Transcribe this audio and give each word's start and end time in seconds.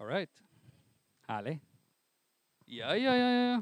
All 0.00 0.06
right. 0.08 0.30
Herlig. 1.28 1.58
Ja, 2.66 2.94
ja, 2.96 3.12
ja, 3.12 3.30
ja. 3.30 3.56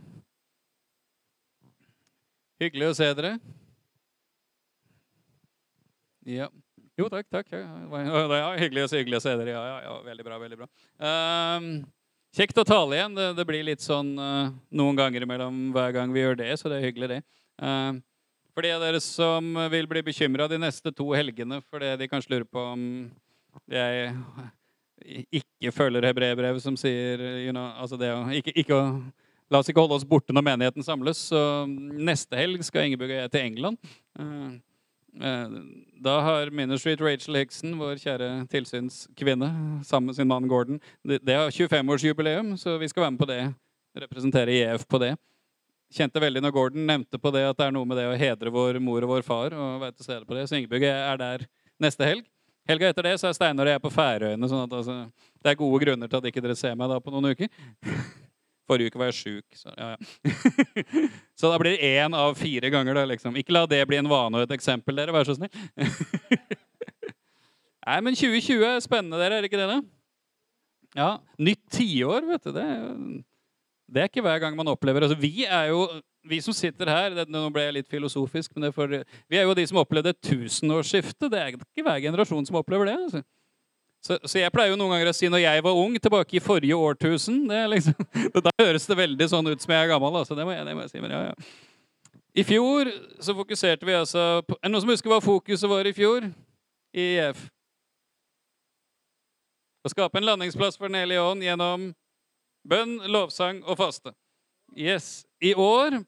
Hyggelig 2.62 2.90
å 2.92 2.94
se 2.94 3.08
dere. 3.18 3.32
Ja. 6.22 6.46
Jo, 6.94 7.08
takk, 7.10 7.26
takk. 7.34 7.50
Ja, 7.50 8.52
hyggelig, 8.62 8.84
hyggelig 8.92 9.18
å 9.18 9.22
se 9.24 9.32
dere. 9.40 9.50
Ja, 9.50 9.62
ja, 9.66 9.80
ja, 9.88 9.96
veldig 10.06 10.26
bra, 10.28 10.38
veldig 10.44 10.58
bra. 10.60 10.68
Um, 11.02 11.66
kjekt 12.38 12.62
å 12.62 12.66
tale 12.68 13.00
igjen. 13.00 13.18
Det, 13.18 13.26
det 13.40 13.46
blir 13.48 13.66
litt 13.66 13.82
sånn 13.82 14.12
uh, 14.14 14.52
noen 14.70 15.00
ganger 15.00 15.26
imellom 15.26 15.72
hver 15.74 15.96
gang 15.96 16.14
vi 16.14 16.22
gjør 16.22 16.38
det, 16.38 16.52
så 16.60 16.70
det 16.70 16.78
er 16.78 16.86
hyggelig, 16.86 17.16
det. 17.16 17.18
Um, 17.58 17.98
for 18.54 18.62
de 18.62 18.76
av 18.76 18.86
dere 18.86 19.02
som 19.02 19.58
vil 19.74 19.90
bli 19.90 20.04
bekymra 20.06 20.46
de 20.50 20.62
neste 20.62 20.94
to 20.94 21.10
helgene 21.18 21.58
fordi 21.66 21.96
de 21.98 22.08
kanskje 22.10 22.36
lurer 22.36 22.46
på 22.46 22.62
om 22.76 22.86
jeg 23.70 24.14
ikke 25.04 25.72
følger 25.72 26.06
hebreerbrevet 26.08 26.62
som 26.62 26.76
sier 26.78 27.22
you 27.44 27.52
know, 27.54 27.70
altså 27.78 27.98
det 28.00 28.10
ikke, 28.40 28.54
ikke 28.64 28.82
La 29.48 29.62
oss 29.62 29.70
ikke 29.70 29.80
holde 29.80 29.96
oss 29.96 30.08
borte 30.08 30.34
når 30.36 30.44
menigheten 30.44 30.84
samles. 30.84 31.20
Så 31.30 31.40
neste 31.68 32.36
helg 32.36 32.64
skal 32.66 32.84
Ingebjørg 32.84 33.14
og 33.14 33.22
jeg 33.22 33.30
til 33.32 33.46
England. 33.46 33.78
Eh, 34.20 34.50
eh, 35.24 35.54
Da 36.04 36.18
har 36.26 36.52
Minner 36.52 36.80
Street 36.80 37.00
Rachel 37.00 37.40
Hickson, 37.40 37.78
vår 37.80 37.96
kjære 38.02 38.28
tilsynskvinne, 38.52 39.48
sammen 39.88 40.12
med 40.12 40.18
sin 40.18 40.28
mann 40.28 40.48
Gordon 40.48 40.80
Det, 41.02 41.24
har 41.26 41.50
25-årsjubileum, 41.50 42.56
så 42.60 42.76
vi 42.78 42.88
skal 42.88 43.06
være 43.06 43.16
med 43.16 43.18
på 43.24 43.30
det. 43.32 43.54
Representere 43.96 44.52
IEF 44.52 44.86
på 44.86 45.00
det. 45.00 45.16
Kjente 45.96 46.20
veldig 46.20 46.42
når 46.44 46.52
Gordon 46.52 46.84
nevnte 46.86 47.18
på 47.18 47.32
det 47.32 47.46
at 47.48 47.56
det 47.56 47.66
er 47.66 47.72
noe 47.72 47.88
med 47.88 47.96
det 47.96 48.04
å 48.04 48.18
hedre 48.20 48.52
vår 48.52 48.78
mor 48.84 49.00
og 49.02 49.16
vår 49.16 49.24
far. 49.24 49.54
og 49.56 49.80
være 49.80 49.96
til 49.96 50.04
stede 50.04 50.26
på 50.28 50.36
det. 50.36 50.44
Så 50.48 50.60
Ingebjørg 50.60 50.84
er 50.84 51.16
der 51.16 51.46
neste 51.80 52.04
helg. 52.04 52.26
Helga 52.68 52.90
etter 52.92 53.06
det 53.08 53.14
så 53.20 53.30
er 53.30 53.36
Steinar 53.36 53.68
og 53.68 53.72
jeg 53.72 53.80
på 53.80 53.90
Færøyene. 53.94 54.48
sånn 54.50 54.66
at 54.66 54.74
altså, 54.76 54.96
det 55.40 55.52
er 55.52 55.60
gode 55.60 55.80
grunner 55.84 56.10
til 56.10 56.20
at 56.20 56.26
ikke 56.28 56.42
dere 56.44 56.56
ser 56.58 56.74
meg 56.76 56.90
da 56.92 56.98
på 57.00 57.12
noen 57.14 57.30
uker. 57.32 57.48
Forrige 58.68 58.92
uke 58.92 59.00
var 59.00 59.08
jeg 59.08 59.16
sjuk. 59.16 59.46
Så, 59.56 59.72
ja, 59.72 59.94
ja. 59.94 60.32
så 61.40 61.48
da 61.48 61.60
blir 61.62 61.72
det 61.72 61.92
én 61.96 62.16
av 62.16 62.34
fire 62.36 62.68
ganger. 62.74 63.00
da, 63.00 63.06
liksom. 63.08 63.38
Ikke 63.40 63.54
la 63.56 63.62
det 63.70 63.80
bli 63.88 63.96
en 63.96 64.10
vane 64.10 64.36
og 64.36 64.44
et 64.44 64.52
eksempel, 64.58 65.00
dere. 65.00 65.14
Vær 65.16 65.24
så 65.24 65.38
snill. 65.38 65.48
Nei, 67.88 67.98
men 68.04 68.18
2020 68.18 68.66
er 68.68 68.84
spennende, 68.84 69.16
dere. 69.16 69.38
Er 69.38 69.46
det 69.46 69.48
ikke 69.48 69.62
det? 69.62 69.70
da? 69.72 69.80
Ja, 70.98 71.10
Nytt 71.40 71.64
tiår, 71.72 72.28
vet 72.28 72.44
du. 72.44 72.52
Det, 72.52 72.66
det 73.88 74.04
er 74.04 74.12
ikke 74.12 74.26
hver 74.28 74.44
gang 74.44 74.58
man 74.58 74.68
opplever 74.68 75.06
altså, 75.06 75.16
Vi 75.16 75.46
er 75.48 75.70
jo, 75.72 75.86
vi 76.28 76.38
som 76.44 76.54
sitter 76.56 76.90
her 76.92 77.16
det, 77.16 77.26
Nå 77.32 77.46
ble 77.54 77.64
jeg 77.66 77.76
litt 77.78 77.90
filosofisk, 77.90 78.52
men 78.56 78.72
for, 78.74 79.00
vi 79.28 79.38
er 79.40 79.48
jo 79.48 79.56
de 79.56 79.64
som 79.68 79.80
opplevde 79.80 80.14
tusenårsskiftet. 80.24 81.28
Det 81.32 81.40
er 81.40 81.56
ikke 81.56 81.84
hver 81.86 82.00
generasjon 82.04 82.46
som 82.48 82.60
opplever 82.60 82.90
det. 82.90 82.96
altså. 83.08 83.22
Så, 84.04 84.18
så 84.30 84.38
jeg 84.38 84.52
pleier 84.54 84.70
jo 84.70 84.78
noen 84.78 84.94
ganger 84.94 85.10
å 85.10 85.16
si 85.16 85.28
når 85.30 85.42
jeg 85.42 85.62
var 85.66 85.78
ung, 85.78 85.96
tilbake 85.98 86.38
i 86.38 86.42
forrige 86.42 86.76
årtusen 86.78 87.40
det 87.48 87.64
liksom, 87.72 87.96
Da 88.46 88.52
høres 88.62 88.86
det 88.86 88.96
veldig 89.00 89.26
sånn 89.32 89.50
ut 89.50 89.64
som 89.64 89.74
jeg 89.74 89.86
er 89.86 89.90
gammel. 89.90 90.20
Altså. 90.20 90.36
Det, 90.38 90.46
må 90.46 90.54
jeg, 90.54 90.66
det 90.68 90.76
må 90.78 90.84
jeg 90.86 90.92
si. 90.92 91.02
Men 91.02 91.14
ja, 91.16 91.22
ja. 91.30 91.54
I 92.38 92.44
fjor 92.46 92.90
så 93.24 93.34
fokuserte 93.34 93.88
vi 93.88 93.96
altså 93.98 94.44
på, 94.46 94.58
Er 94.60 94.68
det 94.68 94.74
noen 94.74 94.84
som 94.84 94.92
husker 94.92 95.10
hva 95.10 95.22
fokuset 95.24 95.70
var 95.70 95.88
i 95.88 95.94
fjor? 95.96 96.28
I 96.94 97.06
IF? 97.18 97.48
Å 99.82 99.90
skape 99.90 100.20
en 100.20 100.28
landingsplass 100.28 100.78
for 100.78 100.90
Den 100.90 101.00
hellige 101.00 101.24
ånd 101.24 101.42
gjennom 101.42 101.90
bønn, 102.68 102.98
lovsang 103.08 103.62
og 103.64 103.78
faste. 103.80 104.12
Yes. 104.76 105.24
I 105.40 105.54
år 105.54 106.02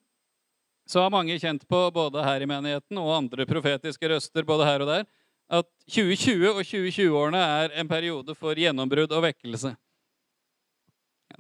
så 0.91 1.05
har 1.05 1.13
mange 1.15 1.39
kjent 1.39 1.63
på, 1.69 1.81
både 1.95 2.23
her 2.27 2.43
i 2.43 2.49
menigheten 2.51 2.99
og 2.99 3.13
andre 3.15 3.47
profetiske 3.47 4.11
røster, 4.11 4.47
både 4.47 4.67
her 4.67 4.83
og 4.83 4.91
der, 4.91 5.05
at 5.51 5.67
2020 5.91 6.49
og 6.51 6.63
2020-årene 6.63 7.43
er 7.59 7.77
en 7.83 7.91
periode 7.91 8.35
for 8.39 8.59
gjennombrudd 8.59 9.13
og 9.15 9.25
vekkelse. 9.29 9.75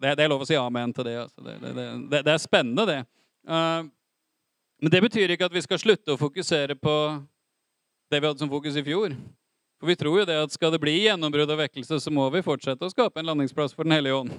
Det, 0.01 0.15
det 0.19 0.25
er 0.25 0.31
lov 0.31 0.45
å 0.45 0.49
si 0.49 0.59
amen 0.59 0.95
til 0.95 1.07
det. 1.07 1.17
Altså. 1.25 1.43
Det, 1.47 1.57
det, 1.63 2.23
det, 2.23 2.33
er 2.33 2.43
spennende, 2.43 2.87
det. 2.89 3.01
Uh, 3.47 3.87
men 4.81 4.95
det 4.95 5.03
betyr 5.05 5.35
ikke 5.35 5.51
at 5.51 5.55
vi 5.55 5.63
skal 5.67 5.83
slutte 5.83 6.15
å 6.15 6.21
fokusere 6.21 6.77
på 6.79 6.97
det 8.11 8.19
vi 8.19 8.27
hadde 8.27 8.43
som 8.43 8.51
fokus 8.51 8.79
i 8.81 8.85
fjor. 8.87 9.15
For 9.81 9.91
vi 9.91 9.97
tror 9.97 10.21
jo 10.21 10.29
det 10.29 10.39
at 10.45 10.55
skal 10.55 10.75
det 10.75 10.83
bli 10.83 10.95
gjennombrudd 11.05 11.55
og 11.55 11.63
vekkelse, 11.63 12.01
så 12.03 12.13
må 12.13 12.27
vi 12.35 12.45
fortsette 12.45 12.87
å 12.87 12.93
skape 12.93 13.23
en 13.23 13.31
landingsplass 13.33 13.75
for 13.77 13.87
Den 13.87 13.99
hellige 13.99 14.19
ånd. 14.23 14.35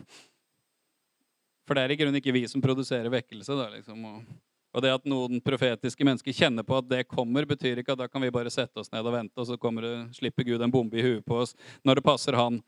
For 1.68 1.78
det 1.78 1.86
er 1.86 1.94
i 1.94 2.00
grunnen 2.00 2.20
ikke 2.20 2.36
vi 2.36 2.44
som 2.52 2.64
produserer 2.64 3.12
vekkelse. 3.14 3.56
Da, 3.58 3.70
liksom. 3.76 4.04
og, 4.08 4.24
og 4.72 4.84
det 4.84 4.94
at 4.96 5.08
noen 5.10 5.42
profetiske 5.44 6.06
mennesker 6.08 6.36
kjenner 6.36 6.64
på 6.64 6.78
at 6.80 6.88
det 6.88 7.02
kommer, 7.10 7.48
betyr 7.48 7.82
ikke 7.82 7.96
at 7.96 8.04
da 8.04 8.08
kan 8.08 8.24
vi 8.24 8.32
bare 8.32 8.52
sette 8.54 8.80
oss 8.80 8.92
ned 8.94 9.04
og 9.04 9.16
vente, 9.18 9.36
og 9.36 9.48
så 9.50 9.58
kommer 9.60 9.84
det, 9.84 9.96
slipper 10.16 10.48
Gud 10.48 10.64
en 10.64 10.72
bombe 10.72 11.00
i 11.00 11.04
huet 11.04 11.26
på 11.28 11.42
oss 11.44 11.56
når 11.88 12.00
det 12.00 12.06
passer 12.06 12.38
han. 12.40 12.62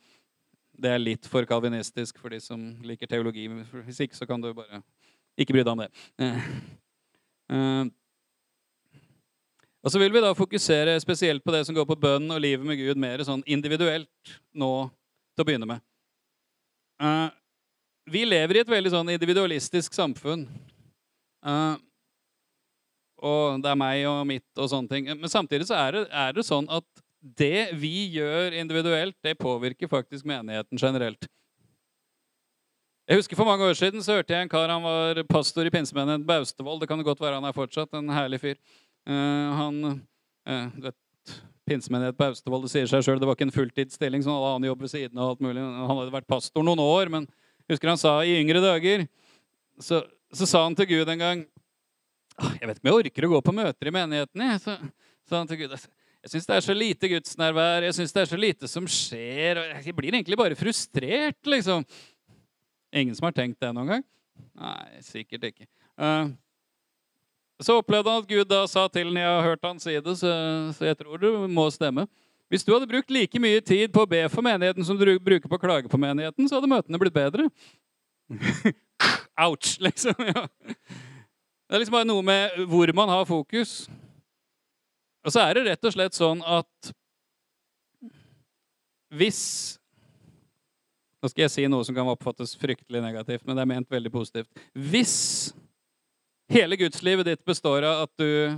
Det 0.73 0.89
er 0.89 1.01
litt 1.01 1.27
for 1.29 1.47
kalvinistisk 1.47 2.19
for 2.19 2.33
de 2.33 2.41
som 2.43 2.59
liker 2.83 3.07
teologi. 3.07 3.45
men 3.47 3.63
Hvis 3.85 4.01
ikke 4.03 4.17
så 4.17 4.27
kan 4.27 4.41
du 4.41 4.51
bare 4.57 4.81
ikke 5.39 5.55
bry 5.55 5.63
deg 5.63 5.71
om 5.71 5.83
det. 5.83 5.89
Eh, 6.19 6.49
eh, 7.53 7.85
og 9.83 9.91
så 9.91 9.99
vil 9.99 10.13
vi 10.15 10.23
da 10.23 10.33
fokusere 10.35 10.97
spesielt 11.03 11.43
på 11.43 11.53
det 11.55 11.63
som 11.67 11.75
går 11.75 11.87
på 11.87 11.99
bønn 11.99 12.31
og 12.31 12.41
livet 12.41 12.65
med 12.67 12.79
Gud, 12.79 12.99
mer 12.99 13.23
sånn 13.23 13.43
individuelt 13.45 14.35
nå 14.55 14.73
til 15.35 15.43
å 15.43 15.47
begynne 15.47 15.69
med. 15.69 15.83
Eh, 17.03 17.29
vi 18.11 18.25
lever 18.27 18.59
i 18.59 18.63
et 18.65 18.75
veldig 18.75 18.91
sånn 18.91 19.13
individualistisk 19.13 19.95
samfunn. 19.95 20.47
Og 23.23 23.61
det 23.63 23.71
er 23.71 23.79
meg 23.79 24.03
og 24.09 24.25
mitt 24.27 24.59
og 24.59 24.67
sånne 24.71 24.91
ting. 24.91 25.07
Men 25.15 25.31
samtidig 25.31 25.69
så 25.69 25.77
er 25.79 25.95
det, 25.95 26.03
er 26.11 26.35
det 26.35 26.43
sånn 26.47 26.67
at 26.71 26.85
det 27.23 27.69
vi 27.79 28.09
gjør 28.17 28.55
individuelt, 28.59 29.15
det 29.23 29.37
påvirker 29.39 29.87
faktisk 29.87 30.27
menigheten 30.27 30.79
generelt. 30.79 31.29
Jeg 33.07 33.19
husker 33.19 33.35
For 33.35 33.47
mange 33.47 33.67
år 33.67 33.75
siden 33.75 34.03
så 34.03 34.17
hørte 34.17 34.35
jeg 34.35 34.45
en 34.45 34.51
kar 34.51 34.71
han 34.71 34.83
var 34.83 35.19
pastor 35.27 35.67
i 35.67 35.71
pinsemenigheten 35.71 36.27
Baustevoll. 36.27 36.79
Det 36.79 36.87
kan 36.87 36.99
det 36.99 37.07
godt 37.07 37.23
være 37.23 37.39
han 37.39 37.47
er 37.47 37.55
fortsatt. 37.55 37.91
En 37.99 38.11
herlig 38.11 38.39
fyr. 38.43 38.59
Uh, 39.07 39.49
han 39.59 39.79
uh, 40.47 40.67
vet, 40.85 40.99
Pinsemenighet 41.63 42.17
på 42.19 42.27
Austevoll, 42.27 42.65
det 42.65 42.73
sier 42.73 42.87
seg 42.91 43.05
sjøl, 43.05 43.19
det 43.21 43.27
var 43.27 43.37
ikke 43.37 43.45
en 43.47 43.55
fulltidsstilling. 43.55 44.23
som 44.23 44.33
alle 44.35 44.49
annen 44.51 44.67
jobb 44.67 44.81
ved 44.83 44.91
siden 44.91 45.19
av 45.19 45.31
alt 45.31 45.43
mulig. 45.43 45.61
Han 45.63 45.87
hadde 45.95 46.15
vært 46.15 46.27
pastor 46.27 46.65
noen 46.65 46.81
år, 46.83 47.11
men 47.11 47.27
husker 47.71 47.87
han 47.87 47.99
sa 47.99 48.17
i 48.27 48.35
yngre 48.41 48.59
dager 48.59 49.05
Så, 49.79 50.01
så 50.35 50.45
sa 50.49 50.65
han 50.65 50.75
til 50.75 50.89
Gud 50.91 51.09
en 51.09 51.23
gang 51.23 51.45
«Ah, 51.45 51.52
Jeg 52.33 52.69
vet 52.69 52.77
ikke 52.77 52.87
om 52.87 52.89
jeg 52.91 52.99
orker 53.03 53.27
å 53.27 53.33
gå 53.33 53.41
på 53.45 53.55
møter 53.55 53.89
i 53.89 53.93
menigheten. 53.93 54.45
Jeg. 54.47 54.63
Så 54.63 54.77
så 55.29 55.57
Gud 55.57 55.75
jeg 56.23 56.31
syns 56.31 56.45
det 56.47 56.55
er 56.55 56.63
så 56.63 56.73
lite 56.75 57.07
gudsnærvær, 57.11 57.83
jeg 57.83 57.95
syns 57.97 58.13
det 58.15 58.21
er 58.21 58.29
så 58.31 58.37
lite 58.39 58.67
som 58.71 58.85
skjer. 58.87 59.59
Jeg 59.83 59.95
blir 59.97 60.15
egentlig 60.15 60.37
bare 60.39 60.55
frustrert, 60.55 61.39
liksom. 61.43 61.83
Ingen 62.95 63.17
som 63.17 63.27
har 63.27 63.35
tenkt 63.35 63.59
det 63.59 63.73
noen 63.75 63.91
gang? 63.91 64.05
Nei, 64.55 65.01
sikkert 65.03 65.49
ikke. 65.49 65.67
Uh, 65.99 66.31
så 67.59 67.75
opplevde 67.81 68.13
han 68.13 68.23
at 68.23 68.29
Gud 68.29 68.47
da 68.47 68.61
sa 68.71 68.85
til 68.87 69.11
ham, 69.11 69.19
jeg 69.19 69.35
har 69.35 69.49
hørt 69.49 69.67
han 69.67 69.83
si 69.83 69.97
det, 69.97 70.15
så, 70.21 70.31
så 70.77 70.87
jeg 70.87 71.01
tror 71.01 71.19
det 71.19 71.33
må 71.51 71.67
stemme. 71.75 72.07
Hvis 72.47 72.63
du 72.63 72.71
hadde 72.71 72.87
brukt 72.87 73.11
like 73.11 73.43
mye 73.43 73.59
tid 73.65 73.91
på 73.91 74.05
å 74.05 74.09
be 74.09 74.23
for 74.31 74.45
menigheten 74.45 74.87
som 74.87 74.95
du 74.95 75.07
bruker 75.19 75.49
på 75.49 75.59
å 75.59 75.61
klage 75.61 75.91
på 75.91 75.99
menigheten, 75.99 76.47
så 76.47 76.59
hadde 76.59 76.71
møtene 76.71 77.03
blitt 77.03 77.15
bedre. 77.19 77.49
Ouch, 79.43 79.75
liksom. 79.83 80.15
Ja. 80.31 80.47
Det 81.67 81.75
er 81.75 81.81
liksom 81.81 81.95
bare 81.95 82.09
noe 82.09 82.25
med 82.25 82.57
hvor 82.69 82.91
man 82.95 83.11
har 83.13 83.25
fokus. 83.25 83.85
Og 85.23 85.31
så 85.31 85.45
er 85.45 85.55
det 85.55 85.67
rett 85.69 85.87
og 85.87 85.95
slett 85.95 86.17
sånn 86.17 86.43
at 86.43 86.93
hvis 89.13 89.41
Nå 91.23 91.29
skal 91.31 91.45
jeg 91.45 91.51
si 91.53 91.63
noe 91.71 91.85
som 91.87 91.95
kan 91.95 92.09
oppfattes 92.11 92.51
fryktelig 92.59 92.99
negativt, 92.99 93.45
men 93.47 93.55
det 93.55 93.63
er 93.63 93.67
ment 93.69 93.93
veldig 93.93 94.09
positivt. 94.11 94.49
Hvis 94.75 95.53
hele 96.51 96.75
gudslivet 96.75 97.29
ditt 97.29 97.45
består 97.47 97.85
av 97.87 98.01
at 98.03 98.11
du 98.19 98.57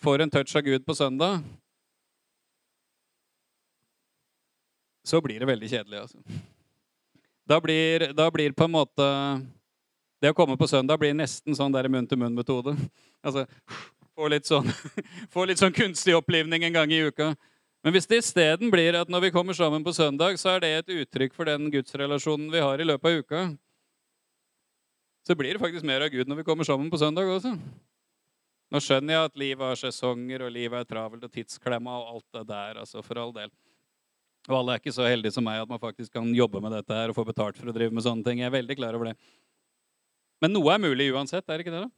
får 0.00 0.24
en 0.24 0.32
touch 0.32 0.54
av 0.56 0.64
Gud 0.64 0.86
på 0.86 0.96
søndag, 0.96 1.42
så 5.04 5.20
blir 5.20 5.44
det 5.44 5.50
veldig 5.50 5.68
kjedelig. 5.68 6.06
Altså. 6.06 6.40
Da, 7.44 7.60
blir, 7.60 8.08
da 8.16 8.30
blir 8.32 8.56
på 8.56 8.64
en 8.64 8.74
måte 8.78 9.10
Det 10.22 10.32
å 10.32 10.36
komme 10.36 10.56
på 10.56 10.68
søndag 10.70 10.98
blir 11.00 11.12
nesten 11.16 11.56
sånn 11.56 11.74
der 11.74 11.88
munn-til-munn-metode. 11.92 12.72
Altså, 13.20 13.44
få 14.16 14.30
litt, 14.32 14.48
sånn, 14.48 14.68
få 15.34 15.44
litt 15.48 15.60
sånn 15.60 15.76
kunstig 15.76 16.16
opplivning 16.16 16.64
en 16.64 16.78
gang 16.78 16.94
i 16.94 17.02
uka. 17.10 17.34
Men 17.84 17.94
hvis 17.94 18.08
det 18.10 18.22
isteden 18.22 18.72
blir 18.72 18.96
at 18.98 19.10
når 19.12 19.26
vi 19.26 19.34
kommer 19.34 19.54
sammen 19.54 19.84
på 19.86 19.92
søndag, 19.94 20.40
så 20.40 20.56
er 20.56 20.64
det 20.64 20.70
et 20.72 20.94
uttrykk 21.02 21.36
for 21.36 21.46
den 21.46 21.68
gudsrelasjonen 21.70 22.48
vi 22.50 22.64
har 22.64 22.80
i 22.80 22.86
løpet 22.88 23.12
av 23.12 23.20
uka, 23.20 23.42
så 25.26 25.36
blir 25.38 25.54
det 25.54 25.62
faktisk 25.62 25.86
mer 25.86 26.06
av 26.06 26.10
Gud 26.10 26.30
når 26.30 26.40
vi 26.40 26.46
kommer 26.46 26.66
sammen 26.66 26.90
på 26.90 26.98
søndag 27.02 27.28
også. 27.30 27.52
Nå 28.72 28.82
skjønner 28.82 29.14
jeg 29.14 29.28
at 29.28 29.38
livet 29.38 29.68
har 29.68 29.78
sesonger, 29.78 30.42
og 30.42 30.52
livet 30.54 30.82
er 30.82 30.88
travelt 30.90 31.22
og 31.26 31.32
tidsklemma 31.34 32.00
og 32.00 32.16
alt 32.16 32.26
det 32.34 32.44
der, 32.48 32.80
altså 32.82 33.02
for 33.06 33.20
all 33.22 33.34
del. 33.34 33.52
Og 34.46 34.54
alle 34.60 34.74
er 34.74 34.82
ikke 34.82 34.94
så 34.94 35.06
heldige 35.06 35.34
som 35.34 35.46
meg 35.46 35.62
at 35.62 35.70
man 35.70 35.82
faktisk 35.82 36.12
kan 36.14 36.26
jobbe 36.34 36.62
med 36.62 36.74
dette 36.74 36.94
her 36.94 37.10
og 37.10 37.18
få 37.18 37.26
betalt 37.26 37.58
for 37.58 37.70
å 37.70 37.74
drive 37.74 37.94
med 37.94 38.06
sånne 38.06 38.26
ting. 38.26 38.42
Jeg 38.42 38.50
er 38.50 38.54
veldig 38.54 38.78
klar 38.78 38.98
over 38.98 39.10
det. 39.10 39.16
Men 40.42 40.52
noe 40.52 40.74
er 40.74 40.82
mulig 40.82 41.08
uansett, 41.14 41.46
er 41.48 41.56
det 41.56 41.66
ikke 41.66 41.76
det? 41.76 41.86
da? 41.86 41.92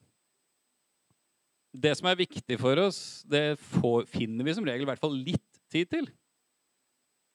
Det 1.79 1.94
som 1.99 2.08
er 2.11 2.19
viktig 2.19 2.58
for 2.61 2.81
oss, 2.81 3.00
det 3.29 3.58
får, 3.79 4.06
finner 4.11 4.46
vi 4.46 4.55
som 4.56 4.67
regel 4.67 4.87
i 4.87 4.88
hvert 4.88 5.02
fall 5.02 5.14
litt 5.14 5.62
tid 5.73 5.90
til. 5.93 6.06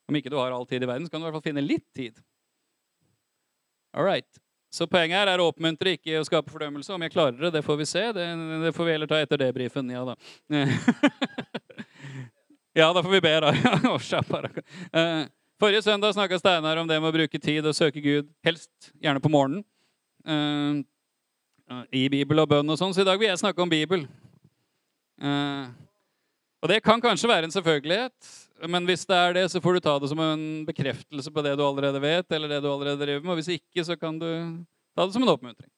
Om 0.10 0.18
ikke 0.20 0.32
du 0.34 0.40
har 0.40 0.52
all 0.52 0.66
tid 0.68 0.84
i 0.84 0.90
verden, 0.90 1.06
så 1.06 1.14
kan 1.14 1.22
du 1.22 1.26
i 1.26 1.30
hvert 1.30 1.38
fall 1.38 1.50
finne 1.52 1.64
litt 1.64 1.86
tid. 1.96 2.18
All 3.94 4.08
right. 4.08 4.28
Så 4.74 4.88
poenget 4.90 5.20
her 5.20 5.30
er 5.30 5.42
å 5.42 5.52
oppmuntre, 5.52 5.94
ikke 6.00 6.18
å 6.18 6.26
skape 6.26 6.50
fordømmelse. 6.50 6.96
Om 6.96 7.04
jeg 7.06 7.14
klarer 7.14 7.38
det, 7.38 7.52
det 7.54 7.62
får 7.66 7.78
vi 7.78 7.86
se. 7.86 8.08
Det, 8.16 8.26
det 8.64 8.72
får 8.74 8.88
vi 8.88 8.96
heller 8.96 9.12
ta 9.12 9.20
etter 9.22 9.38
debrifen. 9.44 9.92
Ja 9.94 10.02
da. 10.08 10.16
ja, 12.82 12.88
da 12.90 13.04
får 13.04 13.12
vi 13.14 13.22
be, 13.22 13.36
da. 13.46 13.54
Eh, 14.94 15.22
forrige 15.62 15.84
søndag 15.86 16.16
snakka 16.18 16.42
Steinar 16.42 16.82
om 16.82 16.90
det 16.90 16.98
med 16.98 17.12
å 17.12 17.16
bruke 17.16 17.40
tid 17.40 17.70
og 17.70 17.78
søke 17.78 18.02
Gud, 18.02 18.34
helst 18.46 18.90
gjerne 18.98 19.22
på 19.22 19.32
morgenen. 19.32 19.62
I 21.92 22.08
Bibel 22.12 22.42
og 22.44 22.50
bønn 22.52 22.74
og 22.74 22.80
sånn. 22.80 22.94
Så 22.96 23.04
i 23.04 23.08
dag 23.08 23.20
vil 23.22 23.30
jeg 23.30 23.42
snakke 23.42 23.64
om 23.64 23.72
Bibel. 23.72 24.06
Uh, 25.22 25.70
og 26.64 26.72
det 26.72 26.80
kan 26.84 27.02
kanskje 27.04 27.30
være 27.30 27.50
en 27.50 27.54
selvfølgelighet. 27.54 28.34
Men 28.72 28.88
hvis 28.88 29.06
det 29.06 29.18
er 29.18 29.34
det, 29.36 29.46
så 29.52 29.62
får 29.64 29.78
du 29.78 29.84
ta 29.84 29.98
det 30.00 30.10
som 30.12 30.20
en 30.24 30.44
bekreftelse 30.68 31.32
på 31.34 31.44
det 31.44 31.58
du 31.60 31.64
allerede 31.66 32.00
vet. 32.02 32.32
eller 32.32 32.48
det 32.48 32.62
du 32.64 32.70
allerede 32.72 33.06
driver 33.06 33.22
med, 33.22 33.32
og 33.32 33.40
Hvis 33.42 33.60
ikke, 33.60 33.84
så 33.84 33.96
kan 34.00 34.20
du 34.20 34.28
ta 34.96 35.06
det 35.06 35.14
som 35.14 35.24
en 35.24 35.34
oppmuntring. 35.34 35.72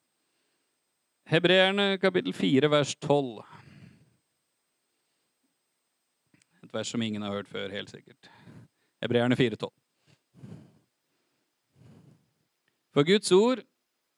Hebreerne 1.26 1.98
kapittel 1.98 2.34
4, 2.34 2.70
vers 2.70 2.96
12. 2.96 3.42
Et 6.64 6.74
vers 6.74 6.88
som 6.88 7.02
ingen 7.02 7.22
har 7.22 7.32
hørt 7.32 7.48
før, 7.48 7.72
helt 7.74 7.90
sikkert. 7.90 8.30
Hebreerne 9.02 9.36
4, 9.36 9.56
12. 9.56 9.74
For 12.94 13.04
Guds 13.04 13.32
ord 13.32 13.66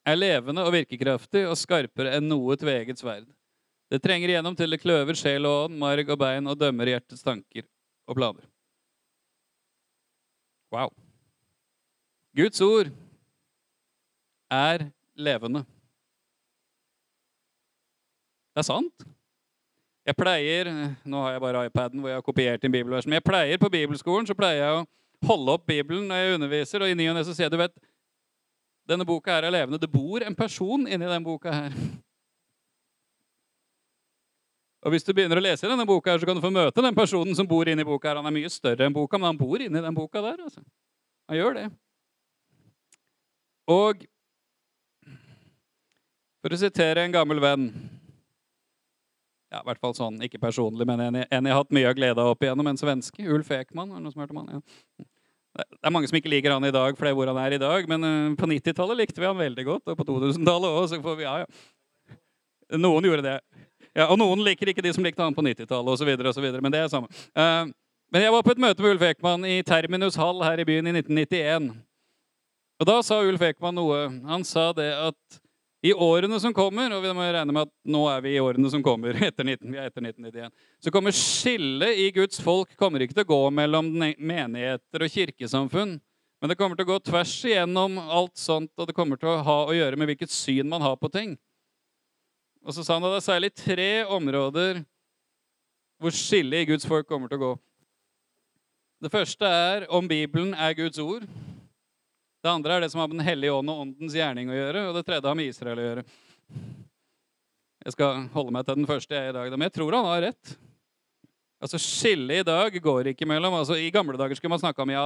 er 0.07 0.19
levende 0.19 0.63
og 0.63 0.73
virkekraftig 0.75 1.43
og 1.49 1.57
skarpere 1.59 2.15
enn 2.17 2.29
noe 2.29 2.55
tveegget 2.59 3.01
sverd. 3.01 3.27
Det 3.91 3.99
trenger 4.03 4.31
igjennom 4.31 4.55
til 4.55 4.71
det 4.71 4.81
kløver 4.81 5.15
sjel 5.15 5.47
og 5.47 5.67
ånd, 5.67 5.77
marg 5.79 6.09
og 6.11 6.19
bein 6.19 6.47
og 6.47 6.59
dømmer 6.59 6.91
hjertets 6.91 7.23
tanker 7.23 7.67
og 8.07 8.19
planer. 8.19 8.47
Wow. 10.71 10.91
Guds 12.35 12.59
ord 12.61 12.91
er 14.51 14.89
levende. 15.15 15.63
Det 18.51 18.63
er 18.63 18.67
sant. 18.67 19.07
Jeg 20.07 20.15
pleier 20.15 20.69
Nå 21.03 21.19
har 21.21 21.35
jeg 21.35 21.41
bare 21.43 21.65
iPaden 21.67 21.99
hvor 21.99 22.09
jeg 22.09 22.19
har 22.19 22.25
kopiert 22.25 22.63
inn 22.63 22.71
bibelversen. 22.71 23.11
Men 23.11 23.19
jeg 23.19 23.27
pleier 23.27 23.59
på 23.59 23.71
bibelskolen 23.71 24.27
så 24.27 24.35
pleier 24.35 24.63
jeg 24.63 24.77
å 24.79 24.85
holde 25.27 25.55
opp 25.57 25.65
Bibelen 25.67 26.07
når 26.07 26.21
jeg 26.21 26.37
underviser. 26.37 26.83
Og 26.83 26.91
i 26.91 26.95
ny 26.97 27.09
og 27.11 27.17
ne 27.17 27.23
så 27.27 27.35
sier 27.35 27.47
jeg 27.47 27.55
du 27.55 27.59
vet, 27.59 27.75
denne 28.87 29.05
boka 29.07 29.35
her 29.35 29.47
er 29.47 29.53
levende. 29.53 29.79
Det 29.81 29.91
bor 29.91 30.23
en 30.23 30.35
person 30.35 30.87
inni 30.87 31.05
denne 31.05 31.23
boka 31.25 31.51
her. 31.51 31.73
Og 34.85 34.93
Hvis 34.93 35.03
du 35.03 35.11
begynner 35.11 35.39
å 35.39 35.43
lese 35.43 35.67
denne 35.67 35.87
boka, 35.89 36.13
her, 36.13 36.21
så 36.21 36.27
kan 36.29 36.37
du 36.37 36.43
få 36.43 36.53
møte 36.53 36.83
den 36.83 36.95
personen 36.95 37.35
som 37.35 37.47
bor 37.49 37.67
inni 37.67 37.83
boka. 37.83 38.07
her. 38.07 38.21
Han 38.21 38.29
er 38.29 38.35
mye 38.37 38.51
større 38.53 38.85
enn 38.87 38.95
boka, 38.95 39.19
men 39.19 39.33
han 39.33 39.39
bor 39.39 39.59
inni 39.59 39.81
den 39.83 39.97
boka 39.97 40.21
der. 40.23 40.39
Altså. 40.45 40.63
Han 41.27 41.37
gjør 41.37 41.57
det. 41.57 41.65
Og 43.67 44.05
for 46.39 46.55
å 46.55 46.59
sitere 46.61 47.03
en 47.03 47.11
gammel 47.11 47.41
venn 47.43 47.67
ja, 49.51 49.59
i 49.59 49.65
hvert 49.67 49.79
fall 49.79 49.95
sånn, 49.95 50.21
Ikke 50.23 50.39
personlig, 50.39 50.85
men 50.87 51.01
en, 51.03 51.19
jeg 51.23 51.51
har 51.51 51.59
hatt 51.59 51.75
mye 51.75 51.87
av 51.89 51.95
glede 51.95 52.23
av 52.23 52.33
opp 52.33 52.43
igjennom. 52.43 52.67
En 52.67 52.79
svenske. 52.79 53.27
Ulf 53.31 53.51
Ekman. 53.55 53.91
Er 53.91 53.99
det 53.99 54.05
noen 54.05 54.15
som 54.15 54.23
hørte 54.23 54.35
om 54.35 54.41
han? 54.43 54.59
Ja. 54.59 55.07
Det 55.57 55.87
er 55.89 55.93
mange 55.93 56.09
som 56.09 56.17
ikke 56.19 56.31
liker 56.31 56.53
han 56.53 56.67
i 56.67 56.73
dag, 56.73 56.97
for 56.97 57.07
det 57.07 57.11
er 57.11 57.17
hvor 57.17 57.31
han 57.31 57.39
er 57.41 57.55
i 57.57 57.61
dag. 57.61 57.87
Men 57.89 58.05
uh, 58.05 58.35
på 58.37 58.49
90-tallet 58.49 59.01
likte 59.01 59.23
vi 59.23 59.29
han 59.29 59.39
veldig 59.39 59.65
godt, 59.67 59.89
og 59.89 59.97
på 59.97 60.05
2000-tallet 60.07 60.77
òg. 60.77 60.85
Så 60.91 61.01
får 61.03 61.17
vi, 61.17 61.25
ja, 61.25 61.41
ja. 61.43 62.17
Noen 62.77 63.07
gjorde 63.07 63.25
det. 63.25 63.39
Ja, 63.97 64.09
og 64.11 64.19
noen 64.21 64.43
liker 64.45 64.69
ikke 64.69 64.83
de 64.85 64.93
som 64.93 65.05
likte 65.05 65.23
han 65.23 65.35
på 65.35 65.45
90-tallet 65.45 65.93
osv. 65.97 66.49
Men 66.61 66.73
det 66.73 66.83
er 66.83 66.93
samme. 66.93 67.09
Uh, 67.33 67.65
men 68.13 68.23
jeg 68.23 68.31
var 68.31 68.45
på 68.45 68.53
et 68.55 68.61
møte 68.63 68.83
med 68.83 68.93
Ulf 68.95 69.03
Ekman 69.09 69.43
i 69.47 69.57
Terminus 69.67 70.15
Hall 70.19 70.39
her 70.45 70.61
i 70.61 70.65
byen 70.67 70.87
i 70.87 70.93
1991. 70.95 71.73
Og 72.77 72.87
da 72.87 73.01
sa 73.03 73.17
Ulf 73.25 73.43
Ekman 73.43 73.75
noe. 73.75 74.05
Han 74.29 74.45
sa 74.47 74.69
det 74.77 74.91
at 74.93 75.39
i 75.87 75.93
årene 75.93 76.39
som 76.43 76.53
kommer, 76.55 76.91
og 76.95 77.03
vi 77.03 77.13
må 77.15 77.23
regne 77.23 77.53
med 77.53 77.67
at 77.67 77.73
nå 77.87 78.01
er 78.11 78.23
vi 78.25 78.33
i 78.35 78.41
årene 78.43 78.69
som 78.73 78.83
kommer, 78.85 79.17
etter, 79.27 79.47
19, 79.47 79.71
etter 79.73 80.03
1991, 80.03 80.51
så 80.83 80.93
kommer 80.93 81.15
skillet 81.15 82.01
i 82.03 82.09
Guds 82.15 82.41
folk 82.43 82.75
kommer 82.79 83.03
ikke 83.03 83.17
til 83.17 83.27
å 83.27 83.31
gå 83.31 83.41
mellom 83.61 83.89
menigheter 83.95 85.05
og 85.05 85.13
kirkesamfunn. 85.13 85.97
Men 86.37 86.51
det 86.51 86.57
kommer 86.59 86.77
til 86.77 86.85
å 86.85 86.91
gå 86.91 86.99
tvers 87.07 87.33
igjennom 87.49 87.97
alt 87.97 88.35
sånt, 88.37 88.69
og 88.77 88.89
det 88.89 88.95
kommer 88.97 89.17
til 89.17 89.31
å 89.31 89.39
ha 89.45 89.57
å 89.65 89.73
gjøre 89.73 89.97
med 89.97 90.11
hvilket 90.11 90.33
syn 90.33 90.69
man 90.69 90.83
har 90.85 90.97
på 91.01 91.09
ting. 91.13 91.33
Og 92.67 92.75
så 92.75 92.83
sa 92.83 92.97
han 92.97 93.07
at 93.07 93.15
det 93.15 93.21
er 93.21 93.29
særlig 93.29 93.53
tre 93.57 93.91
områder 94.11 94.83
hvor 95.97 96.13
skillet 96.13 96.61
i 96.61 96.69
Guds 96.69 96.85
folk 96.85 97.07
kommer 97.09 97.31
til 97.31 97.39
å 97.39 97.45
gå. 97.45 97.53
Det 99.01 99.13
første 99.13 99.45
er 99.45 99.87
om 99.93 100.05
Bibelen 100.09 100.53
er 100.53 100.75
Guds 100.77 100.99
ord. 101.01 101.25
Det 102.43 102.51
andre 102.51 102.75
er 102.75 102.83
det 102.85 102.91
som 102.93 103.01
har 103.01 103.09
med 103.09 103.17
Den 103.17 103.27
hellige 103.27 103.53
ånd 103.53 103.71
og 103.73 103.81
åndens 103.85 104.15
gjerning 104.15 104.51
å 104.51 104.57
gjøre. 104.57 104.83
Og 104.89 104.97
det 104.97 105.05
tredje 105.07 105.27
har 105.27 105.37
med 105.37 105.49
Israel 105.49 105.81
å 105.81 105.87
gjøre. 105.87 106.05
Jeg 107.87 107.95
skal 107.95 108.23
holde 108.33 108.53
meg 108.53 108.67
til 108.67 108.79
den 108.79 108.89
første 108.89 109.15
jeg 109.15 109.31
i 109.31 109.35
dag, 109.35 109.51
men 109.55 109.69
jeg 109.69 109.75
tror 109.77 109.95
han 109.95 110.07
har 110.09 110.23
rett. 110.27 110.53
Altså 111.63 111.79
Skillet 111.81 112.43
i 112.43 112.45
dag 112.45 112.75
går 112.83 113.13
ikke 113.13 113.25
mellom 113.25 113.55
altså 113.57 113.77
I 113.79 113.89
gamle 113.93 114.17
dager 114.19 114.37
skulle 114.37 114.53
man 114.53 114.61
snakke 114.61 114.83
om 114.83 114.91
ja, 114.93 115.05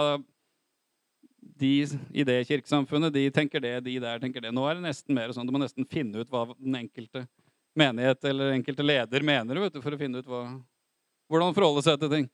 de 1.62 1.70
i 2.12 2.26
det 2.28 2.42
kirkesamfunnet 2.50 3.14
de 3.14 3.24
tenker 3.32 3.64
det, 3.64 3.78
de 3.86 3.96
der 4.04 4.20
tenker 4.20 4.44
det. 4.44 4.52
Nå 4.56 4.66
er 4.68 4.78
det 4.78 4.88
nesten 4.88 5.16
mer 5.16 5.32
sånn, 5.32 5.48
Du 5.48 5.56
må 5.56 5.62
nesten 5.62 5.88
finne 5.88 6.20
ut 6.20 6.32
hva 6.32 6.48
den 6.58 6.76
enkelte 6.82 7.24
menighet 7.78 8.28
eller 8.28 8.52
enkelte 8.58 8.84
leder 8.84 9.24
mener 9.24 9.62
vet 9.64 9.78
du, 9.78 9.80
for 9.84 9.96
å 9.96 10.00
finne 10.00 10.20
ut 10.20 10.28
hva, 10.28 10.44
hvordan 11.32 11.56
forholde 11.56 11.86
seg 11.86 12.02
til 12.02 12.12
ting. 12.12 12.28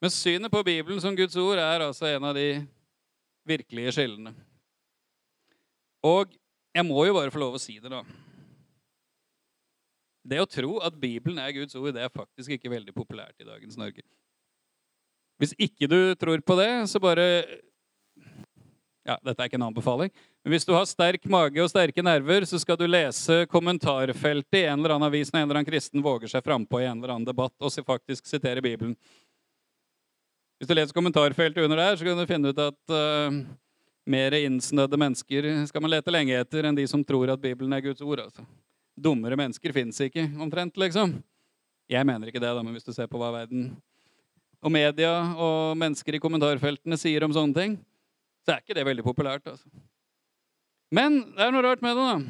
Men 0.00 0.12
synet 0.14 0.50
på 0.50 0.64
Bibelen 0.66 1.00
som 1.02 1.14
Guds 1.14 1.36
ord 1.38 1.60
er 1.60 1.84
altså 1.84 2.08
en 2.08 2.30
av 2.32 2.34
de 2.34 2.64
virkelige 3.50 3.94
skillene. 3.98 4.32
Og 6.06 6.32
jeg 6.74 6.86
må 6.86 7.04
jo 7.08 7.16
bare 7.18 7.32
få 7.34 7.42
lov 7.42 7.58
å 7.58 7.62
si 7.62 7.76
det, 7.82 7.90
da. 7.92 8.04
Det 10.30 10.40
å 10.40 10.48
tro 10.48 10.78
at 10.84 10.96
Bibelen 11.00 11.40
er 11.42 11.54
Guds 11.56 11.76
ord, 11.78 11.92
det 11.96 12.04
er 12.04 12.12
faktisk 12.12 12.54
ikke 12.56 12.72
veldig 12.72 12.94
populært 12.94 13.40
i 13.40 13.48
dagens 13.48 13.78
Norge. 13.80 14.04
Hvis 15.40 15.54
ikke 15.56 15.88
du 15.88 16.14
tror 16.20 16.42
på 16.44 16.56
det, 16.60 16.70
så 16.92 17.00
bare 17.00 17.26
ja, 19.08 19.16
Dette 19.24 19.40
er 19.40 19.48
ikke 19.48 19.56
en 19.56 19.70
anbefaling. 19.70 20.10
Men 20.44 20.52
hvis 20.54 20.66
du 20.68 20.74
har 20.76 20.84
sterk 20.86 21.24
mage 21.32 21.60
og 21.62 21.70
sterke 21.72 22.04
nerver, 22.04 22.44
så 22.46 22.60
skal 22.60 22.76
du 22.78 22.84
lese 22.86 23.46
kommentarfeltet 23.50 24.60
i 24.60 24.66
en 24.68 24.78
eller 24.78 24.94
annen 24.94 25.08
avis 25.08 25.32
når 25.32 25.40
en 25.40 25.46
eller 25.48 25.60
annen 25.60 25.70
kristen 25.70 26.04
våger 26.04 26.30
seg 26.30 26.44
frampå 26.44 26.82
i 26.82 26.86
en 26.86 27.00
eller 27.00 27.14
annen 27.16 27.26
debatt 27.28 27.56
og 27.58 27.88
faktisk 27.88 28.28
sitere 28.28 28.62
Bibelen. 28.64 28.94
Hvis 30.60 30.68
du 30.68 30.74
leser 30.76 30.92
kommentarfeltet 30.92 31.64
under 31.64 31.78
der, 31.80 31.94
så 31.96 32.04
kan 32.04 32.18
du 32.20 32.28
finne 32.28 32.50
ut 32.52 32.58
at 32.60 32.92
uh, 32.92 33.32
mer 34.04 34.34
innsnødde 34.36 34.98
mennesker 35.00 35.46
skal 35.70 35.80
man 35.80 35.94
lete 35.94 36.12
lenge 36.12 36.36
etter 36.36 36.68
enn 36.68 36.76
de 36.76 36.84
som 36.90 37.00
tror 37.00 37.32
at 37.32 37.40
Bibelen 37.40 37.72
er 37.72 37.80
Guds 37.86 38.04
ord. 38.04 38.20
altså. 38.26 38.44
Dummere 38.92 39.38
mennesker 39.40 39.72
fins 39.72 40.02
ikke, 40.04 40.26
omtrent, 40.36 40.76
liksom. 40.76 41.16
Jeg 41.88 42.04
mener 42.04 42.28
ikke 42.28 42.42
det, 42.42 42.52
da, 42.52 42.60
men 42.60 42.76
hvis 42.76 42.84
du 42.84 42.92
ser 42.92 43.08
på 43.08 43.16
hva 43.22 43.32
verden 43.38 43.70
og 44.60 44.68
media 44.74 45.14
og 45.40 45.80
mennesker 45.80 46.18
i 46.18 46.20
kommentarfeltene 46.20 47.00
sier 47.00 47.24
om 47.24 47.32
sånne 47.32 47.56
ting, 47.56 47.80
så 48.44 48.52
er 48.52 48.60
ikke 48.60 48.76
det 48.76 48.84
veldig 48.84 49.06
populært. 49.08 49.48
altså. 49.48 49.64
Men 50.92 51.22
det 51.32 51.46
er 51.46 51.56
noe 51.56 51.64
rart 51.64 51.80
med 51.80 51.96
det, 51.96 52.04
da. 52.04 52.20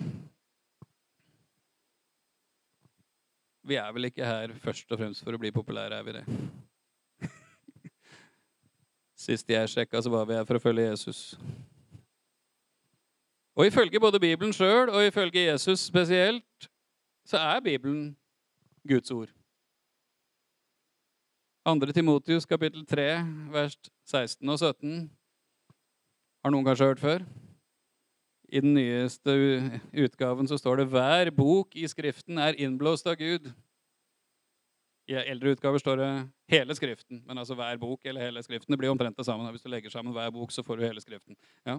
Vi 3.67 3.77
er 3.83 3.91
vel 3.99 4.07
ikke 4.07 4.27
her 4.27 4.55
først 4.63 4.87
og 4.95 5.03
fremst 5.03 5.27
for 5.27 5.35
å 5.35 5.43
bli 5.43 5.51
populære, 5.55 5.99
er 5.99 6.07
vi 6.07 6.21
det? 6.21 6.27
Sist 9.21 9.51
jeg 9.53 9.69
sjekka, 9.69 10.01
så 10.01 10.11
var 10.11 10.25
vi 10.25 10.39
her 10.39 10.47
for 10.49 10.57
å 10.57 10.63
følge 10.63 10.87
Jesus. 10.87 11.35
Og 13.53 13.67
ifølge 13.69 14.01
både 14.01 14.21
Bibelen 14.23 14.55
sjøl 14.57 14.89
og 14.89 15.05
ifølge 15.05 15.43
Jesus 15.45 15.83
spesielt, 15.91 16.71
så 17.29 17.37
er 17.37 17.61
Bibelen 17.61 18.15
Guds 18.89 19.13
ord. 19.13 19.29
2. 21.69 21.93
Timotius 21.93 22.49
kapittel 22.49 22.87
3, 22.89 23.09
vers 23.53 23.77
16 24.09 24.49
og 24.49 24.59
17 24.59 25.11
har 26.41 26.55
noen 26.55 26.65
kanskje 26.65 26.89
hørt 26.89 27.03
før? 27.03 27.25
I 28.49 28.63
den 28.65 28.73
nyeste 28.75 29.35
utgaven 29.93 30.49
så 30.49 30.57
står 30.57 30.81
det 30.81 30.89
'Hver 30.89 31.31
bok 31.37 31.77
i 31.77 31.87
Skriften 31.87 32.39
er 32.39 32.57
innblåst 32.57 33.07
av 33.07 33.21
Gud'. 33.21 33.53
I 35.11 35.17
eldre 35.27 35.57
utgaver 35.57 35.83
står 35.83 35.97
det 35.99 36.11
'hele 36.53 36.75
Skriften', 36.75 37.23
men 37.27 37.39
altså 37.39 37.55
hver 37.59 37.79
bok 37.79 38.01
eller 38.05 38.21
hele 38.21 38.43
Skriften. 38.43 38.71
Det 38.71 38.79
blir 38.79 38.91
omtrent 38.91 39.17
det 39.17 39.27
samme. 39.27 39.51
Hvis 39.51 39.63
du 39.63 39.69
legger 39.69 39.91
sammen 39.91 40.13
hver 40.13 40.31
bok, 40.31 40.51
så 40.51 40.63
får 40.63 40.77
du 40.77 40.87
hele 40.87 41.01
Skriften. 41.01 41.37
Ja. 41.67 41.79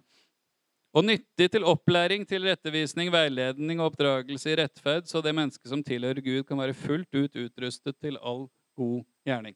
Og 0.93 1.05
nyttig 1.05 1.51
til 1.51 1.63
opplæring, 1.63 2.27
til 2.27 2.43
rettevisning, 2.43 3.11
veiledning 3.11 3.79
og 3.79 3.93
oppdragelse 3.93 4.51
i 4.51 4.55
rettferd, 4.59 5.07
så 5.07 5.21
det 5.23 5.35
mennesket 5.35 5.69
som 5.69 5.83
tilhører 5.83 6.19
Gud, 6.21 6.43
kan 6.43 6.57
være 6.57 6.73
fullt 6.73 7.15
ut 7.15 7.35
utrustet 7.35 7.95
til 8.01 8.17
all 8.21 8.49
god 8.75 9.05
gjerning. 9.25 9.55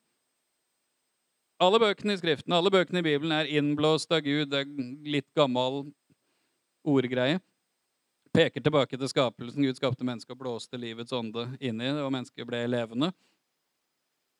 Alle 1.59 1.79
bøkene 1.79 2.13
i 2.13 2.17
Skriften, 2.17 2.53
alle 2.53 2.71
bøkene 2.71 2.99
i 2.99 3.03
Bibelen 3.03 3.31
er 3.31 3.51
innblåst 3.51 4.11
av 4.11 4.23
Gud. 4.23 4.47
Det 4.51 4.63
er 4.63 5.11
litt 5.11 5.27
gammel 5.35 5.91
ordgreie. 6.85 7.41
Peker 8.35 8.63
tilbake 8.63 8.97
til 8.97 9.07
skapelsen. 9.11 9.63
Gud 9.63 9.75
skapte 9.75 10.07
mennesket 10.07 10.35
og 10.35 10.39
blåste 10.39 10.79
livets 10.79 11.15
ånde 11.15 11.49
inn 11.59 11.79
i 11.81 11.91
det, 11.91 12.01
og 12.03 12.11
mennesket 12.11 12.47
ble 12.47 12.65
levende. 12.67 13.11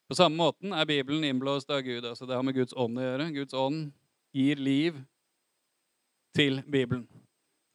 På 0.06 0.16
samme 0.16 0.38
måten 0.38 0.74
er 0.74 0.86
Bibelen 0.86 1.24
innblåst 1.26 1.70
av 1.74 1.82
Gud. 1.82 2.06
altså 2.06 2.26
Det 2.26 2.36
har 2.36 2.44
med 2.44 2.56
Guds 2.56 2.74
ånd 2.78 3.00
å 3.00 3.06
gjøre. 3.06 3.32
Guds 3.34 3.54
ånd 3.54 3.92
gir 4.36 4.62
liv 4.62 5.00
til 6.36 6.62
Bibelen. 6.70 7.08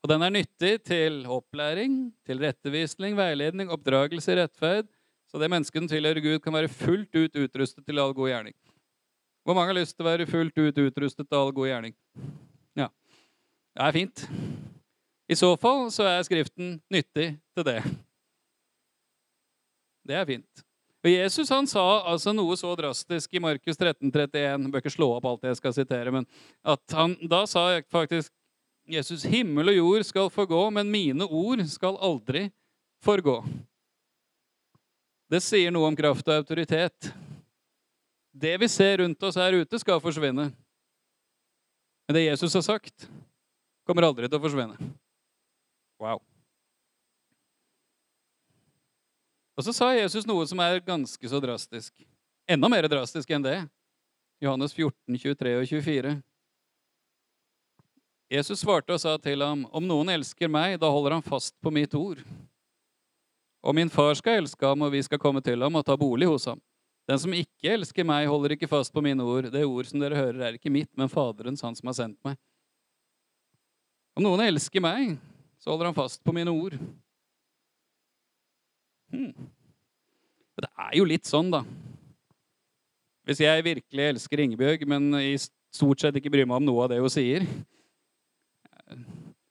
Og 0.01 0.09
den 0.09 0.23
er 0.23 0.33
nyttig 0.33 0.73
til 0.87 1.25
opplæring, 1.29 2.13
til 2.25 2.41
rettevisning, 2.41 3.17
veiledning, 3.19 3.69
oppdragelse, 3.73 4.37
rettferd. 4.39 4.89
Så 5.31 5.39
det 5.39 5.51
mennesket 5.51 5.83
som 5.83 5.91
tilhører 5.91 6.23
Gud, 6.23 6.39
kan 6.43 6.55
være 6.55 6.71
fullt 6.73 7.15
ut 7.15 7.37
utrustet 7.37 7.85
til 7.87 7.99
all 7.99 8.15
god 8.15 8.31
gjerning. 8.31 8.57
Hvor 9.45 9.55
mange 9.55 9.73
har 9.73 9.81
lyst 9.81 9.97
til 9.97 10.07
å 10.07 10.11
være 10.11 10.29
fullt 10.31 10.57
ut 10.59 10.81
utrustet 10.81 11.27
til 11.27 11.39
all 11.39 11.53
god 11.53 11.69
gjerning? 11.69 11.95
Ja. 12.79 12.89
Det 13.75 13.85
er 13.87 13.97
fint. 13.99 14.25
I 15.31 15.37
så 15.39 15.53
fall 15.61 15.89
så 15.95 16.07
er 16.11 16.25
Skriften 16.27 16.79
nyttig 16.91 17.29
til 17.55 17.67
det. 17.67 17.79
Det 20.07 20.17
er 20.17 20.27
fint. 20.27 20.70
Og 21.00 21.09
Jesus 21.09 21.49
han 21.49 21.69
sa 21.69 21.83
altså 22.12 22.35
noe 22.37 22.57
så 22.61 22.75
drastisk 22.76 23.33
i 23.33 23.40
Markus 23.40 23.78
13, 23.78 24.11
31 24.11 24.69
Bør 24.69 24.83
ikke 24.83 24.92
slå 24.92 25.09
opp 25.16 25.28
alt 25.30 25.47
jeg 25.49 25.57
skal 25.57 25.75
sitere, 25.76 26.12
men 26.12 26.26
at 26.61 26.97
han, 26.97 27.16
da 27.25 27.47
sa 27.49 27.64
faktisk 27.92 28.33
Jesus 28.90 29.25
himmel 29.28 29.73
og 29.73 29.78
jord 29.78 30.04
skal 30.09 30.30
forgå, 30.33 30.61
men 30.75 30.90
mine 30.92 31.25
ord 31.25 31.62
skal 31.71 31.97
aldri 32.02 32.49
forgå. 33.04 33.38
Det 35.30 35.40
sier 35.45 35.71
noe 35.73 35.88
om 35.88 35.97
kraft 35.97 36.26
og 36.26 36.40
autoritet. 36.42 37.12
Det 38.35 38.57
vi 38.61 38.69
ser 38.69 38.99
rundt 39.00 39.23
oss 39.23 39.38
her 39.38 39.54
ute, 39.62 39.78
skal 39.78 40.02
forsvinne. 40.02 40.49
Men 42.09 42.16
det 42.19 42.26
Jesus 42.26 42.57
har 42.59 42.66
sagt, 42.66 43.07
kommer 43.87 44.09
aldri 44.09 44.26
til 44.26 44.40
å 44.40 44.42
forsvinne. 44.42 44.90
Wow. 46.02 46.19
Og 49.61 49.64
så 49.67 49.75
sa 49.76 49.90
Jesus 49.93 50.25
noe 50.25 50.47
som 50.49 50.61
er 50.64 50.79
ganske 50.81 51.29
så 51.29 51.37
drastisk. 51.45 51.93
Enda 52.49 52.69
mer 52.73 52.87
drastisk 52.88 53.29
enn 53.29 53.45
det. 53.45 53.59
Johannes 54.40 54.73
14, 54.73 55.19
23 55.21 55.50
og 55.59 55.67
24. 55.69 56.12
Jesus 58.33 58.62
svarte 58.62 58.97
og 58.97 59.02
sa 59.02 59.19
til 59.21 59.45
ham, 59.45 59.67
om 59.69 59.85
noen 59.85 60.14
elsker 60.14 60.49
meg, 60.49 60.79
da 60.81 60.88
holder 60.88 61.19
han 61.19 61.26
fast 61.26 61.52
på 61.61 61.73
mitt 61.76 61.93
ord. 61.99 62.23
Og 63.61 63.76
min 63.76 63.93
far 63.93 64.14
skal 64.17 64.40
elske 64.40 64.64
ham, 64.64 64.81
og 64.87 64.95
vi 64.95 65.02
skal 65.05 65.21
komme 65.21 65.45
til 65.45 65.61
ham 65.61 65.76
og 65.76 65.85
ta 65.85 65.99
bolig 66.00 66.31
hos 66.31 66.49
ham. 66.49 66.64
Den 67.11 67.21
som 67.21 67.37
ikke 67.37 67.75
elsker 67.75 68.09
meg, 68.09 68.31
holder 68.33 68.57
ikke 68.57 68.71
fast 68.71 68.95
på 68.97 69.05
mine 69.05 69.29
ord. 69.29 69.50
Det 69.52 69.67
ord 69.69 69.93
som 69.93 70.00
dere 70.00 70.23
hører, 70.23 70.40
er 70.40 70.57
ikke 70.57 70.73
mitt, 70.73 70.88
men 70.97 71.12
Faderens, 71.12 71.61
han 71.69 71.76
som 71.76 71.93
har 71.93 71.99
sendt 72.00 72.17
meg. 72.25 72.40
Om 74.17 74.25
noen 74.25 74.47
elsker 74.49 74.81
meg, 74.81 75.19
så 75.61 75.75
holder 75.75 75.90
han 75.90 76.00
fast 76.00 76.25
på 76.25 76.33
mine 76.33 76.49
ord. 76.49 76.81
Hmm. 79.11 79.50
Det 80.61 80.69
er 80.69 80.97
jo 80.99 81.07
litt 81.09 81.29
sånn, 81.29 81.50
da. 81.52 81.62
Hvis 83.29 83.40
jeg 83.43 83.64
virkelig 83.64 84.07
elsker 84.11 84.43
Ingebjørg, 84.45 84.85
men 84.90 85.12
i 85.21 85.35
stort 85.38 86.02
sett 86.02 86.17
ikke 86.19 86.33
bryr 86.33 86.49
meg 86.49 86.61
om 86.61 86.67
noe 86.67 86.85
av 86.85 86.93
det 86.93 86.99
hun 87.00 87.12
sier 87.12 87.45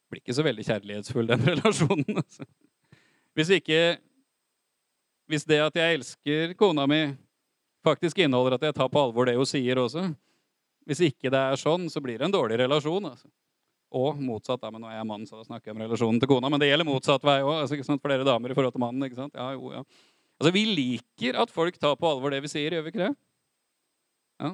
Blir 0.10 0.20
ikke 0.20 0.36
så 0.36 0.44
veldig 0.44 0.66
kjærlighetsfull, 0.68 1.30
den 1.30 1.46
relasjonen. 1.52 2.20
Altså. 2.20 2.48
Hvis 3.38 3.54
ikke 3.56 3.82
Hvis 5.30 5.46
det 5.46 5.60
at 5.62 5.76
jeg 5.78 6.00
elsker 6.00 6.56
kona 6.58 6.88
mi, 6.90 7.04
faktisk 7.86 8.18
inneholder 8.18 8.58
at 8.58 8.66
jeg 8.68 8.76
tar 8.76 8.90
på 8.90 9.04
alvor 9.04 9.30
det 9.30 9.38
hun 9.38 9.48
sier 9.48 9.80
også 9.80 10.10
Hvis 10.90 11.06
ikke 11.06 11.30
det 11.30 11.40
er 11.40 11.62
sånn, 11.62 11.88
så 11.94 12.02
blir 12.02 12.18
det 12.18 12.26
en 12.28 12.34
dårlig 12.34 12.58
relasjon. 12.60 13.12
Altså. 13.12 13.30
Og 13.90 14.20
motsatt. 14.22 14.62
Da, 14.62 14.70
men 14.74 14.84
nå 14.84 14.90
er 14.92 15.00
jeg 15.00 15.08
mann, 15.10 15.26
så 15.26 15.40
da 15.40 15.48
snakker 15.48 15.72
jeg 15.72 15.76
om 15.78 15.84
relasjonen 15.84 16.20
til 16.22 16.30
kona. 16.30 16.52
Men 16.52 16.62
det 16.62 16.70
gjelder 16.70 16.88
motsatt 16.88 17.26
vei 17.26 17.40
òg. 17.42 17.64
Altså, 17.64 17.98
for 17.98 18.14
dere 18.14 18.28
damer 18.28 18.54
i 18.54 18.58
forhold 18.58 18.76
til 18.76 18.84
mannen. 18.84 19.06
ikke 19.08 19.18
sant? 19.18 19.38
Ja, 19.38 19.50
jo, 19.56 19.72
ja. 19.74 19.84
Altså, 20.40 20.54
Vi 20.54 20.66
liker 20.70 21.40
at 21.42 21.54
folk 21.54 21.80
tar 21.82 21.98
på 21.98 22.10
alvor 22.10 22.34
det 22.34 22.44
vi 22.46 22.52
sier, 22.52 22.76
gjør 22.76 22.86
vi 22.86 22.94
ikke 22.94 23.08
det? 23.08 23.14
Ja. 24.40 24.54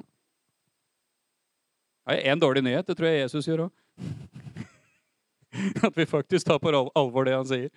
Jeg 2.06 2.22
har 2.22 2.32
en 2.32 2.40
dårlig 2.40 2.64
nyhet. 2.64 2.86
Det 2.86 2.96
tror 2.96 3.10
jeg 3.10 3.26
Jesus 3.26 3.50
gjør 3.50 3.66
òg. 3.66 3.74
At 5.86 5.96
vi 5.96 6.04
faktisk 6.08 6.46
tar 6.46 6.58
på 6.60 6.72
alvor 6.72 7.24
det 7.24 7.36
han 7.36 7.46
sier. 7.48 7.70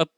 At 0.00 0.08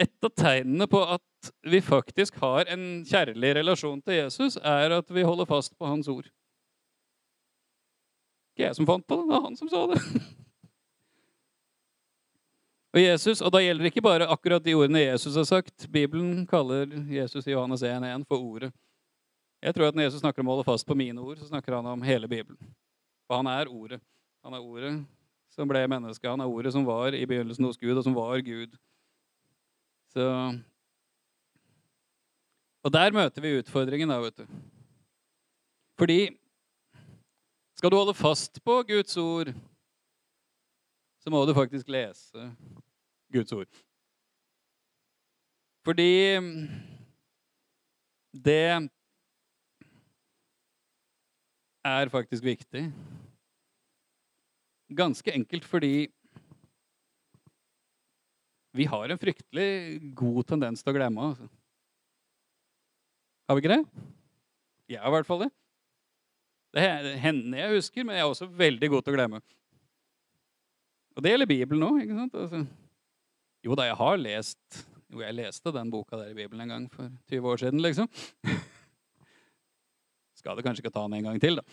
et 0.00 0.12
av 0.24 0.32
tegnene 0.36 0.86
på 0.90 1.00
at 1.00 1.50
vi 1.72 1.80
faktisk 1.80 2.36
har 2.42 2.68
en 2.68 3.00
kjærlig 3.08 3.54
relasjon 3.56 4.02
til 4.04 4.18
Jesus, 4.18 4.58
er 4.60 4.92
at 4.92 5.08
vi 5.08 5.24
holder 5.24 5.48
fast 5.48 5.72
på 5.78 5.88
hans 5.88 6.08
ord 6.12 6.28
ikke 8.60 8.68
jeg 8.68 8.76
som 8.76 8.88
fant 8.88 9.06
på 9.08 9.16
det, 9.16 9.24
det 9.24 9.32
var 9.32 9.46
han 9.48 9.56
som 9.56 9.70
sa 9.72 9.86
det. 9.88 10.00
Og, 12.90 12.98
Jesus, 12.98 13.38
og 13.38 13.52
da 13.54 13.60
gjelder 13.62 13.86
det 13.86 13.92
ikke 13.92 14.02
bare 14.02 14.26
akkurat 14.26 14.64
de 14.64 14.72
ordene 14.74 15.04
Jesus 15.04 15.36
har 15.38 15.44
sagt. 15.46 15.84
Bibelen 15.94 16.42
kaller 16.50 16.90
Jesus 17.06 17.46
i 17.46 17.52
Johannes 17.52 17.84
1.1 17.86 18.24
for 18.26 18.42
Ordet. 18.42 18.72
Jeg 19.62 19.76
tror 19.76 19.86
at 19.86 19.94
Når 19.94 20.08
Jesus 20.08 20.24
snakker 20.24 20.42
om 20.42 20.50
å 20.50 20.56
holde 20.56 20.66
fast 20.66 20.88
på 20.88 20.96
mine 20.98 21.22
ord, 21.22 21.38
så 21.38 21.46
snakker 21.46 21.76
han 21.76 21.86
om 21.86 22.02
hele 22.02 22.26
Bibelen. 22.26 22.58
For 23.28 23.38
han 23.38 23.46
er 23.46 23.70
Ordet. 23.70 24.00
Han 24.42 24.56
er 24.58 24.64
Ordet 24.64 24.90
som 25.54 25.70
ble 25.70 25.84
menneske. 25.86 26.26
Han 26.26 26.42
er 26.42 26.50
Ordet 26.50 26.74
som 26.74 26.82
var 26.88 27.14
i 27.14 27.22
begynnelsen 27.30 27.68
hos 27.68 27.78
Gud, 27.78 27.94
og 27.94 28.02
som 28.02 28.18
var 28.18 28.42
Gud. 28.42 28.74
Så 30.10 30.26
Og 32.82 32.90
der 32.90 33.14
møter 33.14 33.44
vi 33.44 33.58
utfordringen, 33.60 34.10
da, 34.10 34.18
vet 34.18 34.42
du. 34.42 34.46
Fordi 36.00 36.20
skal 37.80 37.94
du 37.94 37.96
holde 37.96 38.12
fast 38.12 38.58
på 38.60 38.74
Guds 38.84 39.16
ord, 39.16 39.48
så 41.16 41.30
må 41.32 41.38
du 41.48 41.54
faktisk 41.56 41.88
lese 41.88 42.42
Guds 43.32 43.54
ord. 43.56 43.78
Fordi 45.88 46.36
det 48.36 48.90
er 51.88 52.12
faktisk 52.12 52.44
viktig. 52.44 52.82
Ganske 54.92 55.32
enkelt 55.32 55.64
fordi 55.64 56.10
vi 58.76 58.84
har 58.92 59.08
en 59.08 59.22
fryktelig 59.24 59.70
god 60.20 60.42
tendens 60.52 60.84
til 60.84 60.92
å 60.92 60.98
glemme. 60.98 61.30
Altså. 61.32 61.48
Har 63.48 63.56
vi 63.56 63.64
ikke 63.64 63.72
det? 63.72 64.04
Jeg 64.92 65.00
har 65.00 65.08
i 65.08 65.16
hvert 65.16 65.32
fall 65.32 65.46
det. 65.46 65.50
Det 66.70 66.84
hender 67.18 67.58
jeg 67.58 67.80
husker, 67.80 68.06
men 68.06 68.16
jeg 68.16 68.22
er 68.22 68.30
også 68.30 68.46
veldig 68.46 68.90
god 68.92 69.02
til 69.02 69.14
å 69.14 69.16
glemme. 69.16 69.40
Og 71.16 71.24
det 71.24 71.32
gjelder 71.32 71.50
Bibelen 71.50 71.82
òg. 71.88 72.12
Altså, 72.30 72.62
jo 73.66 73.76
da, 73.76 73.90
jeg 73.90 73.98
har 74.00 74.20
lest 74.20 74.84
Jo, 75.10 75.24
jeg 75.24 75.34
leste 75.34 75.72
den 75.74 75.88
boka 75.90 76.14
der 76.14 76.30
i 76.30 76.36
Bibelen 76.36 76.62
en 76.62 76.70
gang 76.70 76.84
for 76.92 77.10
20 77.32 77.48
år 77.50 77.56
siden, 77.64 77.80
liksom. 77.82 78.06
Skal 80.38 80.54
det 80.54 80.62
kanskje 80.62 80.84
ikke 80.84 80.92
ta 80.94 81.02
den 81.08 81.16
en 81.18 81.26
gang 81.26 81.40
til, 81.42 81.58
da. 81.58 81.64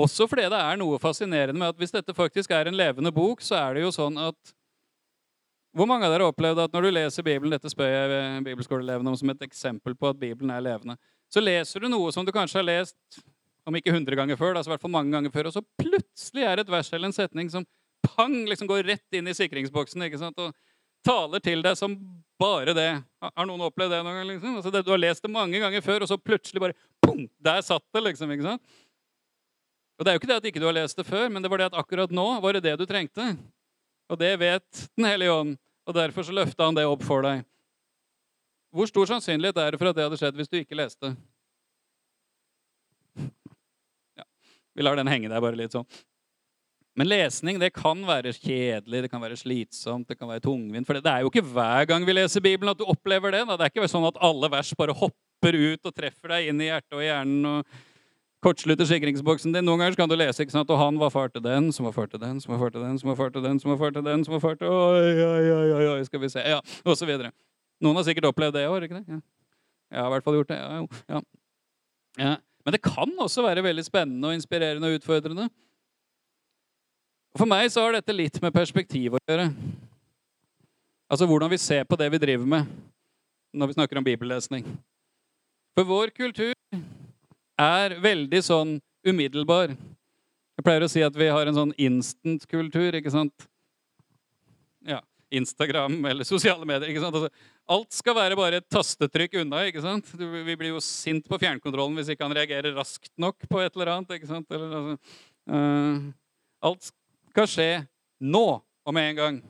Også 0.00 0.26
fordi 0.26 0.48
det 0.50 0.58
er 0.58 0.80
noe 0.80 0.98
fascinerende 0.98 1.60
med 1.60 1.70
at 1.70 1.78
hvis 1.78 1.94
dette 1.94 2.16
faktisk 2.16 2.50
er 2.56 2.66
en 2.66 2.74
levende 2.74 3.12
bok, 3.14 3.44
så 3.44 3.60
er 3.60 3.76
det 3.76 3.84
jo 3.84 3.92
sånn 3.94 4.18
at 4.18 4.56
Hvor 5.70 5.86
mange 5.86 6.02
av 6.02 6.10
dere 6.10 6.26
har 6.26 6.34
opplevd 6.34 6.64
at 6.64 6.72
når 6.74 6.82
du 6.82 6.90
leser 6.90 7.22
Bibelen 7.22 7.54
Dette 7.54 7.70
spør 7.70 7.92
jeg 7.94 8.42
bibelskoleelevene 8.48 9.12
om 9.12 9.16
som 9.16 9.30
et 9.30 9.44
eksempel 9.46 9.94
på 9.94 10.10
at 10.10 10.18
Bibelen 10.18 10.50
er 10.50 10.64
levende. 10.66 10.96
Så 11.30 11.38
leser 11.38 11.78
du 11.84 11.88
noe 11.92 12.10
som 12.10 12.26
du 12.26 12.32
kanskje 12.34 12.58
har 12.58 12.66
lest 12.66 13.20
om 13.68 13.76
ikke 13.76 13.92
hundre 13.94 14.16
ganger 14.18 14.38
før, 14.40 14.54
da, 14.56 14.62
så 14.64 14.70
i 14.70 14.74
hvert 14.74 14.84
fall 14.84 14.94
mange 14.94 15.12
ganger 15.14 15.32
før. 15.34 15.50
Og 15.50 15.56
så 15.56 15.62
plutselig 15.80 16.46
er 16.46 16.58
det 16.58 16.66
et 16.66 16.72
vers 16.72 16.90
eller 16.92 17.10
en 17.10 17.16
setning 17.16 17.50
som 17.52 17.66
pang, 18.06 18.34
liksom 18.48 18.68
går 18.70 18.86
rett 18.88 19.16
inn 19.18 19.28
i 19.28 19.36
sikringsboksen 19.36 20.06
ikke 20.06 20.20
sant? 20.20 20.40
og 20.40 20.56
taler 21.06 21.40
til 21.44 21.62
deg 21.64 21.76
som 21.78 21.94
bare 22.40 22.74
det. 22.76 22.90
Har 23.24 23.48
noen 23.48 23.64
opplevd 23.68 23.94
det 23.94 24.02
noen 24.04 24.18
gang? 24.20 24.28
Liksom? 24.34 24.58
Altså 24.60 24.72
det, 24.72 24.84
du 24.84 24.92
har 24.92 25.00
lest 25.00 25.24
det 25.24 25.32
mange 25.32 25.60
ganger 25.60 25.84
før, 25.84 26.04
og 26.04 26.10
så 26.10 26.18
plutselig 26.20 26.62
bare 26.62 26.76
pum, 27.04 27.26
Der 27.40 27.60
satt 27.64 27.84
det, 27.92 28.04
liksom. 28.08 28.32
ikke 28.32 28.48
sant? 28.48 28.76
Og 30.00 30.04
Det 30.04 30.12
er 30.12 30.16
jo 30.16 30.22
ikke 30.22 30.30
det 30.30 30.38
at 30.40 30.46
ikke 30.48 30.60
du 30.62 30.68
har 30.68 30.76
lest 30.76 30.96
det 30.96 31.04
før, 31.08 31.28
men 31.28 31.44
det 31.44 31.50
var 31.52 31.60
det 31.60 31.70
at 31.70 31.80
akkurat 31.80 32.12
nå 32.12 32.26
var 32.40 32.56
det 32.56 32.64
det 32.64 32.78
du 32.80 32.86
trengte. 32.88 33.34
Og 34.10 34.18
det 34.18 34.32
vet 34.40 34.88
Den 34.96 35.08
hellige 35.08 35.32
ånd, 35.32 35.56
og 35.86 35.94
derfor 35.94 36.24
så 36.24 36.32
løfta 36.34 36.64
han 36.64 36.76
det 36.76 36.86
opp 36.88 37.04
for 37.04 37.24
deg. 37.24 37.44
Hvor 38.70 38.86
stor 38.86 39.08
sannsynlighet 39.10 39.58
er 39.58 39.72
det 39.74 39.80
for 39.80 39.90
at 39.90 39.96
det 39.98 40.06
hadde 40.06 40.18
skjedd 40.20 40.36
hvis 40.38 40.48
du 40.48 40.60
ikke 40.60 40.78
leste? 40.78 41.12
Vi 44.76 44.86
lar 44.86 44.98
den 44.98 45.10
henge 45.10 45.30
der 45.32 45.42
bare 45.42 45.58
litt 45.58 45.74
sånn. 45.74 45.88
Men 46.98 47.08
lesning 47.08 47.60
det 47.62 47.70
kan 47.72 48.00
være 48.04 48.32
kjedelig, 48.34 49.04
det 49.04 49.10
kan 49.12 49.22
være 49.22 49.38
slitsomt, 49.38 50.08
det 50.10 50.18
kan 50.18 50.28
være 50.28 50.42
tungvint. 50.44 50.86
For 50.88 50.98
det 50.98 51.06
er 51.06 51.22
jo 51.24 51.30
ikke 51.30 51.46
hver 51.46 51.86
gang 51.88 52.06
vi 52.06 52.16
leser 52.16 52.42
Bibelen 52.44 52.72
at 52.72 52.80
du 52.80 52.88
opplever 52.90 53.32
det. 53.34 53.44
Da. 53.46 53.56
Det 53.56 53.68
er 53.68 53.72
ikke 53.72 53.90
sånn 53.90 54.08
at 54.08 54.18
alle 54.20 54.50
vers 54.52 54.72
bare 54.78 54.96
hopper 54.96 55.56
ut 55.56 55.86
og 55.86 55.94
treffer 55.96 56.34
deg 56.34 56.50
inn 56.50 56.60
i 56.60 56.68
hjertet 56.68 56.98
og 56.98 57.06
hjernen. 57.06 57.46
og 57.46 57.88
kortslutter 58.44 58.88
sikringsboksen 58.88 59.52
din. 59.54 59.66
Noen 59.68 59.82
ganger 59.82 59.98
kan 60.00 60.10
du 60.10 60.16
lese 60.16 60.44
ikke 60.44 60.54
sant? 60.54 60.70
og 60.72 60.80
han 60.80 60.98
var 61.00 61.12
far 61.12 61.28
til 61.32 61.44
den, 61.44 61.70
som 61.76 61.86
var 61.86 61.94
far 61.96 62.08
til 62.10 62.20
den, 62.22 62.40
som 62.40 62.54
var 62.54 62.60
far 62.62 62.72
til 62.72 62.84
den, 62.84 62.98
som 62.98 63.10
var 63.12 63.18
far 63.18 63.32
til 63.34 63.44
den, 63.44 63.60
som 63.60 63.72
var 63.72 63.80
far 63.80 63.96
til 63.96 64.06
den, 64.06 64.24
som 64.24 64.34
var 64.34 64.42
far 64.44 64.56
til 64.60 64.68
Oi, 64.68 65.10
oi, 65.24 65.72
oi, 65.76 65.88
oi, 65.94 66.04
skal 66.08 66.22
vi 66.22 66.32
se 66.32 66.44
Ja, 66.44 66.60
og 66.84 66.96
så 66.96 67.08
videre. 67.08 67.34
Noen 67.84 68.00
har 68.00 68.06
sikkert 68.08 68.30
opplevd 68.32 68.56
det 68.56 68.66
òg, 68.68 68.86
ikke 68.86 69.00
det? 69.00 69.04
Ja. 69.08 69.20
Jeg 69.90 70.00
har 70.00 70.08
i 70.08 70.14
hvert 70.14 70.24
fall 70.24 70.38
gjort 70.38 70.52
det. 70.52 70.58
Ja, 70.60 70.80
jo. 70.80 70.88
Ja. 71.08 71.20
ja. 72.20 72.34
Men 72.70 72.76
det 72.76 72.86
kan 72.86 73.10
også 73.18 73.42
være 73.42 73.64
veldig 73.66 73.82
spennende 73.82 74.28
og 74.28 74.36
inspirerende 74.36 74.86
og 74.86 75.00
utfordrende. 75.00 75.48
For 77.34 77.50
meg 77.50 77.66
så 77.74 77.82
har 77.82 77.96
dette 77.96 78.14
litt 78.14 78.36
med 78.38 78.54
perspektiv 78.54 79.16
å 79.18 79.20
gjøre. 79.26 79.48
Altså 81.10 81.26
hvordan 81.26 81.50
vi 81.50 81.58
ser 81.58 81.82
på 81.82 81.98
det 81.98 82.06
vi 82.14 82.20
driver 82.22 82.46
med 82.46 82.70
når 83.50 83.72
vi 83.72 83.74
snakker 83.74 83.98
om 83.98 84.06
bibellesning. 84.06 84.68
For 85.74 85.88
vår 85.88 86.14
kultur 86.14 86.54
er 87.58 87.96
veldig 87.98 88.42
sånn 88.46 88.76
umiddelbar. 89.02 89.74
Jeg 90.54 90.62
pleier 90.62 90.86
å 90.86 90.92
si 90.94 91.02
at 91.02 91.18
vi 91.18 91.26
har 91.26 91.50
en 91.50 91.58
sånn 91.58 91.74
instant-kultur. 91.74 92.94
ikke 92.94 93.10
sant? 93.10 93.48
ja, 94.86 95.02
Instagram 95.34 96.04
eller 96.06 96.22
sosiale 96.22 96.62
medier. 96.62 96.94
ikke 96.94 97.02
sant? 97.02 97.18
Altså, 97.18 97.34
alt 97.70 97.94
skal 97.94 98.16
være 98.16 98.38
bare 98.38 98.60
et 98.60 98.68
tastetrykk 98.72 99.40
unna. 99.44 99.62
ikke 99.68 99.82
sant? 99.84 100.08
Vi 100.18 100.56
blir 100.58 100.72
jo 100.74 100.82
sint 100.84 101.26
på 101.28 101.38
fjernkontrollen 101.40 101.98
hvis 101.98 102.10
ikke 102.12 102.26
han 102.26 102.34
reagerer 102.36 102.74
raskt 102.76 103.12
nok 103.20 103.46
på 103.46 103.62
et 103.62 103.76
eller 103.76 103.92
annet. 103.94 104.16
ikke 104.16 104.30
sant? 104.30 104.50
Eller, 104.50 104.74
altså, 104.80 105.20
uh, 105.50 106.10
alt 106.70 106.90
skal 106.90 107.50
skje 107.50 107.70
nå 108.20 108.44
og 108.58 108.96
med 108.96 109.12
en 109.12 109.20
gang. 109.20 109.40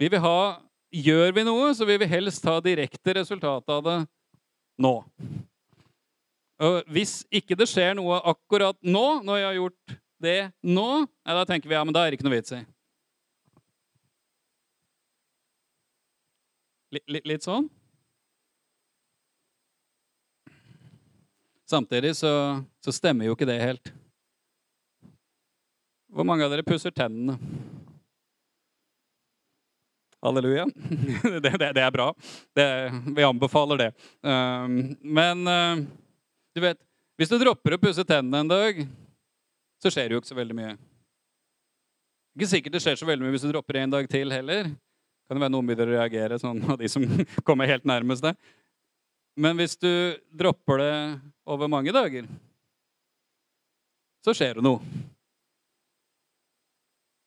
Vi 0.00 0.10
vil 0.12 0.24
ha 0.24 0.38
Gjør 0.94 1.32
vi 1.34 1.42
noe, 1.42 1.72
så 1.74 1.82
vil 1.88 1.98
vi 1.98 2.06
helst 2.06 2.44
ha 2.46 2.60
direkte 2.62 3.16
resultat 3.16 3.72
av 3.74 3.80
det 3.82 3.96
nå. 4.78 4.92
Og 6.62 6.76
hvis 6.94 7.16
ikke 7.34 7.56
det 7.58 7.66
skjer 7.66 7.96
noe 7.98 8.20
akkurat 8.30 8.78
nå, 8.78 9.02
når 9.26 9.40
jeg 9.40 9.48
har 9.48 9.56
gjort 9.58 9.96
det 10.22 10.36
nå, 10.62 10.86
da 11.26 11.42
tenker 11.48 11.66
vi 11.66 11.74
ja, 11.74 11.82
men 11.82 11.96
da 11.96 12.04
er 12.04 12.12
det 12.12 12.20
ikke 12.20 12.28
noe 12.28 12.36
vits 12.36 12.54
i. 12.54 12.60
Litt, 16.94 17.24
litt 17.26 17.46
sånn. 17.46 17.66
Samtidig 21.66 22.12
så, 22.16 22.30
så, 22.84 22.92
stemmer 22.92 23.26
jo 23.26 23.34
ikke 23.34 23.48
det 23.48 23.56
helt. 23.58 23.90
Hvor 26.14 26.26
mange 26.28 26.44
av 26.46 26.52
dere 26.52 26.66
pusser 26.66 26.94
tennene? 26.94 27.38
Halleluja. 30.24 30.68
Det, 31.44 31.50
det, 31.60 31.72
det 31.76 31.82
er 31.82 31.90
bra. 31.92 32.06
Det, 32.56 32.66
vi 33.16 33.26
anbefaler 33.26 33.80
det. 33.80 33.90
Um, 34.24 34.94
men 35.02 35.42
uh, 35.48 35.82
du 36.56 36.62
vet, 36.64 36.78
hvis 37.18 37.28
du 37.28 37.36
dropper 37.42 37.76
å 37.76 37.80
pusse 37.82 38.06
tennene 38.08 38.40
en 38.40 38.52
dag, 38.52 38.80
så 39.82 39.92
skjer 39.92 40.08
det 40.08 40.16
jo 40.16 40.22
ikke 40.22 40.30
så 40.30 40.38
veldig 40.38 40.56
mye. 40.56 40.76
Ikke 42.38 42.48
sikkert 42.54 42.76
det 42.76 42.82
skjer 42.86 42.96
så 43.02 43.08
veldig 43.08 43.26
mye 43.26 43.34
hvis 43.34 43.44
du 43.44 43.50
dropper 43.52 43.82
en 43.82 43.92
dag 43.92 44.08
til 44.10 44.32
heller. 44.32 44.72
Kan 45.24 45.38
det 45.38 45.44
være 45.46 45.54
noen 45.54 45.68
begynner 45.68 45.90
å 45.90 45.96
reagere, 45.96 46.38
sånn 46.40 46.60
av 46.72 46.78
de 46.80 46.90
som 46.90 47.04
kommer 47.48 47.70
helt 47.70 47.86
nærmest 47.88 48.24
deg. 48.24 48.38
Men 49.40 49.58
hvis 49.58 49.74
du 49.80 49.90
dropper 50.30 50.82
det 50.82 50.94
over 51.50 51.70
mange 51.70 51.94
dager, 51.94 52.28
så 54.24 54.32
skjer 54.36 54.60
det 54.60 54.64
noe. 54.64 55.02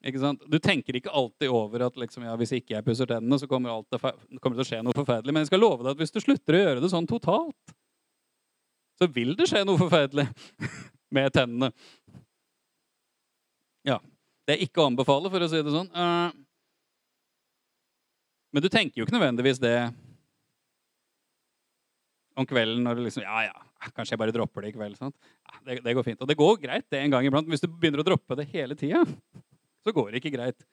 Ikke 0.07 0.21
sant? 0.21 0.45
Du 0.47 0.55
tenker 0.63 0.95
ikke 0.95 1.11
alltid 1.11 1.51
over 1.51 1.83
at 1.89 1.97
liksom, 1.99 2.23
ja, 2.23 2.35
hvis 2.39 2.53
ikke 2.55 2.77
jeg 2.77 2.85
pusser 2.85 3.09
tennene, 3.09 3.39
så 3.41 3.49
kommer, 3.49 3.83
det 3.91 4.39
kommer 4.39 4.55
til 4.55 4.63
å 4.63 4.67
skje 4.69 4.79
noe 4.85 4.95
forferdelig. 4.95 5.33
Men 5.33 5.43
jeg 5.43 5.51
skal 5.51 5.61
love 5.65 5.83
deg 5.83 5.91
at 5.91 6.01
hvis 6.01 6.15
du 6.15 6.21
slutter 6.23 6.55
å 6.55 6.61
gjøre 6.61 6.83
det 6.83 6.91
sånn 6.93 7.09
totalt, 7.09 7.75
så 8.97 9.09
vil 9.13 9.35
det 9.37 9.49
skje 9.49 9.65
noe 9.67 9.81
forferdelig 9.81 10.29
med 11.17 11.33
tennene. 11.35 11.73
Ja. 13.87 13.99
Det 14.47 14.55
er 14.55 14.63
ikke 14.63 14.79
å 14.79 14.87
anbefale, 14.87 15.27
for 15.27 15.43
å 15.43 15.49
si 15.51 15.59
det 15.59 15.73
sånn. 15.73 15.89
Men 18.57 18.63
du 18.65 18.71
tenker 18.73 18.97
jo 18.97 19.05
ikke 19.05 19.13
nødvendigvis 19.13 19.59
det 19.61 19.75
om 22.33 22.45
kvelden 22.49 22.79
når 22.87 22.97
du 22.97 23.03
liksom 23.05 23.21
Ja, 23.21 23.43
ja, 23.45 23.91
kanskje 23.93 24.15
jeg 24.15 24.21
bare 24.23 24.33
dropper 24.33 24.65
det 24.65 24.71
i 24.71 24.73
kveld. 24.73 24.95
Ja, 24.97 25.11
det, 25.67 25.75
det, 25.85 25.93
går 25.93 26.05
fint. 26.07 26.23
Og 26.25 26.31
det 26.31 26.37
går 26.39 26.55
greit 26.63 26.87
det 26.89 27.03
en 27.03 27.13
gang 27.13 27.27
iblant. 27.27 27.45
Hvis 27.45 27.61
du 27.61 27.67
begynner 27.69 28.01
å 28.01 28.07
droppe 28.07 28.39
det 28.39 28.47
hele 28.49 28.73
tida, 28.73 29.03
så 29.85 29.93
går 29.93 30.09
det 30.09 30.23
ikke 30.23 30.33
greit. 30.39 30.65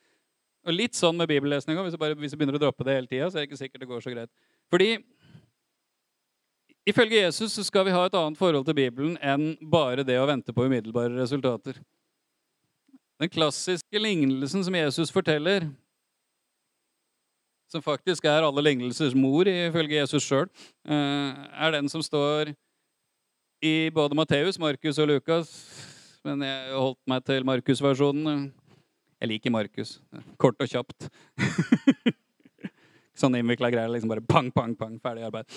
Og 0.64 0.72
litt 0.72 0.96
sånn 0.96 1.20
med 1.20 1.28
bibellesninga. 1.28 1.84
Hvis, 1.84 2.00
hvis, 2.22 2.32
du 2.32 2.40
begynner 2.40 2.56
å 2.56 2.62
droppe 2.64 2.88
det 2.88 2.96
hele 2.96 3.10
tida, 3.10 3.28
så 3.28 3.36
er 3.36 3.44
det 3.44 3.50
ikke 3.50 3.60
sikkert 3.60 3.84
det 3.84 3.90
går 3.92 4.08
så 4.08 4.16
greit. 4.16 4.32
Fordi 4.72 4.90
ifølge 6.88 7.20
Jesus 7.20 7.60
så 7.60 7.68
skal 7.68 7.84
vi 7.84 7.92
ha 7.92 8.08
et 8.08 8.16
annet 8.16 8.40
forhold 8.40 8.64
til 8.64 8.80
Bibelen 8.80 9.20
enn 9.20 9.58
bare 9.60 10.08
det 10.08 10.16
å 10.22 10.28
vente 10.32 10.56
på 10.56 10.70
umiddelbare 10.70 11.20
resultater. 11.20 11.84
Den 13.20 13.28
klassiske 13.28 14.00
lignelsen 14.00 14.64
som 14.64 14.80
Jesus 14.80 15.12
forteller, 15.12 15.68
som 17.74 17.82
faktisk 17.82 18.26
er 18.30 18.44
alle 18.46 18.62
lignelsers 18.62 19.16
mor, 19.18 19.48
ifølge 19.50 19.98
Jesus 19.98 20.26
sjøl, 20.28 20.46
eh, 20.86 21.40
er 21.66 21.74
den 21.74 21.90
som 21.90 22.02
står 22.04 22.52
i 23.64 23.90
både 23.94 24.14
Matteus, 24.14 24.58
Markus 24.62 25.00
og 25.02 25.08
Lukas. 25.10 25.50
Men 26.24 26.44
jeg 26.46 26.76
holdt 26.76 27.00
meg 27.10 27.24
til 27.26 27.44
Markus-versjonen. 27.44 28.52
Jeg 29.20 29.28
liker 29.28 29.52
Markus. 29.52 29.98
Kort 30.40 30.60
og 30.62 30.70
kjapt. 30.70 31.08
Sånn 33.20 33.36
innvikla 33.38 33.70
greier. 33.72 33.90
liksom 33.92 34.12
Bare 34.12 34.24
pang, 34.24 34.50
pang, 34.54 34.76
pang, 34.78 34.94
ferdig 35.02 35.26
arbeid. 35.26 35.50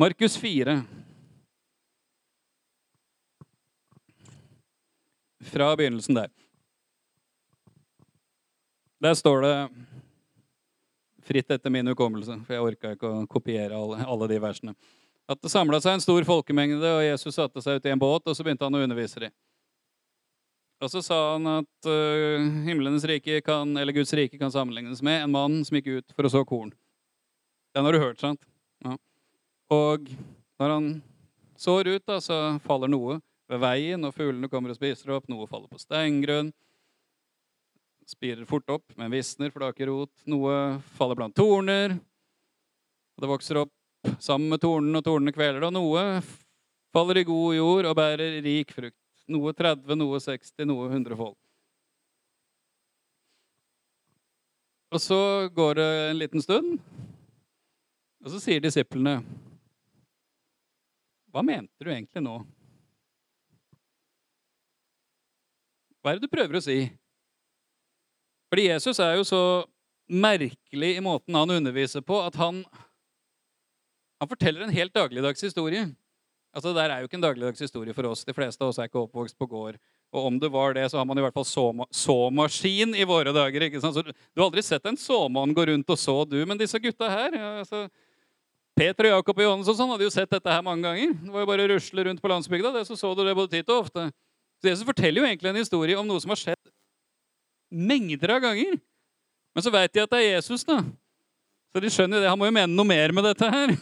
Markus 0.00 0.36
4. 0.40 0.76
Fra 5.50 5.70
begynnelsen 5.78 6.18
der. 6.18 6.34
Der 9.00 9.16
står 9.16 9.46
det 9.46 9.54
fritt 11.30 11.52
etter 11.54 11.70
min 11.72 11.86
hukommelse, 11.92 12.40
for 12.46 12.56
jeg 12.56 12.66
orka 12.66 12.94
ikke 12.96 13.10
å 13.10 13.22
kopiere 13.30 13.76
alle, 13.78 14.02
alle 14.02 14.28
de 14.30 14.40
versene. 14.42 14.74
At 15.30 15.38
det 15.44 15.52
samla 15.52 15.78
seg 15.82 15.94
en 15.94 16.02
stor 16.02 16.26
folkemengde, 16.26 16.82
og 16.82 17.04
Jesus 17.06 17.38
satte 17.38 17.62
seg 17.62 17.78
ut 17.78 17.86
i 17.86 17.92
en 17.94 18.02
båt, 18.02 18.26
og 18.26 18.34
så 18.34 18.46
begynte 18.46 18.66
han 18.66 18.74
å 18.74 18.82
undervise 18.82 19.22
dem. 19.22 19.34
Og 20.80 20.88
så 20.88 21.02
sa 21.04 21.18
han 21.34 21.46
at 21.50 21.88
uh, 21.88 22.40
himlenes 22.64 23.04
rike 23.06 23.42
kan, 23.44 23.76
eller 23.76 23.94
Guds 23.94 24.14
rike 24.16 24.40
kan 24.40 24.50
sammenlignes 24.50 25.02
med 25.04 25.26
en 25.26 25.34
mann 25.34 25.58
som 25.66 25.76
gikk 25.76 25.90
ut 26.00 26.14
for 26.16 26.26
å 26.26 26.32
så 26.32 26.42
korn. 26.48 26.72
Den 27.76 27.86
har 27.86 27.94
du 27.94 28.00
hørt, 28.00 28.18
sant? 28.22 28.40
Ja. 28.82 28.96
Og 29.76 30.08
når 30.58 30.74
han 30.74 30.88
sår 31.60 31.92
ut, 31.92 32.06
da, 32.08 32.16
så 32.24 32.40
faller 32.64 32.90
noe 32.90 33.20
ved 33.50 33.60
veien, 33.62 34.08
og 34.08 34.16
fuglene 34.16 34.48
kommer 34.50 34.72
og 34.72 34.80
spiser 34.80 35.12
opp. 35.14 35.28
Noe 35.30 35.46
faller 35.50 35.68
på 35.70 35.78
steingrunn 35.82 36.50
spirer 38.10 38.46
fort 38.48 38.68
opp, 38.74 38.86
men 38.98 39.12
visner, 39.12 39.50
for 39.50 39.62
det 39.62 39.68
har 39.68 39.76
ikke 39.76 39.90
rot. 39.90 40.12
Noe 40.30 40.54
faller 40.98 41.18
blant 41.18 41.36
torner. 41.36 41.94
og 43.16 43.24
Det 43.24 43.30
vokser 43.30 43.60
opp 43.62 43.74
sammen 44.18 44.50
med 44.50 44.62
tornene, 44.62 44.98
og 44.98 45.06
tornene 45.06 45.34
kveler 45.34 45.60
det. 45.60 45.68
Og 45.70 45.76
noe 45.76 46.02
faller 46.94 47.20
i 47.20 47.28
god 47.28 47.54
jord 47.56 47.90
og 47.90 47.96
bærer 47.98 48.40
rik 48.44 48.74
frukt. 48.74 48.98
Noe 49.30 49.54
30, 49.54 49.94
noe 50.00 50.18
60, 50.18 50.66
noe 50.66 50.88
100 50.90 51.18
fold. 51.18 51.36
Og 54.90 54.98
så 54.98 55.48
går 55.54 55.78
det 55.78 55.90
en 56.10 56.18
liten 56.18 56.42
stund, 56.42 56.80
og 58.20 58.32
så 58.32 58.40
sier 58.42 58.60
disiplene 58.60 59.20
Hva 61.30 61.44
mente 61.46 61.78
du 61.78 61.92
egentlig 61.92 62.24
nå? 62.24 62.40
Hva 66.00 66.10
er 66.10 66.18
det 66.18 66.26
du 66.26 66.32
prøver 66.32 66.58
å 66.58 66.64
si? 66.64 66.80
Fordi 68.50 68.66
Jesus 68.66 68.98
er 68.98 69.16
jo 69.18 69.26
så 69.26 69.42
merkelig 70.10 70.96
i 70.96 71.02
måten 71.04 71.36
han 71.38 71.52
underviser 71.54 72.02
på, 72.02 72.18
at 72.26 72.34
han, 72.40 72.64
han 74.18 74.30
forteller 74.30 74.66
en 74.66 74.74
helt 74.74 74.94
dagligdags 74.94 75.42
historie. 75.46 75.86
Altså, 76.50 76.72
Det 76.72 76.80
der 76.82 76.90
er 76.90 76.98
jo 77.00 77.06
ikke 77.06 77.20
en 77.20 77.28
dagligdags 77.28 77.62
historie 77.62 77.94
for 77.94 78.10
oss. 78.10 78.24
De 78.26 78.34
fleste 78.34 78.62
av 78.62 78.72
oss 78.72 78.80
er 78.82 78.90
ikke 78.90 79.04
oppvokst 79.04 79.38
på 79.38 79.46
gård. 79.46 79.78
Og 80.10 80.26
om 80.26 80.38
det 80.42 80.50
var 80.50 80.74
det, 80.74 80.88
så 80.90 80.98
har 80.98 81.06
man 81.06 81.18
i 81.18 81.22
hvert 81.22 81.36
fall 81.36 81.46
såma, 81.46 81.86
såmaskin 81.94 82.96
i 82.98 83.06
våre 83.06 83.30
dager. 83.30 83.62
ikke 83.62 83.80
sant? 83.80 83.94
Så 83.94 84.02
Du 84.02 84.42
har 84.42 84.48
aldri 84.48 84.62
sett 84.66 84.86
en 84.86 84.98
såmann 84.98 85.54
gå 85.54 85.66
rundt 85.70 85.90
og 85.94 85.98
så, 85.98 86.24
du. 86.26 86.40
Men 86.44 86.58
disse 86.58 86.78
gutta 86.82 87.08
her 87.08 87.38
ja, 87.38 87.52
altså, 87.62 87.84
Peter 88.74 89.06
og 89.06 89.20
Jakob 89.20 89.38
og 89.38 89.44
Johannes 89.44 89.70
og 89.70 89.78
sånn 89.78 89.92
hadde 89.92 90.08
jo 90.08 90.10
sett 90.10 90.30
dette 90.30 90.50
her 90.50 90.66
mange 90.66 90.82
ganger. 90.82 91.14
Det 91.14 91.30
var 91.30 91.44
jo 91.44 91.50
bare 91.52 91.68
å 91.68 91.70
rusle 91.70 92.04
rundt 92.08 92.22
på 92.22 92.32
landsbygda, 92.32 92.74
det, 92.74 92.84
så 92.88 92.98
så 92.98 93.14
du 93.14 93.22
det 93.22 93.36
både 93.38 93.54
titt 93.54 93.70
og 93.70 93.86
ofte. 93.86 94.08
Så 94.58 94.72
Jesus 94.72 94.86
forteller 94.88 95.22
jo 95.22 95.28
egentlig 95.28 95.52
en 95.52 95.62
historie 95.62 95.98
om 96.00 96.08
noe 96.08 96.18
som 96.20 96.34
har 96.34 96.40
skjedd 96.40 96.74
mengder 97.70 98.36
av 98.36 98.42
ganger. 98.42 98.76
Men 99.54 99.64
så 99.64 99.72
veit 99.74 99.92
de 99.94 100.02
at 100.02 100.10
det 100.10 100.20
er 100.20 100.34
Jesus, 100.36 100.64
da. 100.66 100.82
Så 101.70 101.82
de 101.82 101.90
skjønner 101.90 102.18
jo 102.18 102.24
det. 102.24 102.30
Han 102.30 102.38
må 102.38 102.48
jo 102.48 102.54
mene 102.54 102.74
noe 102.74 102.86
mer 102.86 103.14
med 103.14 103.26
dette 103.30 103.50
her. 103.50 103.74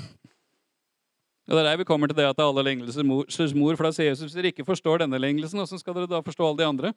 Og 1.49 1.57
Det 1.57 1.61
er 1.63 1.71
der 1.71 1.81
vi 1.81 1.85
kommer 1.89 2.07
til 2.07 2.17
det 2.17 2.27
at 2.29 2.37
det 2.37 2.45
er 2.45 2.51
alle 2.51 2.65
lignelsers 2.67 3.55
mor. 3.57 3.77
For 3.77 3.89
da 3.89 3.93
sier 3.97 4.11
Jesus 4.11 4.29
hvis 4.29 4.37
dere 4.37 4.53
ikke 4.53 4.69
forstår 4.69 5.01
denne 5.01 5.21
lignelsen, 5.21 5.57
hvordan 5.57 5.81
skal 5.81 5.97
dere 5.97 6.11
da 6.11 6.21
forstå 6.25 6.45
alle 6.45 6.61
de 6.61 6.67
andre? 6.69 6.93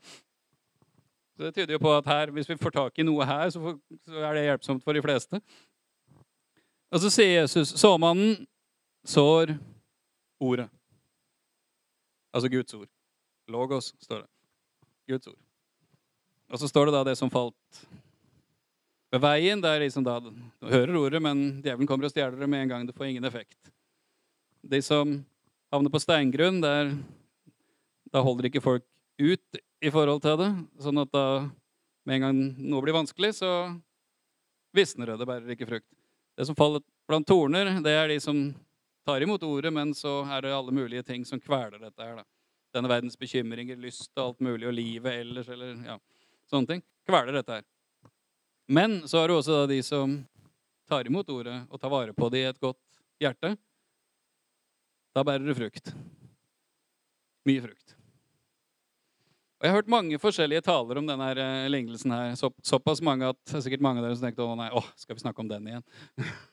Så 1.37 1.43
Det 1.43 1.53
tyder 1.55 1.73
jo 1.73 1.79
på 1.79 1.93
at 1.97 2.05
her, 2.05 2.31
hvis 2.31 2.49
vi 2.49 2.57
får 2.59 2.75
tak 2.75 2.99
i 2.99 3.05
noe 3.07 3.25
her, 3.25 3.49
så, 3.49 3.77
er 4.07 4.33
det 4.35 4.43
hjelpsomt 4.43 4.83
for 4.83 4.93
de 4.93 5.01
fleste. 5.01 5.39
Og 6.91 6.99
så 6.99 7.09
sier 7.09 7.39
Jesus 7.39 7.71
såmannen 7.79 8.43
sår 9.07 9.55
ordet. 10.39 10.67
Altså 12.33 12.51
Guds 12.51 12.73
ord. 12.73 12.87
Logos, 13.47 13.95
står 14.03 14.25
det. 14.25 14.29
Guds 15.07 15.27
ord. 15.27 15.40
Og 16.51 16.59
så 16.59 16.67
står 16.67 16.89
det 16.89 16.97
da 16.97 17.03
det 17.07 17.15
som 17.15 17.31
falt 17.31 17.81
ved 19.11 19.23
veien. 19.23 19.61
Det 19.63 19.69
er 19.71 19.83
liksom 19.85 20.03
da, 20.03 20.17
Du 20.19 20.67
hører 20.67 20.97
ordet, 20.99 21.21
men 21.23 21.61
djevelen 21.63 21.87
kommer 21.87 22.07
og 22.07 22.13
stjeler 22.13 22.35
det 22.39 22.49
med 22.51 22.65
en 22.65 22.73
gang. 22.73 22.87
Det 22.87 22.95
får 22.95 23.07
ingen 23.07 23.27
effekt. 23.27 23.71
De 24.61 24.81
som 24.83 25.21
havner 25.71 25.93
på 25.93 26.01
steingrunn, 26.03 26.59
der, 26.61 26.91
da 28.11 28.23
holder 28.23 28.49
ikke 28.49 28.63
folk 28.63 28.85
ut 29.21 29.61
i 29.81 29.93
forhold 29.93 30.21
til 30.25 30.37
det. 30.43 30.51
Sånn 30.83 30.99
at 31.01 31.13
da 31.15 31.25
med 32.03 32.17
en 32.17 32.27
gang 32.27 32.43
noe 32.67 32.83
blir 32.83 32.99
vanskelig, 32.99 33.37
så 33.39 33.71
visner 34.75 35.13
det. 35.13 35.21
Det 35.21 35.29
bærer 35.29 35.55
ikke 35.55 35.69
frukt. 35.71 35.87
Det 36.35 36.47
som 36.49 36.57
faller 36.57 36.83
blant 37.07 37.27
torner, 37.27 37.77
det 37.83 37.95
er 37.95 38.11
de 38.11 38.19
som 38.23 38.43
tar 39.07 39.23
imot 39.23 39.43
ordet, 39.47 39.71
men 39.73 39.95
så 39.95 40.19
er 40.27 40.43
det 40.43 40.55
alle 40.55 40.75
mulige 40.75 41.07
ting 41.07 41.23
som 41.27 41.39
kveler 41.39 41.79
dette 41.79 42.03
her. 42.03 42.19
da. 42.19 42.27
Denne 42.75 42.91
verdens 42.91 43.19
bekymringer, 43.19 43.79
lyst 43.79 44.11
og 44.17 44.25
alt 44.25 44.43
mulig, 44.43 44.67
og 44.67 44.75
livet 44.75 45.23
ellers, 45.23 45.47
eller 45.51 45.79
ja 45.87 45.97
sånne 46.51 46.69
ting, 46.69 46.83
kveler 47.07 47.39
dette 47.39 47.59
her. 47.59 47.67
Men 48.71 49.01
så 49.09 49.21
har 49.21 49.31
du 49.31 49.37
også 49.37 49.63
de 49.71 49.81
som 49.83 50.19
tar 50.91 51.07
imot 51.07 51.29
ordet 51.31 51.57
og 51.69 51.79
tar 51.79 51.91
vare 51.91 52.15
på 52.15 52.29
det 52.31 52.43
i 52.43 52.49
et 52.49 52.61
godt 52.61 52.79
hjerte. 53.21 53.55
Da 55.15 55.23
bærer 55.27 55.47
det 55.47 55.57
frukt. 55.57 55.91
Mye 57.47 57.63
frukt. 57.63 57.95
Og 59.61 59.65
Jeg 59.67 59.73
har 59.73 59.77
hørt 59.77 59.91
mange 59.93 60.17
forskjellige 60.17 60.63
taler 60.65 60.97
om 60.97 61.05
denne 61.05 61.27
eh, 61.37 61.67
lignelsen 61.69 62.13
her. 62.15 62.31
Så, 62.39 62.49
såpass 62.65 63.01
mange 63.05 63.27
at 63.29 63.37
det 63.45 63.59
er 63.59 63.65
sikkert 63.67 63.83
mange 63.85 64.01
av 64.01 64.07
dere 64.07 64.17
som 64.17 64.25
tenkte 64.25 64.45
å 64.45 64.55
nei, 64.57 64.71
åh, 64.73 64.87
skal 64.97 65.17
vi 65.17 65.21
snakke 65.21 65.43
om 65.43 65.51
den 65.51 65.67
igjen? 65.69 65.85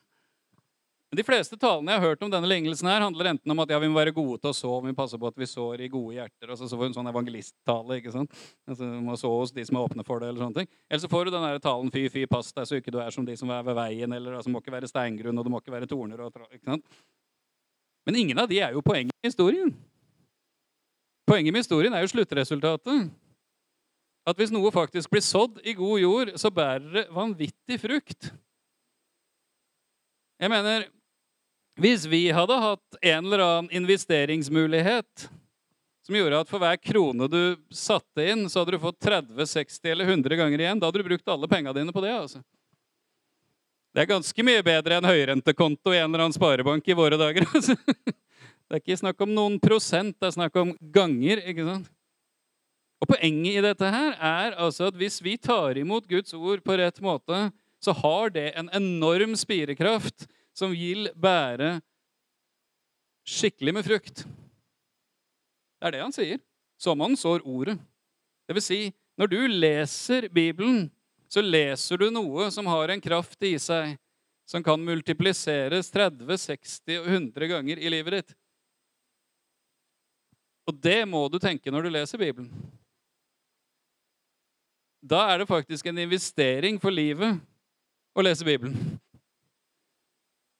Men 1.09 1.17
De 1.17 1.25
fleste 1.25 1.57
talene 1.57 1.89
jeg 1.89 2.01
har 2.01 2.11
hørt 2.11 2.23
om 2.25 2.29
denne 2.29 2.49
lignelsen, 2.49 2.85
her 2.85 3.01
handler 3.01 3.31
enten 3.31 3.51
om 3.51 3.61
at 3.63 3.71
ja, 3.73 3.79
vi 3.81 3.87
må 3.89 3.97
være 3.97 4.13
gode 4.13 4.37
til 4.43 4.51
å 4.51 4.53
så, 4.53 4.73
vi 4.83 4.91
må 4.91 4.97
passe 4.97 5.17
på 5.17 5.29
at 5.31 5.39
vi 5.41 5.47
sår 5.49 5.81
i 5.81 5.89
gode 5.89 6.19
hjerter. 6.19 6.51
altså 6.51 6.67
så 6.69 6.77
får 6.77 6.83
du 6.85 6.89
en 6.91 6.97
sånn 6.99 7.09
evangelisttale. 7.09 7.97
ikke 7.97 8.13
sant? 8.13 8.35
Altså, 8.69 8.85
du 8.85 8.99
må 9.07 9.15
så 9.17 9.31
hos 9.33 9.53
de 9.55 9.65
som 9.65 9.79
er 9.79 9.87
åpne 9.87 10.05
for 10.05 10.21
det. 10.21 10.29
Eller 10.29 10.43
sånne 10.43 10.61
ting. 10.61 10.69
Eller 10.85 11.01
så 11.01 11.09
får 11.09 11.25
du 11.25 11.31
den 11.33 11.47
der 11.47 11.63
talen 11.63 11.89
fy, 11.95 12.03
fy, 12.13 12.27
pass 12.29 12.53
deg 12.53 12.67
så 12.69 12.77
ikke 12.77 12.93
du 12.93 12.99
er 13.01 13.15
som 13.15 13.25
de 13.25 13.37
som 13.41 13.49
er 13.55 13.65
ved 13.65 13.77
veien. 13.79 14.13
eller 14.13 14.37
altså, 14.37 14.53
må 14.53 14.61
ikke 14.61 14.75
være 14.75 14.91
steingrunn, 14.91 15.41
og 15.41 15.47
det 15.47 15.53
må 15.55 15.63
ikke 15.63 15.73
være 15.73 15.89
torner. 15.89 16.21
Og, 16.27 16.45
ikke 16.53 16.75
sant? 16.75 16.85
Men 18.05 18.19
ingen 18.21 18.43
av 18.43 18.51
de 18.51 18.61
er 18.61 18.77
jo 18.77 18.85
poenget 18.85 19.15
i 19.17 19.31
historien. 19.31 19.73
Poenget 21.25 21.53
med 21.53 21.65
historien 21.65 21.93
er 21.93 22.05
jo 22.05 22.11
sluttresultatet. 22.13 23.09
At 24.29 24.37
hvis 24.37 24.53
noe 24.53 24.69
faktisk 24.69 25.09
blir 25.09 25.25
sådd 25.25 25.57
i 25.65 25.73
god 25.73 25.99
jord, 26.03 26.31
så 26.37 26.53
bærer 26.53 26.85
det 26.93 27.05
vanvittig 27.17 27.79
frukt. 27.81 28.29
Jeg 30.39 30.53
mener, 30.53 30.85
hvis 31.79 32.05
vi 32.05 32.27
hadde 32.35 32.55
hatt 32.59 32.97
en 33.01 33.25
eller 33.25 33.39
annen 33.39 33.71
investeringsmulighet 33.71 35.29
som 36.05 36.15
gjorde 36.17 36.39
at 36.41 36.49
for 36.49 36.61
hver 36.61 36.79
krone 36.81 37.27
du 37.29 37.41
satte 37.71 38.23
inn, 38.25 38.47
så 38.49 38.61
hadde 38.61 38.75
du 38.75 38.83
fått 38.83 38.97
30, 39.05 39.45
60 39.45 39.91
eller 39.91 40.09
100 40.09 40.39
ganger 40.39 40.63
igjen, 40.63 40.79
da 40.81 40.89
hadde 40.89 41.03
du 41.03 41.07
brukt 41.07 41.29
alle 41.29 41.47
penga 41.47 41.73
dine 41.75 41.93
på 41.93 42.01
det. 42.01 42.15
altså. 42.15 42.41
Det 43.93 44.03
er 44.03 44.09
ganske 44.09 44.45
mye 44.45 44.63
bedre 44.65 44.97
enn 44.97 45.07
høyrentekonto 45.07 45.93
i 45.93 45.99
en 46.01 46.09
eller 46.09 46.25
annen 46.25 46.35
sparebank 46.35 46.89
i 46.89 46.97
våre 46.97 47.19
dager. 47.19 47.45
altså. 47.53 47.77
Det 47.77 48.77
er 48.77 48.81
ikke 48.83 48.99
snakk 49.01 49.21
om 49.25 49.31
noen 49.33 49.55
prosent, 49.61 50.17
det 50.19 50.29
er 50.31 50.35
snakk 50.35 50.57
om 50.61 50.73
ganger. 50.93 51.43
ikke 51.45 51.67
sant? 51.67 51.87
Og 52.99 53.13
Poenget 53.13 53.61
i 53.61 53.63
dette 53.63 53.93
her 53.93 54.17
er 54.17 54.57
altså 54.59 54.89
at 54.89 54.97
hvis 54.99 55.21
vi 55.23 55.37
tar 55.39 55.77
imot 55.79 56.09
Guds 56.09 56.35
ord 56.35 56.65
på 56.65 56.75
rett 56.81 56.99
måte, 57.01 57.47
så 57.79 57.95
har 57.95 58.33
det 58.35 58.49
en 58.59 58.67
enorm 58.75 59.37
spirekraft 59.39 60.27
som 60.59 60.75
vil 60.75 61.07
bære 61.15 61.77
skikkelig 63.29 63.75
med 63.77 63.87
frukt. 63.87 64.25
Det 65.79 65.87
er 65.87 65.95
det 65.95 66.03
han 66.03 66.15
sier. 66.15 66.41
Som 66.79 67.01
han 67.03 67.15
sår 67.19 67.43
ordet. 67.47 67.75
Det 68.47 68.55
vil 68.55 68.63
si, 68.63 68.79
når 69.19 69.31
du 69.31 69.39
leser 69.51 70.29
Bibelen, 70.31 70.87
så 71.29 71.43
leser 71.43 71.99
du 71.99 72.07
noe 72.11 72.47
som 72.51 72.67
har 72.71 72.91
en 72.91 73.03
kraft 73.03 73.43
i 73.45 73.55
seg 73.61 73.97
som 74.49 74.63
kan 74.65 74.81
multipliseres 74.81 75.91
30, 75.93 76.25
60 76.41 77.01
og 77.03 77.09
100 77.11 77.49
ganger 77.51 77.81
i 77.83 77.91
livet 77.93 78.15
ditt. 78.17 78.31
Og 80.69 80.79
det 80.81 81.03
må 81.09 81.21
du 81.29 81.37
tenke 81.41 81.69
når 81.73 81.85
du 81.85 81.91
leser 81.93 82.21
Bibelen. 82.21 82.49
Da 85.05 85.21
er 85.29 85.41
det 85.41 85.51
faktisk 85.51 85.85
en 85.87 86.01
investering 86.01 86.79
for 86.81 86.93
livet 86.93 87.37
å 88.17 88.25
lese 88.25 88.47
Bibelen. 88.47 88.97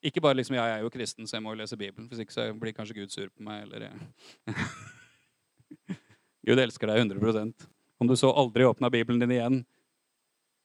Ikke 0.04 0.22
bare 0.24 0.38
liksom, 0.40 0.56
ja, 0.56 0.64
jeg 0.70 0.80
er 0.80 0.86
jo 0.86 0.94
kristen, 0.94 1.28
så 1.28 1.36
jeg 1.36 1.44
må 1.44 1.52
jo 1.52 1.60
lese 1.60 1.78
Bibelen. 1.78 2.08
Hvis 2.08 2.22
ikke 2.24 2.36
så 2.36 2.48
blir 2.56 2.76
kanskje 2.76 2.96
Gud 3.02 3.12
sur 3.12 3.28
på 3.28 3.44
meg. 3.44 3.68
eller... 3.68 3.92
Gud 6.48 6.60
elsker 6.60 6.88
deg 6.88 7.04
100 7.04 7.52
om 8.00 8.08
du 8.08 8.16
så 8.16 8.32
aldri 8.32 8.64
åpna 8.64 8.90
Bibelen 8.90 9.20
din 9.20 9.36
igjen. 9.36 9.58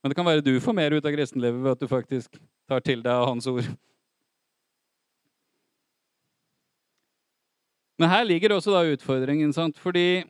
Men 0.03 0.11
det 0.11 0.15
kan 0.15 0.27
være 0.27 0.45
du 0.45 0.55
får 0.63 0.77
mer 0.77 0.95
ut 0.95 1.05
av 1.05 1.17
kristenlivet 1.17 1.65
ved 1.65 1.73
at 1.73 1.83
du 1.83 1.91
faktisk 1.91 2.39
tar 2.71 2.85
til 2.85 3.03
deg 3.03 3.11
av 3.11 3.27
Hans 3.27 3.49
ord. 3.51 3.67
Men 7.99 8.11
her 8.11 8.25
ligger 8.27 8.55
også 8.55 8.75
da 8.75 8.85
utfordringen, 8.91 9.53
sant? 9.55 9.79
fordi 9.79 10.25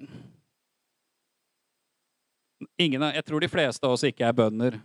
ingen, 2.78 3.02
Jeg 3.02 3.24
tror 3.24 3.40
de 3.40 3.48
fleste 3.48 3.86
av 3.86 3.92
oss 3.92 4.04
ikke 4.04 4.24
er 4.24 4.32
bønder. 4.32 4.80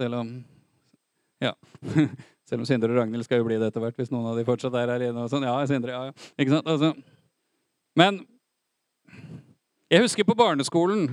Selv 0.00 0.14
om 0.14 0.44
Ja. 1.40 1.52
Selv 2.48 2.64
om 2.64 2.68
Sindre 2.68 2.88
og 2.92 2.96
Ragnhild 2.96 3.26
skal 3.26 3.42
jo 3.42 3.46
bli 3.48 3.58
det 3.60 3.68
etter 3.68 3.82
hvert, 3.84 3.96
hvis 3.98 4.12
noen 4.12 4.30
av 4.30 4.38
de 4.38 4.46
fortsatt 4.48 4.76
er 4.80 4.88
her 4.94 5.06
inne. 5.10 5.26
og 5.26 5.32
sånn. 5.32 5.44
Ja, 5.44 5.56
Sindre, 5.68 5.92
ja, 5.92 6.10
ja. 6.10 6.28
Ikke 6.40 6.54
sant? 6.54 6.70
Altså. 6.72 6.94
Men 7.98 8.22
jeg 9.92 10.04
husker 10.04 10.24
på 10.28 10.36
barneskolen 10.38 11.06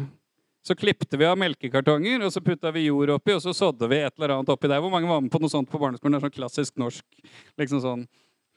så 0.65 0.73
klipte 0.75 1.17
vi 1.19 1.27
av 1.29 1.37
melkekartonger, 1.37 2.23
og 2.25 2.31
så 2.33 2.41
putta 2.41 2.71
vi 2.73 2.87
jord 2.87 3.11
oppi, 3.13 3.35
og 3.35 3.41
så 3.43 3.53
sådde 3.53 3.87
vi 3.91 3.99
et 4.01 4.15
eller 4.17 4.33
annet 4.33 4.49
oppi 4.49 4.69
der. 4.71 4.81
Hvor 4.81 4.89
mange 4.93 5.09
var 5.09 5.21
med 5.21 5.29
på 5.33 5.41
noe 5.43 5.51
sånt 5.51 5.69
på 5.69 5.81
barneskolen? 5.81 6.15
Det 6.15 6.23
er 6.23 6.25
sånn 6.25 6.37
klassisk 6.39 6.79
norsk. 6.81 7.05
liksom 7.61 7.83
sånn, 7.83 8.07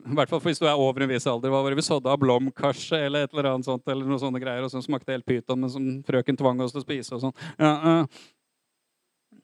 i 0.07 0.17
hvert 0.17 0.31
fall 0.31 0.41
hvis 0.47 0.63
du 0.63 0.65
er 0.71 0.81
over 0.81 1.05
en 1.05 1.11
viss 1.11 1.27
alder. 1.29 1.53
Hva 1.53 1.61
var 1.65 1.75
det 1.75 1.81
vi 1.83 1.85
sådde 1.85 2.09
av 2.09 2.23
blomkarse 2.23 3.03
eller 3.09 3.27
et 3.27 3.35
eller 3.35 3.51
annet 3.51 3.69
sånt, 3.69 3.85
eller 3.91 4.09
noe 4.09 4.23
sånne 4.23 4.41
greier, 4.41 4.65
og 4.65 4.73
så 4.73 4.81
smakte 4.85 5.13
helt 5.13 5.27
pyton, 5.29 5.61
men 5.61 5.73
som 5.75 5.91
frøken 6.07 6.39
tvang 6.39 6.63
oss 6.65 6.73
til 6.73 6.81
å 6.81 6.87
spise 6.87 7.19
og 7.19 7.27
sånn. 7.27 7.37
Ja, 7.61 7.75
uh. 7.77 9.43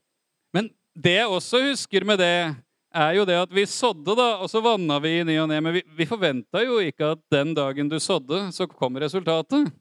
Men 0.55 0.71
det 0.95 1.19
jeg 1.19 1.29
også 1.37 1.61
husker 1.67 2.07
med 2.07 2.23
det, 2.23 2.55
er 2.95 3.17
jo 3.19 3.25
det 3.29 3.37
at 3.43 3.55
vi 3.55 3.65
sådde, 3.69 4.15
da, 4.17 4.29
og 4.43 4.51
så 4.51 4.63
vanna 4.65 5.01
vi 5.03 5.17
i 5.19 5.25
ny 5.27 5.37
og 5.43 5.49
ne. 5.51 5.61
Men 5.61 5.75
vi, 5.77 5.83
vi 5.99 6.07
forventa 6.09 6.63
jo 6.65 6.79
ikke 6.83 7.15
at 7.17 7.23
den 7.35 7.55
dagen 7.57 7.91
du 7.91 7.99
sådde, 8.01 8.47
så 8.55 8.69
kom 8.71 8.97
resultatet. 9.03 9.73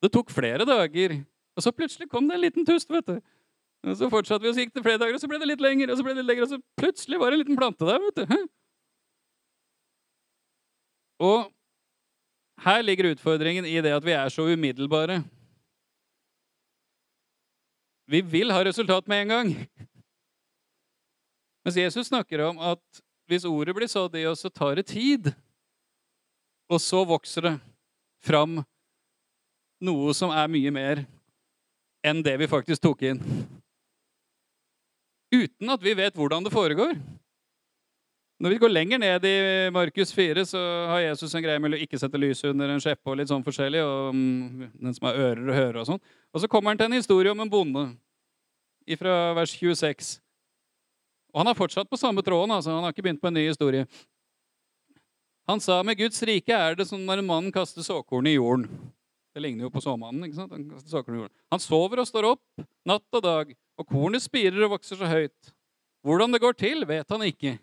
Det 0.00 0.10
tok 0.12 0.32
flere 0.32 0.66
dager, 0.68 1.18
og 1.56 1.64
så 1.64 1.72
plutselig 1.76 2.08
kom 2.10 2.28
det 2.28 2.38
en 2.38 2.44
liten 2.46 2.66
tust. 2.66 2.90
vet 2.90 3.06
du. 3.06 3.20
Og 3.86 3.96
Så 3.96 4.10
fortsatte 4.12 4.44
vi, 4.44 4.50
og 4.50 4.56
så 4.56 4.64
gikk 4.64 4.74
det 4.76 4.84
flere 4.84 5.00
dager, 5.00 5.16
og 5.16 5.22
så 5.22 5.28
ble 5.28 5.40
det 5.40 5.48
litt 5.52 5.64
lenger, 5.64 5.92
og 5.92 6.00
så 6.00 6.04
ble 6.04 6.14
det 6.14 6.22
litt 6.22 6.30
lenger, 6.32 6.46
og 6.48 6.52
så 6.54 6.60
plutselig 6.80 7.20
var 7.20 7.30
det 7.30 7.38
en 7.38 7.44
liten 7.44 7.60
plante 7.60 7.88
der. 7.88 8.00
vet 8.06 8.20
du. 8.20 8.48
Og 11.20 11.50
her 12.64 12.82
ligger 12.84 13.12
utfordringen 13.12 13.68
i 13.68 13.78
det 13.84 13.92
at 13.92 14.04
vi 14.04 14.16
er 14.16 14.28
så 14.32 14.44
umiddelbare. 14.48 15.22
Vi 18.10 18.20
vil 18.26 18.50
ha 18.52 18.64
resultat 18.64 19.08
med 19.08 19.22
en 19.22 19.28
gang. 19.28 19.54
Mens 21.64 21.76
Jesus 21.76 22.08
snakker 22.08 22.42
om 22.48 22.60
at 22.72 23.02
hvis 23.30 23.46
ordet 23.46 23.74
blir 23.76 23.90
sådd 23.90 24.16
i 24.18 24.26
oss, 24.26 24.42
så 24.42 24.50
tar 24.50 24.80
det 24.80 24.88
tid. 24.90 25.30
Og 26.70 26.80
så 26.82 27.04
vokser 27.06 27.46
det 27.46 27.54
fram 28.24 28.60
noe 29.80 30.14
som 30.16 30.32
er 30.34 30.50
mye 30.50 30.72
mer 30.74 31.04
enn 32.06 32.22
det 32.24 32.36
vi 32.40 32.48
faktisk 32.50 32.82
tok 32.82 33.04
inn. 33.10 33.20
Uten 35.30 35.70
at 35.70 35.82
vi 35.82 35.94
vet 35.94 36.16
hvordan 36.16 36.44
det 36.46 36.52
foregår. 36.52 36.96
Når 38.40 38.54
vi 38.54 38.58
går 38.62 38.72
lenger 38.72 38.98
ned 38.98 39.24
i 39.28 39.36
Markus 39.72 40.14
4, 40.16 40.46
så 40.48 40.60
har 40.88 41.02
Jesus 41.04 41.34
en 41.36 41.44
greie 41.44 41.60
med 41.60 41.76
å 41.76 41.80
ikke 41.84 41.98
sette 42.00 42.18
lys 42.18 42.40
under 42.48 42.72
en 42.72 42.80
skjeppe 42.80 43.12
og 43.12 43.18
litt 43.20 43.28
sånn 43.28 43.44
forskjellig, 43.44 43.82
og 43.84 44.16
mm, 44.16 44.70
den 44.80 44.96
som 44.96 45.10
har 45.10 45.18
ører 45.20 45.42
og 45.44 45.58
hører 45.58 45.80
og 45.82 45.88
sånn. 45.90 46.00
Og 46.32 46.40
så 46.40 46.48
kommer 46.48 46.72
han 46.72 46.80
til 46.80 46.88
en 46.88 46.96
historie 46.96 47.34
om 47.34 47.44
en 47.44 47.52
bonde 47.52 47.84
fra 48.98 49.18
vers 49.36 49.52
26. 49.60 50.16
Og 51.30 51.42
han 51.42 51.50
har 51.50 51.58
fortsatt 51.58 51.90
på 51.90 51.98
samme 52.00 52.22
tråden. 52.26 52.50
altså 52.54 52.74
Han 52.74 52.84
har 52.84 52.94
ikke 52.94 53.06
begynt 53.06 53.22
på 53.22 53.30
en 53.30 53.38
ny 53.38 53.46
historie. 53.48 53.86
Han 55.50 55.60
sa 55.62 55.80
med 55.82 55.98
Guds 55.98 56.22
rike 56.22 56.54
er 56.54 56.76
det 56.78 56.86
som 56.86 57.00
når 57.02 57.22
en 57.22 57.30
mann 57.30 57.52
kaster 57.52 57.82
såkorn 57.82 58.28
i 58.30 58.36
jorden. 58.36 58.68
Det 59.34 59.42
ligner 59.42 59.66
jo 59.66 59.70
på 59.70 59.82
såmannen. 59.82 60.24
ikke 60.26 60.36
sant? 60.36 60.52
Han, 60.52 60.66
i 60.66 61.18
jorden. 61.22 61.34
han 61.50 61.62
sover 61.62 62.02
og 62.02 62.06
står 62.08 62.28
opp 62.32 62.62
natt 62.86 63.18
og 63.18 63.22
dag, 63.22 63.50
og 63.78 63.86
kornet 63.86 64.22
spirer 64.22 64.64
og 64.66 64.76
vokser 64.76 64.98
så 64.98 65.10
høyt. 65.10 65.52
Hvordan 66.06 66.32
det 66.32 66.40
går 66.42 66.56
til, 66.58 66.86
vet 66.88 67.10
han 67.10 67.22
ikke. 67.26 67.58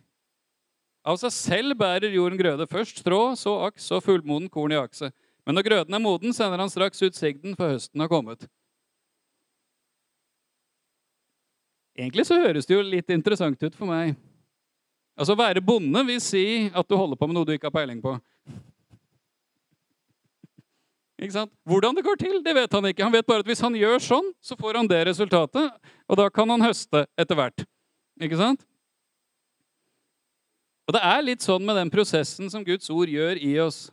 Av 1.07 1.17
seg 1.19 1.31
selv 1.31 1.77
bærer 1.79 2.11
jorden 2.11 2.39
grøde. 2.39 2.67
Først 2.67 2.99
strå, 3.01 3.35
så 3.39 3.55
aks 3.67 3.87
så 3.91 3.99
fullmoden 4.03 4.49
korn 4.51 4.75
i 4.75 4.79
akset. 4.79 5.15
Men 5.47 5.55
når 5.55 5.67
grøden 5.69 5.95
er 5.95 6.03
moden, 6.03 6.35
sender 6.35 6.59
han 6.59 6.71
straks 6.71 6.99
ut 7.01 7.15
sigden, 7.15 7.55
for 7.55 7.71
høsten 7.71 8.03
har 8.03 8.11
kommet. 8.11 8.47
Egentlig 11.97 12.27
så 12.29 12.37
høres 12.37 12.67
det 12.69 12.75
jo 12.75 12.85
litt 12.85 13.09
interessant 13.09 13.61
ut 13.63 13.75
for 13.75 13.89
meg. 13.89 14.13
Altså, 15.17 15.33
Å 15.33 15.39
være 15.39 15.63
bonde 15.65 16.03
vil 16.05 16.21
si 16.21 16.69
at 16.69 16.85
du 16.85 16.95
holder 16.95 17.17
på 17.17 17.27
med 17.27 17.39
noe 17.39 17.47
du 17.47 17.55
ikke 17.55 17.71
har 17.71 17.77
peiling 17.79 18.03
på. 18.03 18.13
Ikke 21.17 21.33
sant? 21.33 21.51
Hvordan 21.65 21.97
det 21.97 22.05
går 22.05 22.19
til, 22.21 22.37
det 22.45 22.53
vet 22.53 22.77
han 22.77 22.85
ikke. 22.85 23.01
Han 23.01 23.15
vet 23.15 23.25
bare 23.25 23.41
at 23.41 23.49
hvis 23.49 23.63
han 23.65 23.73
gjør 23.73 23.97
sånn, 24.05 24.29
så 24.37 24.53
får 24.59 24.77
han 24.77 24.89
det 24.89 25.01
resultatet. 25.09 25.73
Og 26.05 26.19
da 26.19 26.27
kan 26.29 26.53
han 26.53 26.61
høste 26.61 27.07
etter 27.17 27.39
hvert. 27.39 27.65
Ikke 28.21 28.37
sant? 28.37 28.61
Og 30.87 30.93
det 30.95 31.01
er 31.03 31.25
litt 31.25 31.43
sånn 31.43 31.65
med 31.65 31.75
den 31.81 31.89
prosessen 31.91 32.51
som 32.53 32.63
Guds 32.63 32.87
ord 32.93 33.09
gjør 33.09 33.41
i 33.41 33.55
oss. 33.59 33.87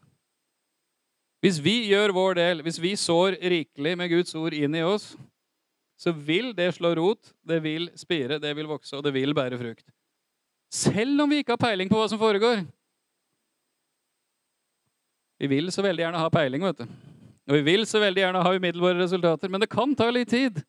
Hvis 1.43 1.57
vi 1.65 1.89
gjør 1.91 2.13
vår 2.17 2.37
del, 2.39 2.61
hvis 2.65 2.79
vi 2.81 2.93
sår 2.97 3.41
rikelig 3.41 3.97
med 4.01 4.13
Guds 4.13 4.37
ord 4.39 4.55
inn 4.57 4.77
i 4.77 4.85
oss, 4.85 5.15
så 6.05 6.13
vil 6.13 6.51
det 6.53 6.69
slå 6.77 6.91
rot, 6.99 7.31
det 7.49 7.63
vil 7.65 7.89
spire, 7.97 8.37
det 8.39 8.51
vil 8.59 8.69
vokse, 8.69 8.93
og 8.99 9.07
det 9.07 9.15
vil 9.15 9.33
bære 9.33 9.57
frukt. 9.57 9.87
Selv 10.69 11.23
om 11.25 11.31
vi 11.33 11.39
ikke 11.41 11.55
har 11.55 11.63
peiling 11.63 11.89
på 11.89 11.97
hva 11.97 12.11
som 12.13 12.21
foregår. 12.21 12.61
Vi 15.41 15.49
vil 15.49 15.73
så 15.73 15.85
veldig 15.87 16.05
gjerne 16.05 16.21
ha 16.21 16.29
peiling, 16.35 16.67
vet 16.69 16.83
du. 16.83 16.93
Og 17.49 17.57
vi 17.57 17.63
vil 17.71 17.87
så 17.89 18.03
veldig 18.03 18.21
gjerne 18.21 18.45
ha 18.45 18.53
umiddelbare 18.53 19.01
resultater, 19.01 19.49
men 19.49 19.65
det 19.65 19.71
kan 19.73 19.97
ta 19.97 20.11
litt 20.13 20.29
tid. 20.29 20.61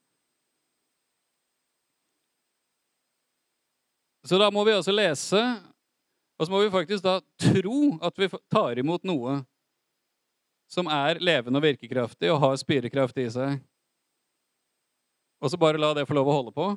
Så 4.25 4.39
da 4.39 4.47
må 4.53 4.63
vi 4.63 4.77
altså 4.77 4.95
lese, 4.95 5.43
og 6.39 6.47
så 6.47 6.51
må 6.51 6.63
vi 6.63 6.73
faktisk 6.73 7.03
da 7.03 7.19
tro 7.51 7.79
at 8.03 8.23
vi 8.23 8.31
tar 8.51 8.79
imot 8.79 9.03
noe 9.03 9.41
som 10.71 10.87
er 10.87 11.19
levende 11.19 11.59
og 11.59 11.67
virkekraftig 11.67 12.31
og 12.31 12.41
har 12.41 12.61
spirekraft 12.63 13.19
i 13.19 13.31
seg. 13.35 13.59
Og 15.45 15.51
så 15.51 15.57
bare 15.61 15.77
la 15.77 15.91
det 15.93 16.07
få 16.09 16.15
lov 16.17 16.29
å 16.31 16.35
holde 16.39 16.51
på. 16.55 16.71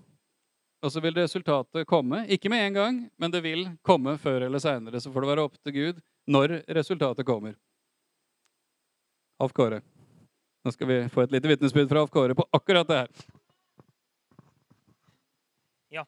Og 0.84 0.92
så 0.92 1.00
vil 1.00 1.16
resultatet 1.16 1.88
komme. 1.88 2.20
Ikke 2.28 2.50
med 2.52 2.66
en 2.66 2.74
gang, 2.76 2.98
men 3.16 3.32
det 3.32 3.40
vil 3.42 3.64
komme 3.80 4.18
før 4.20 4.44
eller 4.44 4.60
seinere. 4.60 5.00
Så 5.00 5.08
får 5.14 5.24
det 5.24 5.30
være 5.30 5.46
opp 5.48 5.56
til 5.64 5.74
Gud 5.74 6.02
når 6.28 6.58
resultatet 6.76 7.26
kommer. 7.26 7.56
Alf 9.40 9.56
Kåre. 9.56 9.80
Nå 10.66 10.74
skal 10.74 10.90
vi 10.90 11.00
få 11.08 11.24
et 11.24 11.32
lite 11.32 11.48
vitnesbyrd 11.48 11.88
fra 11.88 12.04
Alf 12.04 12.12
Kåre 12.12 12.36
på 12.36 12.44
akkurat 12.52 12.92
det 12.92 13.00
her. 13.00 13.26
Ja. 15.96 16.04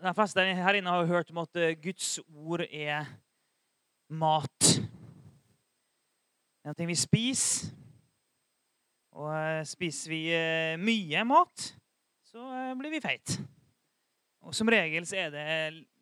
De 0.00 0.16
fleste 0.16 0.40
her 0.40 0.80
inne 0.80 0.96
har 0.96 1.12
hørt 1.12 1.30
om 1.36 1.44
at 1.44 1.60
eh, 1.60 1.76
Guds 1.76 2.16
ord 2.32 2.64
er 2.64 3.12
mat. 4.08 4.72
Det 6.64 6.64
er 6.64 6.72
noe 6.72 6.88
vi 6.88 6.96
spiser. 6.96 7.83
Og 9.14 9.30
eh, 9.30 9.62
spiser 9.68 10.10
vi 10.10 10.20
eh, 10.34 10.76
mye 10.80 11.24
mat, 11.28 11.68
så 12.26 12.44
blir 12.78 12.94
vi 12.96 13.02
feit. 13.02 13.36
Og 14.44 14.54
som 14.56 14.68
regel 14.68 15.06
så 15.08 15.20
er 15.22 15.30
det 15.32 15.44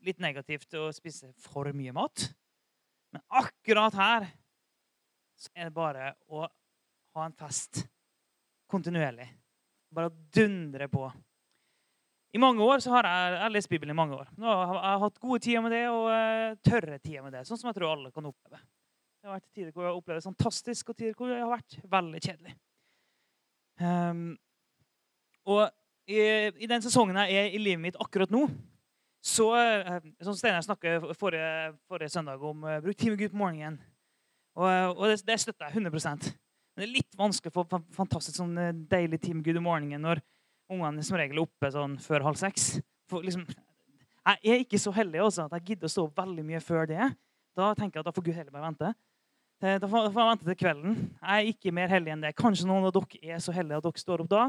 litt 0.03 0.23
negativt 0.23 0.73
å 0.81 0.89
spise 0.95 1.31
for 1.39 1.69
mye 1.77 1.93
mat. 1.95 2.25
Men 3.13 3.23
akkurat 3.43 3.95
her 3.95 4.27
så 5.39 5.53
er 5.53 5.69
det 5.69 5.77
bare 5.77 6.15
å 6.33 6.47
ha 6.47 7.27
en 7.27 7.37
fest 7.37 7.85
kontinuerlig. 8.71 9.29
Bare 9.93 10.11
dundre 10.33 10.89
på. 10.89 11.05
I 12.33 12.41
mange 12.41 12.65
år 12.65 12.81
så 12.81 12.95
har 12.95 13.05
jeg, 13.05 13.33
jeg 13.37 13.53
lest 13.53 13.69
Bibelen 13.69 13.93
i 13.93 13.99
mange 13.99 14.17
år. 14.17 14.31
Nå 14.41 14.49
har 14.49 14.79
jeg 14.79 15.03
hatt 15.05 15.19
gode 15.21 15.45
tider 15.45 15.65
med 15.67 15.75
det 15.77 15.83
og 15.93 16.63
tørre 16.65 16.99
tider 16.99 17.27
med 17.27 17.37
det. 17.37 17.45
Sånn 17.45 17.61
som 17.61 17.69
jeg 17.69 17.77
tror 17.77 17.93
alle 17.93 18.13
kan 18.15 18.31
oppleve. 18.31 18.63
Det 19.21 19.29
har 19.29 19.37
vært 19.37 19.51
tider 19.53 19.75
hvor 19.75 19.85
jeg 19.85 19.93
har 19.93 19.99
opplevd 20.01 20.19
det 20.19 20.31
fantastisk, 20.31 20.89
og 20.89 20.97
tider 20.99 21.19
hvor 21.19 21.29
det 21.29 21.43
har 21.43 21.53
vært 21.53 21.77
veldig 21.93 22.23
kjedelig. 22.25 22.55
Um, 23.83 24.37
og 25.49 25.65
i, 26.07 26.21
i, 26.63 26.69
den 26.71 26.83
sesongen 26.85 27.19
jeg 27.25 27.39
er 27.39 27.55
i 27.55 27.59
livet 27.59 27.83
mitt 27.83 27.99
akkurat 27.99 28.31
nå, 28.31 28.45
så 29.23 29.49
uh, 29.55 29.97
Som 30.23 30.37
Steinar 30.39 30.63
snakket 30.63 31.05
forrige, 31.19 31.73
forrige, 31.91 32.11
søndag 32.11 32.43
om 32.43 32.65
uh, 32.67 32.79
bruk 32.83 32.99
time 32.99 33.17
good 33.17 33.31
Gud 33.31 33.35
på 33.35 33.43
morgenen. 33.43 33.81
Og, 34.55 34.69
og 34.99 35.09
det, 35.09 35.23
det, 35.27 35.41
støtter 35.41 35.67
jeg 35.67 35.83
100 35.83 35.91
Men 35.97 36.83
det 36.83 36.87
er 36.87 36.95
litt 36.99 37.19
vanskelig 37.19 37.53
å 37.55 37.63
få 37.63 37.83
fantastisk 37.97 38.37
sånn 38.37 38.57
deilig 38.91 39.23
tid 39.23 39.43
good 39.45 39.63
morgenen 39.63 40.03
når 40.03 40.21
ungene 40.73 41.05
som 41.05 41.17
regel 41.17 41.41
er 41.41 41.47
oppe 41.47 41.71
sånn 41.73 41.99
før 42.03 42.27
halv 42.29 42.41
seks. 42.41 42.75
For, 43.11 43.25
liksom, 43.25 43.47
jeg 44.23 44.53
er 44.55 44.65
ikke 44.65 44.81
så 44.81 44.93
heldig 44.95 45.23
også, 45.25 45.47
at 45.47 45.57
jeg 45.59 45.73
gidder 45.73 45.91
å 45.91 45.95
stå 45.97 46.07
veldig 46.17 46.45
mye 46.47 46.61
før 46.63 46.87
det. 46.91 47.09
Da 47.57 47.73
tenker 47.79 47.99
jeg 47.99 48.05
at 48.05 48.11
da 48.11 48.15
får 48.17 48.27
Gud 48.29 48.37
heller 48.39 48.55
bare 48.55 48.69
vente. 48.71 48.93
Eh, 49.63 49.79
da 49.79 49.87
får 49.87 50.09
jeg 50.09 50.15
vente 50.19 50.47
til 50.49 50.59
kvelden. 50.59 50.95
Jeg 51.21 51.39
er 51.39 51.49
ikke 51.53 51.73
mer 51.75 51.91
heldig 51.93 52.13
enn 52.17 52.25
det. 52.25 52.35
Kanskje 52.35 52.67
noen 52.67 52.89
av 52.89 52.95
dere 52.97 53.37
er 53.37 53.43
så 53.43 53.55
heldige 53.55 53.79
at 53.79 53.85
dere 53.87 54.03
står 54.03 54.25
opp 54.25 54.31
da. 54.33 54.47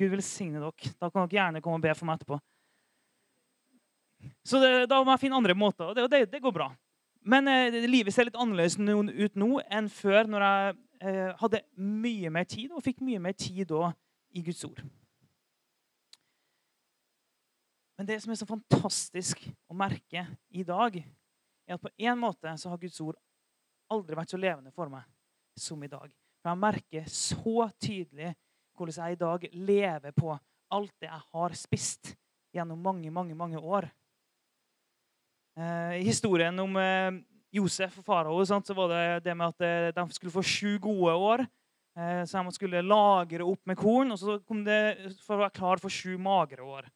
Gud 0.00 0.14
velsigne 0.14 0.62
dere. 0.62 0.92
Da 0.96 1.10
kan 1.10 1.26
dere 1.26 1.36
gjerne 1.36 1.60
komme 1.64 1.76
og 1.76 1.84
be 1.84 1.92
for 1.96 2.08
meg 2.08 2.16
etterpå. 2.16 2.38
Så 4.48 4.60
det, 4.62 4.70
da 4.88 5.02
må 5.04 5.12
jeg 5.12 5.26
finne 5.26 5.36
andre 5.36 5.54
måter, 5.54 5.90
og 5.90 5.98
det, 5.98 6.06
det, 6.10 6.22
det 6.32 6.40
går 6.42 6.54
bra. 6.56 6.70
Men 7.26 7.50
eh, 7.52 7.76
livet 7.84 8.14
ser 8.14 8.30
litt 8.30 8.38
annerledes 8.40 8.78
ut 8.80 9.36
nå 9.36 9.50
enn 9.68 9.90
før, 9.92 10.30
når 10.30 10.46
jeg 10.46 10.76
eh, 11.02 11.30
hadde 11.42 11.62
mye 11.76 12.32
mer 12.32 12.48
tid, 12.48 12.72
og 12.72 12.84
fikk 12.86 13.04
mye 13.04 13.20
mer 13.20 13.36
tid 13.36 13.66
da 13.68 13.90
i 14.32 14.44
Guds 14.46 14.64
ord. 14.64 14.80
Men 18.00 18.08
det 18.08 18.22
som 18.22 18.32
er 18.32 18.40
så 18.40 18.48
fantastisk 18.48 19.44
å 19.68 19.76
merke 19.76 20.24
i 20.48 20.64
dag, 20.64 20.96
er 21.66 21.76
at 21.76 21.82
på 21.82 21.92
en 21.92 22.24
måte 22.24 22.56
så 22.56 22.72
har 22.72 22.80
Guds 22.80 23.00
ord 23.04 23.20
aldri 23.92 24.18
vært 24.18 24.32
så 24.34 24.40
levende 24.40 24.72
for 24.74 24.90
meg 24.92 25.04
som 25.56 25.82
i 25.82 25.90
dag. 25.90 26.10
For 26.42 26.52
jeg 26.52 26.62
merker 26.62 27.08
så 27.10 27.68
tydelig 27.80 28.32
hvordan 28.76 28.98
jeg 29.00 29.16
i 29.16 29.20
dag 29.20 29.46
lever 29.52 30.16
på 30.16 30.34
alt 30.76 30.92
det 31.00 31.08
jeg 31.08 31.24
har 31.32 31.54
spist 31.56 32.12
gjennom 32.56 32.80
mange, 32.82 33.10
mange, 33.10 33.36
mange 33.38 33.60
år. 33.60 33.88
Eh, 35.56 36.00
I 36.00 36.04
historien 36.04 36.58
om 36.60 36.76
eh, 36.80 37.20
Josef 37.56 38.00
og 38.00 38.04
farao 38.04 38.44
så 38.44 38.60
var 38.76 38.92
det 38.92 39.04
det 39.24 39.36
med 39.36 39.54
at 39.54 39.64
eh, 39.64 39.92
de 39.96 40.04
skulle 40.14 40.34
få 40.34 40.44
sju 40.44 40.78
gode 40.82 41.14
år. 41.14 41.46
Eh, 41.96 42.24
så 42.28 42.42
de 42.44 42.52
skulle 42.52 42.84
lagre 42.84 43.44
opp 43.44 43.62
med 43.64 43.78
korn, 43.80 44.12
og 44.12 44.20
så 44.20 44.38
kom 44.44 44.64
det 44.66 45.14
for 45.24 45.38
å 45.38 45.46
være 45.46 45.56
klar 45.56 45.80
for 45.80 45.92
sju 45.92 46.18
magre 46.20 46.62
år. 46.62 46.90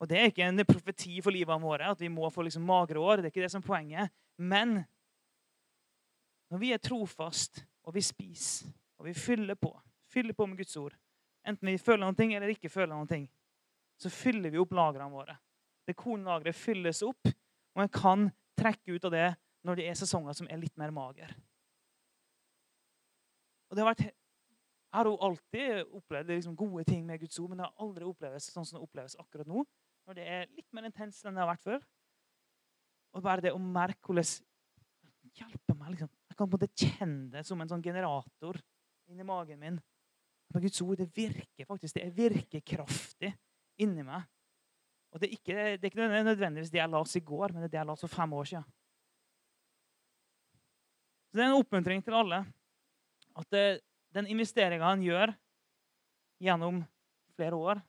Og 0.00 0.08
Det 0.08 0.16
er 0.16 0.30
ikke 0.30 0.46
en 0.48 0.64
profeti 0.64 1.20
for 1.20 1.34
livet 1.34 1.60
våre 1.60 1.90
at 1.92 2.00
vi 2.00 2.08
må 2.08 2.30
få 2.32 2.46
liksom 2.46 2.64
magre 2.64 2.98
år. 2.98 3.20
det 3.20 3.28
er 3.28 3.34
ikke 3.34 3.44
det 3.44 3.52
som 3.52 3.60
er 3.60 3.68
poenget. 3.68 4.12
Men 4.38 4.86
når 6.50 6.58
vi 6.58 6.72
er 6.74 6.82
trofast, 6.82 7.62
og 7.86 7.94
vi 7.94 8.02
spiser, 8.04 8.70
og 8.98 9.06
vi 9.06 9.14
fyller 9.16 9.56
på, 9.58 9.70
fyller 10.10 10.36
på 10.36 10.46
med 10.46 10.60
Guds 10.60 10.76
ord, 10.76 10.96
enten 11.46 11.70
vi 11.70 11.78
føler 11.80 12.04
noe 12.04 12.26
eller 12.36 12.52
ikke 12.52 12.72
føler 12.72 12.94
noe, 12.94 13.20
så 14.00 14.10
fyller 14.12 14.52
vi 14.52 14.60
opp 14.60 14.72
lagrene 14.74 15.12
våre. 15.12 15.36
Det 15.86 15.96
kornlageret 15.96 16.56
fylles 16.56 17.02
opp, 17.06 17.30
og 17.74 17.84
en 17.84 17.92
kan 17.92 18.26
trekke 18.58 18.96
ut 18.96 19.06
av 19.08 19.14
det 19.14 19.28
når 19.66 19.78
det 19.78 19.86
er 19.88 19.98
sesonger 19.98 20.36
som 20.36 20.48
er 20.50 20.60
litt 20.60 20.76
mer 20.80 20.92
mager. 20.94 21.32
Og 23.70 23.76
det 23.76 23.84
har 23.84 23.92
vært, 23.92 24.08
Jeg 24.90 24.98
har 24.98 25.06
jo 25.06 25.18
alltid 25.22 25.92
opplevd 25.94 26.30
liksom 26.34 26.56
gode 26.58 26.82
ting 26.84 27.04
med 27.06 27.20
Guds 27.20 27.38
ord, 27.38 27.50
men 27.52 27.60
det 27.60 27.66
har 27.68 27.84
aldri 27.84 28.04
opplevd 28.08 28.42
sånn 28.42 28.64
som 28.66 28.80
det 28.80 28.82
oppleves 28.82 29.14
akkurat 29.22 29.46
nå. 29.46 29.62
Når 30.08 30.16
det 30.18 30.24
er 30.26 30.48
litt 30.50 30.66
mer 30.74 30.88
intenst 30.88 31.22
enn 31.22 31.36
det 31.38 31.44
har 31.44 31.52
vært 31.52 31.62
før. 31.62 31.84
Og 33.14 33.22
bare 33.22 33.44
det 33.44 33.52
å 33.54 33.60
merke 33.62 34.02
hvordan 34.02 34.26
hjelper 35.38 35.78
meg 35.78 35.94
liksom. 35.94 36.10
Jeg 36.30 36.38
kan 36.38 36.46
på 36.46 36.56
en 36.56 36.60
måte 36.60 36.86
kjenne 36.86 37.30
det 37.34 37.42
som 37.46 37.60
en 37.60 37.70
sånn 37.70 37.82
generator 37.82 38.58
inni 39.10 39.26
magen 39.26 39.58
min. 39.58 39.80
Men 40.50 40.62
Guds 40.62 40.82
ord 40.82 41.00
det 41.02 41.08
virker 41.14 41.66
faktisk. 41.66 41.98
Det 41.98 42.10
virker 42.14 42.62
kraftig 42.66 43.32
inni 43.82 44.04
meg. 44.06 44.26
Og 45.10 45.18
Det 45.18 45.26
er 45.26 45.34
ikke, 45.34 45.54
det 45.74 45.84
er 45.84 45.90
ikke 45.90 46.08
nødvendigvis 46.22 46.70
det 46.70 46.78
jeg 46.78 46.90
la 46.90 47.00
oss 47.02 47.16
i 47.18 47.24
går, 47.26 47.50
men 47.50 47.64
det 47.64 47.70
er 47.70 47.72
det 47.74 47.80
jeg 47.80 47.88
la 47.88 47.96
oss 47.96 48.04
for 48.06 48.14
fem 48.14 48.34
år 48.38 48.50
siden. 48.52 48.66
Så 51.30 51.38
Det 51.38 51.42
er 51.42 51.50
en 51.50 51.58
oppmuntring 51.58 52.02
til 52.06 52.18
alle 52.18 52.44
at 53.40 53.50
det, 53.54 53.64
den 54.14 54.26
investeringa 54.30 54.86
han 54.86 55.02
gjør 55.02 55.34
gjennom 56.42 56.80
flere 57.38 57.58
år, 57.58 57.82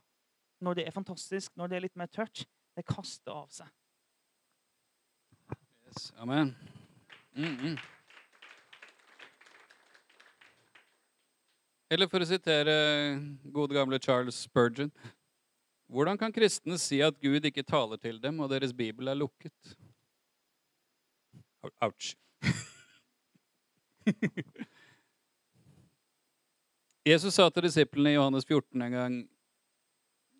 når 0.62 0.78
det 0.78 0.88
er 0.88 0.98
fantastisk, 0.98 1.54
når 1.58 1.70
det 1.70 1.78
er 1.78 1.86
litt 1.86 1.98
mer 1.98 2.10
tørt, 2.10 2.44
det 2.78 2.86
kaster 2.88 3.34
av 3.34 3.50
seg. 3.54 3.70
Yes, 5.88 6.14
amen. 6.18 6.56
Mm 7.36 7.58
-mm. 7.58 7.80
Eller 11.92 12.08
for 12.08 12.24
å 12.24 12.28
sitere 12.28 12.74
gode 13.52 13.76
gamle 13.76 14.00
Charles 14.00 14.38
Spurgeon 14.46 14.92
Hvordan 15.92 16.16
kan 16.20 16.32
kristne 16.32 16.78
si 16.80 17.02
at 17.04 17.18
Gud 17.20 17.44
ikke 17.44 17.68
taler 17.68 18.00
til 18.00 18.16
dem, 18.24 18.40
og 18.40 18.48
deres 18.54 18.72
bibel 18.72 19.12
er 19.12 19.18
lukket? 19.20 19.74
Ouch. 21.84 22.16
Jesus 27.12 27.36
sa 27.36 27.50
til 27.52 27.68
disiplene 27.68 28.14
i 28.14 28.16
Johannes 28.16 28.48
14 28.48 28.86
en 28.86 28.96
gang, 28.96 29.18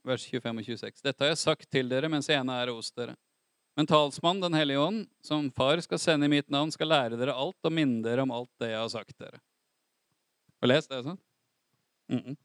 vers 0.08 0.24
25 0.24 0.62
og 0.62 0.66
26.: 0.70 1.04
Dette 1.04 1.24
har 1.26 1.34
jeg 1.34 1.42
sagt 1.44 1.68
til 1.68 1.92
dere 1.92 2.08
mens 2.10 2.30
jeg 2.32 2.40
ene 2.40 2.56
er 2.62 2.72
hos 2.72 2.96
dere. 2.96 3.18
Men 3.76 3.88
talsmannen, 3.92 4.42
Den 4.48 4.56
hellige 4.56 4.80
ånd, 4.80 5.04
som 5.20 5.52
far 5.52 5.84
skal 5.84 6.00
sende 6.00 6.26
i 6.30 6.32
mitt 6.32 6.48
navn, 6.48 6.72
skal 6.72 6.88
lære 6.88 7.20
dere 7.20 7.36
alt 7.36 7.60
og 7.68 7.76
minne 7.76 8.00
dere 8.08 8.24
om 8.24 8.32
alt 8.32 8.52
det 8.60 8.72
jeg 8.72 8.80
har 8.80 8.94
sagt 8.96 9.20
dere. 9.20 9.44
Og 10.62 10.68
les 10.72 10.88
det? 10.88 11.04
sånn? 11.04 11.20
Mm 12.10 12.20
-mm. 12.20 12.38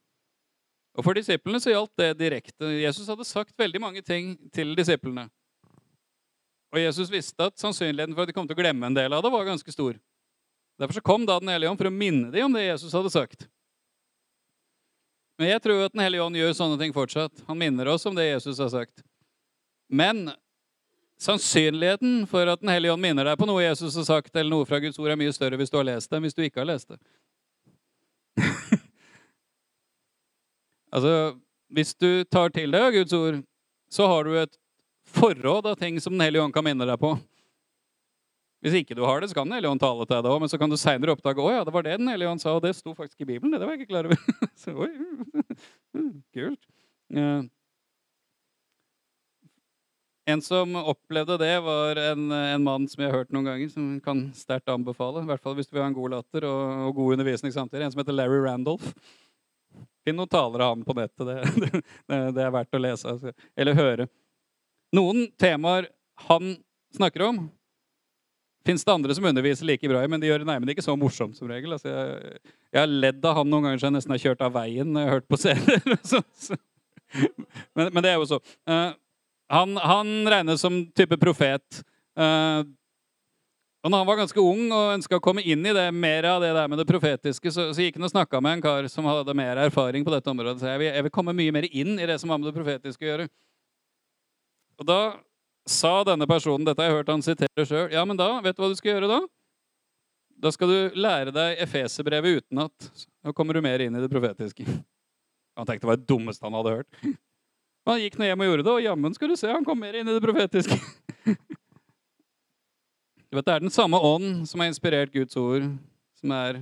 Og 0.96 1.04
For 1.04 1.14
disiplene 1.14 1.60
så 1.60 1.70
gjaldt 1.70 1.96
det 1.96 2.18
direkte. 2.18 2.64
Jesus 2.64 3.08
hadde 3.08 3.24
sagt 3.24 3.58
veldig 3.58 3.80
mange 3.80 4.02
ting 4.02 4.36
til 4.52 4.74
disiplene. 4.76 5.28
Og 6.72 6.80
Jesus 6.80 7.10
visste 7.12 7.44
at 7.44 7.58
sannsynligheten 7.58 8.14
for 8.14 8.22
at 8.22 8.28
de 8.28 8.36
kom 8.36 8.48
til 8.48 8.56
å 8.56 8.62
glemme 8.62 8.86
en 8.86 8.96
del 8.96 9.12
av 9.12 9.22
det, 9.22 9.30
var 9.32 9.44
ganske 9.44 9.72
stor. 9.72 9.98
Derfor 10.80 10.94
så 10.94 11.00
kom 11.00 11.26
da 11.26 11.38
Den 11.40 11.48
hellige 11.48 11.70
ånd 11.70 11.78
for 11.78 11.88
å 11.88 11.94
minne 11.94 12.30
dem 12.30 12.44
om 12.48 12.52
det 12.52 12.66
Jesus 12.66 12.92
hadde 12.92 13.12
sagt. 13.12 13.46
Men 15.38 15.48
jeg 15.52 15.62
tror 15.62 15.84
at 15.84 15.92
Den 15.92 16.04
hellige 16.04 16.24
ånd 16.24 16.36
gjør 16.36 16.56
sånne 16.56 16.80
ting 16.80 16.92
fortsatt. 16.96 17.44
Han 17.46 17.60
minner 17.60 17.88
oss 17.92 18.06
om 18.06 18.16
det 18.16 18.28
Jesus 18.30 18.58
har 18.58 18.72
sagt. 18.72 19.04
Men 19.88 20.30
sannsynligheten 21.20 22.26
for 22.28 22.48
at 22.48 22.60
Den 22.60 22.72
hellige 22.72 22.92
ånd 22.92 23.04
minner 23.04 23.24
deg 23.24 23.38
på 23.38 23.48
noe 23.48 23.64
Jesus 23.64 23.96
har 23.96 24.08
sagt, 24.08 24.34
eller 24.36 24.50
noe 24.50 24.68
fra 24.68 24.80
Guds 24.80 24.98
ord, 24.98 25.12
er 25.12 25.20
mye 25.20 25.32
større 25.32 25.60
hvis 25.60 25.72
du 25.72 25.78
har 25.80 25.88
lest 25.88 26.10
det, 26.10 26.16
enn 26.16 26.26
hvis 26.28 26.36
du 26.36 26.44
ikke 26.44 26.60
har 26.64 26.72
lest 26.72 26.88
det. 26.92 27.00
altså, 30.94 31.14
hvis 31.72 31.94
du 31.98 32.24
tar 32.30 32.52
til 32.54 32.74
deg 32.74 33.00
Guds 33.00 33.16
ord, 33.16 33.40
så 33.90 34.06
har 34.10 34.26
du 34.26 34.36
et 34.38 34.58
forråd 35.16 35.72
av 35.72 35.80
ting 35.80 35.98
som 36.02 36.14
Den 36.14 36.26
hellige 36.26 36.42
ånd 36.42 36.54
kan 36.54 36.66
minne 36.66 36.86
deg 36.86 36.98
på. 37.00 37.14
Hvis 38.64 38.80
ikke 38.80 38.96
du 38.98 39.04
har 39.06 39.20
det, 39.20 39.30
så 39.30 39.38
kan 39.38 39.46
Den 39.46 39.58
hellige 39.58 39.70
ånd 39.70 39.82
tale 39.82 40.06
til 40.06 40.16
deg 40.16 40.32
òg, 40.32 40.40
men 40.42 40.50
så 40.50 40.58
kan 40.58 40.72
du 40.72 40.78
seinere 40.80 41.14
oppdage 41.14 41.42
å 41.42 41.52
ja, 41.52 41.64
det 41.66 41.74
var 41.74 41.86
det 41.86 41.98
Den 42.00 42.10
hellige 42.10 42.32
ånd 42.32 42.42
sa, 42.42 42.56
og 42.56 42.64
det 42.64 42.74
sto 42.78 42.94
faktisk 42.96 43.22
i 43.22 43.28
Bibelen. 43.28 43.54
Det 43.54 43.62
var 43.62 43.76
jeg 43.76 43.84
ikke 43.84 43.92
klar 43.94 44.08
over. 44.08 44.18
så, 44.62 44.74
oi, 44.74 44.90
kult. 46.34 46.66
Uh, 47.14 47.46
En 50.26 50.40
som 50.42 50.72
opplevde 50.74 51.36
det, 51.38 51.52
var 51.62 51.96
en, 52.02 52.32
en 52.34 52.62
mann 52.66 52.88
som 52.90 53.02
jeg 53.02 53.12
har 53.12 53.20
hørt 53.20 53.28
noen 53.30 53.46
ganger, 53.46 53.68
som 53.70 53.92
kan 54.02 54.24
sterkt 54.34 54.72
anbefale. 54.72 55.22
I 55.22 55.28
hvert 55.28 55.42
fall 55.44 55.54
hvis 55.54 55.70
du 55.70 55.76
vil 55.76 55.84
ha 55.84 55.86
en 55.86 55.94
god 55.94 56.16
latter 56.16 56.48
og, 56.48 56.62
og 56.88 56.96
god 56.96 57.14
undervisning 57.14 57.54
samtidig. 57.54 57.86
En 57.86 57.94
som 57.94 58.02
heter 58.02 58.16
Larry 58.16 58.40
Randolph. 58.42 58.88
Finn 60.06 60.18
noen 60.18 60.30
taler 60.30 60.62
av 60.62 60.74
han 60.74 60.84
på 60.86 60.94
nettet. 60.94 61.26
Det, 61.26 61.82
det, 62.06 62.18
det 62.36 62.42
er 62.44 62.54
verdt 62.54 62.76
å 62.78 62.82
lese 62.82 63.10
altså. 63.10 63.32
eller 63.58 63.78
høre. 63.78 64.08
Noen 64.94 65.26
temaer 65.40 65.88
han 66.28 66.54
snakker 66.94 67.24
om, 67.26 67.40
fins 68.66 68.84
det 68.84 68.92
andre 68.92 69.14
som 69.14 69.26
underviser 69.28 69.68
like 69.68 69.88
bra 69.88 70.02
i, 70.02 70.10
men 70.10 70.22
de 70.22 70.30
gjør 70.30 70.42
det 70.42 70.48
nærmere 70.48 70.74
ikke 70.74 70.84
så 70.84 70.96
morsomt 70.98 71.38
som 71.38 71.50
regel. 71.50 71.74
Altså, 71.76 71.90
jeg, 71.90 72.38
jeg, 72.70 72.78
har 72.80 72.90
ledd 72.90 73.26
av 73.26 73.40
han 73.40 73.50
noen 73.50 73.66
ganger 73.66 73.82
så 73.82 73.88
jeg 73.88 73.96
nesten 73.96 74.14
har 74.14 74.22
kjørt 74.22 74.46
av 74.46 74.54
veien 74.56 74.92
når 74.92 75.02
jeg 75.02 75.10
har 75.10 75.18
hørt 75.18 75.28
på 75.30 75.40
serier. 75.42 75.82
men, 77.76 77.90
men, 77.90 78.00
det 78.02 78.12
er 78.12 78.18
jo 78.18 78.30
så. 78.30 78.40
Uh, 78.68 78.90
han, 79.52 79.76
han, 79.78 80.14
regnes 80.32 80.62
som 80.62 80.80
type 80.96 81.18
profet. 81.22 81.82
Uh, 82.18 82.62
og 83.86 83.90
når 83.92 84.00
han 84.02 84.06
var 84.08 84.16
ganske 84.18 84.42
ung 84.42 84.62
og 84.74 84.92
ønska 84.96 85.20
å 85.20 85.22
komme 85.22 85.44
inn 85.46 85.62
i 85.62 85.72
det, 85.76 85.84
mer 85.94 86.26
av 86.26 86.40
det 86.42 86.48
der 86.56 86.66
med 86.66 86.80
det 86.80 86.88
profetiske, 86.88 87.50
så, 87.54 87.68
så 87.70 87.84
gikk 87.84 88.00
han 88.00 88.08
og 88.08 88.10
snakka 88.10 88.40
med 88.42 88.56
en 88.56 88.62
kar 88.64 88.88
som 88.90 89.06
hadde 89.06 89.34
mer 89.38 89.60
erfaring 89.62 90.02
på 90.02 90.10
dette 90.10 90.32
området. 90.32 90.58
Så 90.58 90.72
jeg 90.72 90.80
vil, 90.80 90.88
jeg 90.90 91.04
vil 91.06 91.12
komme 91.14 91.34
mye 91.38 91.52
mer 91.54 91.68
inn 91.70 91.92
i 91.94 92.08
det 92.10 92.16
som 92.18 92.32
har 92.34 92.40
med 92.42 92.48
det 92.48 92.56
profetiske 92.56 93.06
å 93.06 93.10
gjøre. 93.12 93.26
Og 94.82 94.88
da 94.90 94.98
sa 95.70 95.92
denne 96.08 96.26
personen, 96.26 96.66
dette 96.66 96.82
har 96.82 96.90
jeg 96.90 96.98
hørt 96.98 97.12
han 97.14 97.22
sitere 97.22 97.66
sjøl, 97.68 97.86
ja, 97.94 98.02
men 98.02 98.18
da, 98.18 98.26
vet 98.42 98.58
du 98.58 98.64
hva 98.64 98.72
du 98.72 98.74
skal 98.78 98.96
gjøre 98.96 99.10
da? 99.12 99.20
Da 100.42 100.50
skal 100.52 100.72
du 100.72 100.98
lære 100.98 101.34
deg 101.36 101.62
Efeserbrevet 101.62 102.42
utenat. 102.42 102.90
Da 103.22 103.34
kommer 103.38 103.54
du 103.54 103.62
mer 103.62 103.86
inn 103.86 103.94
i 103.94 104.02
det 104.02 104.10
profetiske. 104.10 104.66
Han 105.54 105.68
tenkte 105.68 105.86
det 105.86 105.92
var 105.92 106.00
det 106.00 106.10
dummeste 106.10 106.42
han 106.42 106.58
hadde 106.58 106.74
hørt. 106.80 106.98
Men 107.06 107.94
han 107.94 108.02
gikk 108.02 108.18
nå 108.18 108.26
hjem 108.26 108.42
og 108.42 108.50
gjorde 108.50 108.66
det, 108.66 108.74
og 108.74 108.88
jammen 108.90 109.14
skal 109.14 109.30
du 109.30 109.38
se, 109.38 109.52
han 109.54 109.64
kom 109.64 109.78
mer 109.78 109.94
inn 109.94 110.10
i 110.10 110.16
det 110.18 110.26
profetiske. 110.26 110.80
Du 113.30 113.36
vet, 113.36 113.46
Det 113.46 113.54
er 113.54 113.60
den 113.60 113.74
samme 113.74 113.98
ånd 113.98 114.46
som 114.48 114.60
har 114.60 114.70
inspirert 114.70 115.12
Guds 115.12 115.36
ord, 115.36 115.64
som 116.14 116.30
er 116.30 116.60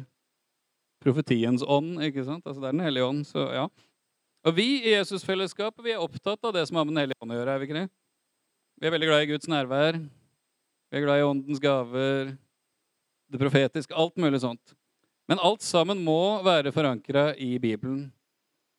profetiens 1.04 1.62
ånd. 1.62 2.00
ikke 2.02 2.24
sant? 2.24 2.46
Altså 2.46 2.60
Det 2.60 2.68
er 2.68 2.72
Den 2.72 2.86
hellige 2.86 3.04
ånd. 3.04 3.26
så 3.26 3.52
ja. 3.52 3.68
Og 4.44 4.54
vi 4.56 4.82
i 4.84 4.94
Jesusfellesskapet 4.94 5.84
vi 5.84 5.92
er 5.92 6.00
opptatt 6.00 6.42
av 6.44 6.52
det 6.52 6.66
som 6.68 6.76
har 6.76 6.84
med 6.84 6.94
Den 6.94 7.02
hellige 7.04 7.20
ånd 7.20 7.32
å 7.32 7.36
gjøre. 7.36 7.54
er 7.54 7.58
Vi 7.58 7.66
ikke 7.66 7.80
det? 7.80 7.90
Vi 8.80 8.86
er 8.86 8.90
veldig 8.90 9.08
glad 9.08 9.22
i 9.22 9.32
Guds 9.32 9.46
nærvær. 9.48 9.92
Vi 10.90 10.98
er 10.98 11.04
glad 11.04 11.18
i 11.20 11.22
åndens 11.22 11.60
gaver, 11.60 12.38
det 13.30 13.40
profetiske, 13.40 13.94
alt 13.94 14.16
mulig 14.16 14.40
sånt. 14.40 14.74
Men 15.28 15.38
alt 15.38 15.62
sammen 15.62 16.02
må 16.04 16.42
være 16.44 16.72
forankra 16.72 17.36
i 17.40 17.58
Bibelen. 17.58 18.12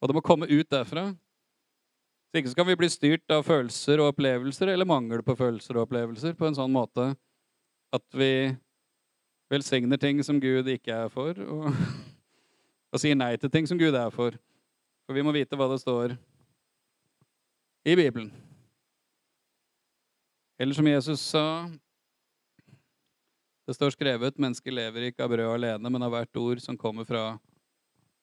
Og 0.02 0.08
det 0.08 0.16
må 0.16 0.22
komme 0.22 0.48
ut 0.48 0.70
derfra. 0.70 1.16
Så 2.30 2.42
ikke 2.42 2.52
skal 2.52 2.66
vi 2.66 2.76
bli 2.76 2.90
styrt 2.90 3.32
av 3.32 3.46
følelser 3.48 4.00
og 4.00 4.14
opplevelser 4.14 4.68
eller 4.68 4.86
mangel 4.86 5.24
på 5.24 5.38
følelser 5.38 5.78
og 5.78 5.88
opplevelser 5.88 6.36
på 6.38 6.48
en 6.48 6.58
sånn 6.58 6.74
måte 6.74 7.16
at 7.96 8.18
vi 8.18 8.56
velsigner 9.52 10.00
ting 10.02 10.22
som 10.26 10.40
Gud 10.42 10.68
ikke 10.72 10.94
er 11.06 11.12
for, 11.14 11.38
og, 11.46 11.70
og 12.92 13.02
sier 13.02 13.18
nei 13.18 13.36
til 13.40 13.52
ting 13.52 13.68
som 13.70 13.80
Gud 13.80 13.96
er 13.96 14.12
for. 14.14 14.38
For 15.06 15.18
vi 15.18 15.24
må 15.26 15.34
vite 15.36 15.58
hva 15.58 15.68
det 15.70 15.82
står 15.84 16.16
i 17.86 17.96
Bibelen. 17.98 18.32
Eller 20.58 20.74
som 20.74 20.88
Jesus 20.88 21.20
sa 21.20 21.70
Det 23.66 23.74
står 23.74 23.90
skrevet 23.90 24.38
'Mennesket 24.38 24.74
lever 24.74 25.08
ikke 25.08 25.24
av 25.24 25.30
brød 25.30 25.54
alene, 25.54 25.90
men 25.90 26.04
av 26.04 26.12
hvert 26.12 26.38
ord 26.38 26.60
som 26.62 26.78
kommer 26.78 27.04
fra 27.04 27.40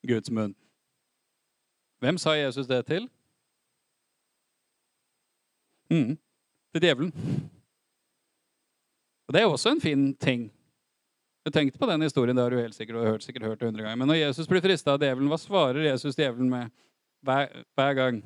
Guds 0.06 0.30
munn'. 0.30 0.54
Hvem 1.98 2.18
sa 2.18 2.30
Jesus 2.30 2.66
det 2.66 2.86
til? 2.86 3.10
Mm, 5.90 6.18
til 6.72 6.82
djevelen. 6.82 7.12
Og 9.32 9.36
Det 9.38 9.42
er 9.42 9.48
også 9.48 9.70
en 9.72 9.80
fin 9.80 10.00
ting. 10.20 10.42
Jeg 11.46 11.52
tenkte 11.54 11.78
på 11.80 11.86
den 11.88 12.02
historien, 12.04 12.36
det 12.36 12.42
har 12.44 12.52
du 12.52 12.58
helt 12.60 12.74
sikkert, 12.76 12.98
og 13.00 13.06
hørt, 13.06 13.22
sikkert 13.24 13.46
hørt 13.48 13.62
hundre 13.64 13.80
ganger. 13.80 13.96
Men 13.96 14.10
når 14.10 14.18
Jesus 14.18 14.46
blir 14.46 14.60
frista 14.60 14.92
av 14.92 14.98
djevelen, 15.00 15.30
hva 15.32 15.38
svarer 15.40 15.86
Jesus 15.86 16.18
djevelen 16.18 16.50
med 16.50 16.68
hver, 17.24 17.62
hver, 17.72 17.94
gang? 17.96 18.18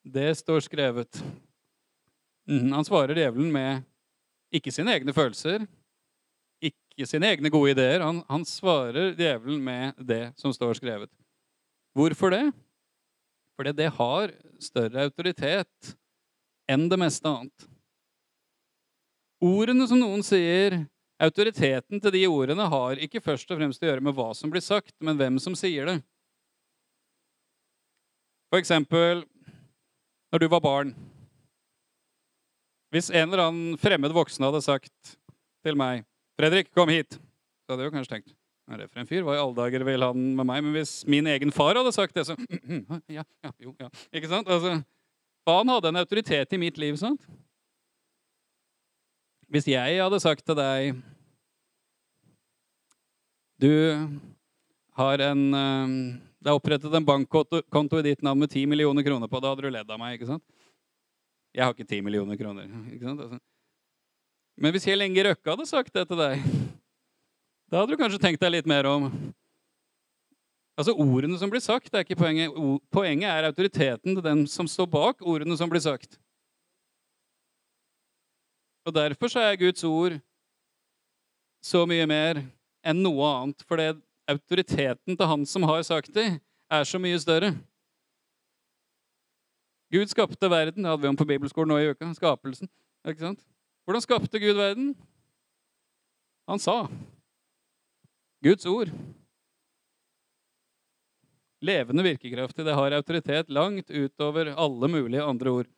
Det 0.00 0.30
står 0.38 0.64
skrevet. 0.64 1.20
Mm, 2.48 2.72
han 2.72 2.88
svarer 2.88 3.20
djevelen 3.20 3.50
med 3.52 3.82
ikke 4.56 4.72
sine 4.72 4.94
egne 4.96 5.12
følelser, 5.12 5.66
ikke 6.64 7.04
sine 7.04 7.28
egne 7.34 7.52
gode 7.52 7.74
ideer. 7.74 8.00
Han, 8.00 8.22
han 8.30 8.46
svarer 8.48 9.12
djevelen 9.12 9.60
med 9.60 10.00
det 10.00 10.22
som 10.40 10.54
står 10.56 10.80
skrevet. 10.80 11.12
Hvorfor 11.92 12.32
det? 12.32 12.46
Fordi 13.60 13.76
det 13.76 13.92
har 14.00 14.32
større 14.56 15.04
autoritet 15.04 15.92
enn 16.64 16.88
det 16.88 16.98
meste 17.04 17.28
annet. 17.28 17.68
Ordene 19.40 19.86
som 19.88 20.00
noen 20.00 20.22
sier, 20.26 20.82
autoriteten 21.20 22.00
til 22.00 22.12
de 22.12 22.26
ordene, 22.28 22.66
har 22.72 23.00
ikke 23.00 23.22
først 23.24 23.48
og 23.50 23.60
fremst 23.60 23.82
å 23.82 23.88
gjøre 23.88 24.04
med 24.04 24.16
hva 24.16 24.30
som 24.36 24.52
blir 24.52 24.64
sagt, 24.64 24.92
men 25.00 25.16
hvem 25.16 25.38
som 25.40 25.56
sier 25.56 25.88
det. 25.88 25.98
For 28.50 28.60
eksempel 28.60 29.24
når 30.30 30.42
du 30.42 30.48
var 30.50 30.62
barn. 30.62 30.92
Hvis 32.90 33.10
en 33.10 33.28
eller 33.28 33.46
annen 33.46 33.78
fremmed 33.78 34.12
voksen 34.14 34.44
hadde 34.46 34.62
sagt 34.62 35.16
til 35.64 35.78
meg 35.78 36.04
'Fredrik, 36.38 36.70
kom 36.74 36.88
hit', 36.88 37.16
så 37.16 37.72
hadde 37.72 37.84
jeg 37.84 37.90
jo 37.90 37.96
kanskje 37.96 38.14
tenkt 38.16 38.36
hva 38.70 38.76
er 38.76 38.84
det 38.84 38.90
for 38.92 39.00
en 39.02 39.08
fyr? 39.10 39.24
Hva 39.26 39.34
i 39.34 39.40
alle 39.42 39.56
dager 39.56 39.82
vil 39.82 40.04
han 40.06 40.26
med 40.38 40.46
meg? 40.46 40.62
Men 40.62 40.76
hvis 40.76 41.04
min 41.10 41.26
egen 41.26 41.50
far 41.50 41.74
hadde 41.74 41.90
sagt 41.90 42.14
det, 42.14 42.22
så 42.28 42.36
Ja, 43.10 43.24
ja, 43.42 43.50
jo, 43.58 43.74
ja. 43.80 43.88
Ikke 44.14 44.30
sant? 44.30 44.46
Altså, 44.46 44.76
han 45.50 45.72
hadde 45.72 45.90
en 45.90 45.98
autoritet 45.98 46.54
i 46.54 46.60
mitt 46.60 46.78
liv, 46.78 46.94
sant? 47.00 47.26
Hvis 49.50 49.66
jeg 49.66 49.98
hadde 49.98 50.20
sagt 50.22 50.44
til 50.46 50.54
deg 50.54 50.98
Du 53.60 53.72
har 54.96 55.22
en 55.26 55.42
ehm, 55.58 55.94
Det 56.38 56.52
er 56.52 56.56
opprettet 56.56 56.94
en 56.94 57.06
bankkonto 57.06 57.98
i 57.98 58.06
ditt 58.06 58.22
navn 58.22 58.40
med 58.40 58.50
10 58.50 58.66
millioner 58.70 59.04
kroner 59.04 59.28
på. 59.28 59.40
Da 59.42 59.50
hadde 59.50 59.66
du 59.66 59.74
ledd 59.74 59.90
av 59.90 59.98
meg, 60.00 60.16
ikke 60.16 60.30
sant? 60.30 60.44
Jeg 61.52 61.66
har 61.66 61.74
ikke 61.74 61.84
10 61.84 62.06
millioner 62.06 62.38
kroner. 62.38 62.70
ikke 62.94 63.04
sant? 63.04 63.20
Altså. 63.26 63.40
Men 64.56 64.72
hvis 64.72 64.86
Kjell 64.86 65.04
Inge 65.04 65.26
Røkke 65.26 65.52
hadde 65.52 65.66
sagt 65.68 65.92
det 65.92 66.06
til 66.08 66.20
deg 66.20 66.46
da 67.70 67.78
hadde 67.78 67.94
du 67.94 68.00
kanskje 68.00 68.18
tenkt 68.18 68.42
deg 68.42 68.50
litt 68.56 68.70
mer 68.70 68.88
om 68.90 69.10
Altså, 70.80 70.94
Ordene 70.96 71.36
som 71.36 71.50
blir 71.52 71.60
sagt, 71.60 71.90
er 71.92 72.06
ikke 72.06 72.16
poenget. 72.16 72.54
Poenget 72.88 73.28
er 73.28 73.46
autoriteten 73.50 74.14
til 74.14 74.22
den 74.24 74.46
som 74.48 74.64
står 74.70 74.86
bak 74.88 75.18
ordene 75.20 75.52
som 75.60 75.68
blir 75.68 75.82
sagt. 75.84 76.16
Og 78.86 78.94
Derfor 78.94 79.38
er 79.38 79.58
Guds 79.60 79.84
ord 79.84 80.16
så 81.60 81.84
mye 81.88 82.06
mer 82.08 82.40
enn 82.86 83.02
noe 83.04 83.26
annet. 83.28 83.64
Fordi 83.68 83.90
autoriteten 84.30 85.16
til 85.16 85.30
han 85.32 85.44
som 85.48 85.66
har 85.68 85.82
sagt 85.86 86.14
det, 86.14 86.40
er 86.70 86.86
så 86.86 87.00
mye 87.02 87.18
større. 87.20 87.52
Gud 89.90 90.06
skapte 90.10 90.50
verden. 90.50 90.84
Det 90.84 90.90
hadde 90.90 91.02
vi 91.02 91.10
om 91.10 91.18
på 91.18 91.26
bibelskolen 91.26 91.72
nå 91.72 91.80
i 91.80 91.90
uka. 91.90 92.12
Skapelsen. 92.14 92.70
Ikke 93.08 93.26
sant? 93.26 93.40
Hvordan 93.84 94.04
skapte 94.04 94.38
Gud 94.38 94.54
verden? 94.54 94.92
Han 96.48 96.62
sa. 96.62 96.84
Guds 98.44 98.66
ord. 98.70 98.92
Levende 101.60 102.06
virkekraftig. 102.06 102.64
Det 102.64 102.76
har 102.78 102.96
autoritet 102.96 103.50
langt 103.52 103.90
utover 103.90 104.54
alle 104.54 104.88
mulige 104.88 105.26
andre 105.26 105.50
ord. 105.50 105.68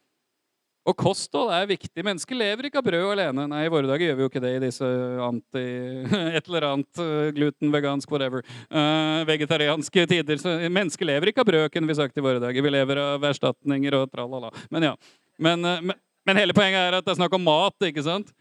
Og 0.83 0.97
kosthold 0.99 1.53
er 1.55 1.69
viktig. 1.71 2.03
Mennesker 2.03 2.35
lever 2.35 2.67
ikke 2.67 2.81
av 2.81 2.87
brød 2.89 3.13
alene. 3.13 3.45
Nei, 3.53 3.61
i 3.69 3.71
våre 3.71 3.87
dager 3.87 4.09
gjør 4.09 4.17
vi 4.19 4.25
jo 4.25 4.31
ikke 4.33 4.43
det 4.43 4.51
i 4.57 4.63
disse 4.65 4.89
anti... 5.23 5.63
Et 6.37 6.49
eller 6.51 6.67
annet 6.73 7.03
uh, 7.03 7.29
gluten, 7.37 7.71
vegansk, 7.71 8.11
whatever. 8.11 8.43
Uh, 8.67 9.23
vegetarianske 9.29 10.07
tider. 10.11 10.41
Så 10.43 10.57
mennesker 10.67 11.07
lever 11.07 11.31
ikke 11.31 11.45
av 11.45 11.51
brød, 11.53 11.69
kunne 11.71 11.91
vi 11.91 11.99
sagt 12.01 12.19
i 12.19 12.25
våre 12.27 12.43
dager. 12.43 12.67
Vi 12.67 12.75
lever 12.75 12.99
av 12.99 13.29
erstatninger 13.31 13.99
og 14.01 14.11
tralala. 14.11 14.51
Men 14.75 14.91
ja. 14.91 14.93
Men, 15.39 15.63
uh, 15.63 15.95
men 16.27 16.43
hele 16.43 16.57
poenget 16.57 16.83
er 16.83 16.99
at 16.99 17.07
det 17.07 17.15
er 17.15 17.21
snakk 17.21 17.39
om 17.39 17.47
mat, 17.47 17.79
ikke 17.87 18.07
sant? 18.07 18.35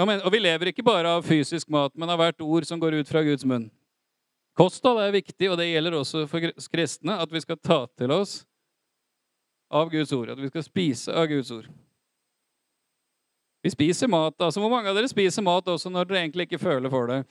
Og 0.00 0.32
vi 0.32 0.40
lever 0.40 0.70
ikke 0.70 0.86
bare 0.86 1.18
av 1.18 1.26
fysisk 1.26 1.68
mat, 1.68 1.92
men 1.98 2.08
av 2.08 2.20
hvert 2.20 2.40
ord 2.46 2.64
som 2.64 2.80
går 2.80 3.02
ut 3.02 3.10
fra 3.10 3.24
Guds 3.26 3.44
munn. 3.44 3.68
Kosthold 4.56 5.02
er 5.02 5.12
viktig, 5.12 5.50
og 5.50 5.58
det 5.60 5.68
gjelder 5.68 5.96
også 5.98 6.24
for 6.30 6.52
kristne, 6.72 7.16
at 7.20 7.32
vi 7.32 7.42
skal 7.44 7.58
ta 7.60 7.82
til 7.98 8.12
oss 8.14 8.40
av 9.70 9.90
Guds 9.90 10.12
ord. 10.12 10.32
At 10.34 10.40
vi 10.40 10.50
skal 10.50 10.66
spise 10.66 11.14
av 11.14 11.28
Guds 11.30 11.50
ord. 11.54 11.68
Vi 13.62 13.70
spiser 13.70 14.08
mat. 14.08 14.34
altså 14.40 14.60
Hvor 14.60 14.72
mange 14.72 14.88
av 14.88 14.96
dere 14.96 15.08
spiser 15.10 15.44
mat 15.44 15.68
også 15.68 15.92
når 15.92 16.08
dere 16.08 16.22
egentlig 16.24 16.48
ikke 16.48 16.62
føler 16.62 16.92
for 16.92 17.10
det? 17.10 17.22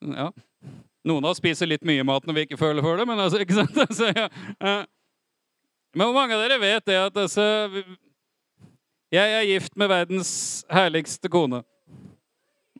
Ja. 0.00 0.30
Noen 1.06 1.24
av 1.24 1.32
oss 1.32 1.40
spiser 1.40 1.68
litt 1.68 1.84
mye 1.86 2.04
mat 2.04 2.26
når 2.26 2.36
vi 2.36 2.46
ikke 2.48 2.60
føler 2.60 2.84
for 2.84 2.98
det, 2.98 3.06
men 3.08 3.20
altså, 3.20 3.40
ikke 3.44 3.56
sant? 3.56 3.76
Altså, 3.86 4.10
ja. 4.12 4.28
Men 5.94 6.06
hvor 6.06 6.16
mange 6.16 6.36
av 6.36 6.44
dere 6.44 6.60
vet 6.62 6.86
det 6.86 6.98
at 6.98 7.16
altså, 7.18 7.44
jeg 9.10 9.36
er 9.36 9.48
gift 9.48 9.76
med 9.80 9.90
verdens 9.90 10.32
herligste 10.70 11.30
kone. 11.32 11.64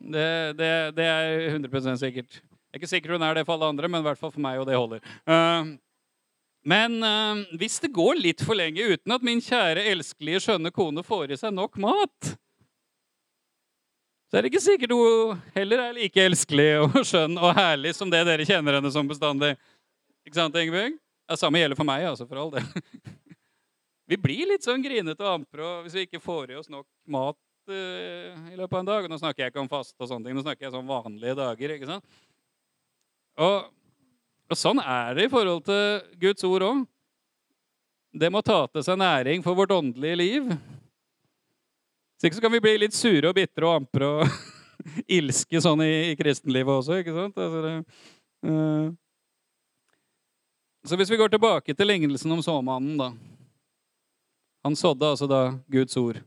Det, 0.01 0.27
det, 0.57 0.71
det 0.97 1.05
er 1.05 1.47
100 1.51 1.97
sikkert. 2.01 2.41
Jeg 2.41 2.77
er 2.77 2.79
ikke 2.79 2.89
sikker 2.89 3.15
hun 3.15 3.25
er 3.25 3.35
det 3.35 3.45
for 3.45 3.57
alle 3.57 3.71
andre, 3.73 3.89
men 3.91 3.99
i 3.99 4.07
hvert 4.07 4.19
fall 4.19 4.31
for 4.31 4.43
meg, 4.43 4.61
og 4.61 4.69
det 4.69 4.79
holder. 4.79 5.03
Uh, 5.27 5.75
Men 6.61 6.99
øh, 7.01 7.41
hvis 7.57 7.79
det 7.81 7.93
går 7.93 8.19
litt 8.21 8.43
for 8.45 8.57
lenge 8.57 8.85
uten 8.93 9.15
at 9.15 9.23
min 9.25 9.41
kjære, 9.41 9.87
elskelige, 9.95 10.43
skjønne 10.45 10.71
kone 10.73 11.03
får 11.05 11.33
i 11.33 11.39
seg 11.41 11.55
nok 11.57 11.79
mat, 11.81 12.33
så 14.29 14.37
er 14.37 14.45
det 14.45 14.51
ikke 14.53 14.63
sikkert 14.63 14.93
hun 14.95 15.39
heller 15.57 15.81
er 15.87 15.95
like 15.97 16.23
elskelig 16.23 16.69
og 16.85 17.01
skjønn 17.09 17.33
og 17.35 17.55
herlig 17.57 17.91
som 17.97 18.11
det 18.13 18.21
dere 18.29 18.45
kjenner 18.47 18.77
henne 18.77 18.91
som 18.93 19.09
bestandig. 19.09 19.55
Ikke 20.23 20.37
sant, 20.37 20.55
Ingebjørg? 20.55 20.95
Det 21.31 21.39
samme 21.39 21.59
gjelder 21.59 21.79
for 21.79 21.87
meg, 21.87 22.05
altså, 22.07 22.27
for 22.29 22.39
all 22.39 22.53
del. 22.53 22.67
Vi 24.11 24.17
blir 24.19 24.47
litt 24.49 24.63
sånn 24.63 24.83
grinete 24.83 25.23
og 25.23 25.37
ampre 25.37 25.67
hvis 25.85 25.93
vi 25.95 26.01
ikke 26.03 26.19
får 26.19 26.49
i 26.51 26.55
oss 26.59 26.67
nok 26.67 26.83
mat 27.15 27.37
øh, 27.71 28.33
i 28.51 28.57
løpet 28.59 28.73
av 28.75 28.81
en 28.81 28.89
dag. 28.89 29.05
Nå 29.07 29.19
snakker 29.21 29.45
jeg 29.45 29.53
ikke 29.53 29.61
om 29.63 29.69
fast 29.71 29.95
og 29.99 30.09
sånne 30.09 30.27
ting, 30.27 30.35
nå 30.35 30.43
snakker 30.43 30.67
jeg 30.67 30.75
om 30.75 30.89
vanlige 30.91 31.35
dager. 31.39 31.73
ikke 31.77 31.87
sant? 31.87 32.17
Og, 33.39 33.69
og 34.51 34.59
sånn 34.59 34.81
er 34.83 35.15
det 35.15 35.27
i 35.27 35.31
forhold 35.31 35.63
til 35.67 36.01
Guds 36.19 36.43
ord 36.47 36.65
òg. 36.67 36.79
Det 38.11 38.27
må 38.33 38.41
ta 38.43 38.65
til 38.67 38.83
seg 38.83 38.99
næring 38.99 39.43
for 39.45 39.55
vårt 39.55 39.71
åndelige 39.71 40.19
liv. 40.19 40.49
Så 42.19 42.27
ikke 42.27 42.37
så 42.37 42.43
kan 42.43 42.51
vi 42.53 42.63
bli 42.63 42.73
litt 42.83 42.95
sure 42.95 43.31
og 43.31 43.37
bitre 43.37 43.65
og 43.69 43.77
ampre 43.79 44.09
og 44.19 44.25
ilske 45.19 45.61
sånn 45.63 45.85
i, 45.85 45.93
i, 46.11 46.17
kristenlivet 46.19 46.81
også, 46.81 46.99
ikke 46.99 47.15
sant? 47.15 47.39
Altså 47.39 47.63
det, 47.63 47.71
uh. 48.45 48.91
Så 50.83 50.97
hvis 50.97 51.13
vi 51.13 51.19
går 51.21 51.31
tilbake 51.31 51.73
til 51.77 51.87
lignelsen 51.87 52.33
om 52.33 52.43
såmannen, 52.43 52.97
da. 52.99 53.11
Han 54.65 54.75
sådde 54.75 55.13
altså 55.13 55.29
da 55.29 55.41
Guds 55.71 55.97
ord. 55.97 56.19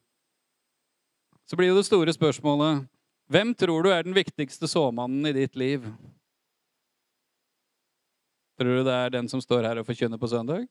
Så 1.45 1.59
blir 1.59 1.71
jo 1.71 1.79
det 1.79 1.87
store 1.87 2.15
spørsmålet 2.15 2.87
Hvem 3.29 3.55
tror 3.57 3.85
du 3.85 3.93
er 3.93 4.03
den 4.05 4.17
viktigste 4.17 4.69
såmannen 4.69 5.27
i 5.29 5.37
ditt 5.37 5.55
liv? 5.57 5.85
Tror 8.59 8.79
du 8.79 8.85
det 8.87 8.95
er 8.95 9.15
den 9.15 9.29
som 9.31 9.43
står 9.43 9.67
her 9.67 9.81
og 9.81 9.87
forkynner 9.89 10.21
på 10.21 10.31
søndag? 10.31 10.67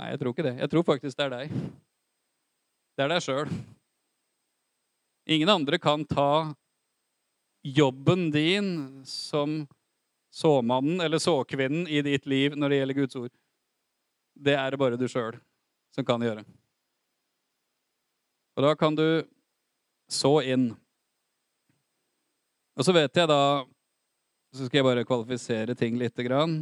Nei, 0.00 0.10
jeg 0.10 0.20
tror 0.20 0.34
ikke 0.34 0.44
det. 0.44 0.56
Jeg 0.58 0.70
tror 0.72 0.84
faktisk 0.84 1.16
det 1.16 1.24
er 1.24 1.32
deg. 1.32 1.54
Det 2.94 3.04
er 3.04 3.12
deg 3.14 3.24
sjøl. 3.24 3.48
Ingen 5.34 5.48
andre 5.48 5.78
kan 5.80 6.04
ta 6.04 6.52
jobben 7.64 8.28
din 8.34 8.68
som 9.08 9.62
såmannen 10.34 11.00
eller 11.00 11.22
såkvinnen 11.22 11.88
i 11.88 12.02
ditt 12.04 12.26
liv 12.26 12.58
når 12.58 12.68
det 12.68 12.78
gjelder 12.80 12.98
Guds 12.98 13.16
ord. 13.16 13.32
Det 14.34 14.56
er 14.58 14.74
det 14.74 14.80
bare 14.82 14.98
du 15.00 15.06
sjøl 15.08 15.38
som 15.94 16.04
kan 16.04 16.22
gjøre. 16.22 16.44
Og 18.54 18.66
da 18.66 18.74
kan 18.78 18.98
du 18.98 19.24
så 20.10 20.36
inn. 20.42 20.72
Og 22.74 22.84
så 22.84 22.92
vet 22.92 23.16
jeg 23.16 23.30
da 23.30 23.64
Så 24.54 24.68
skal 24.68 24.78
jeg 24.78 24.86
bare 24.86 25.02
kvalifisere 25.06 25.74
ting 25.74 25.96
lite 25.98 26.22
grann. 26.22 26.60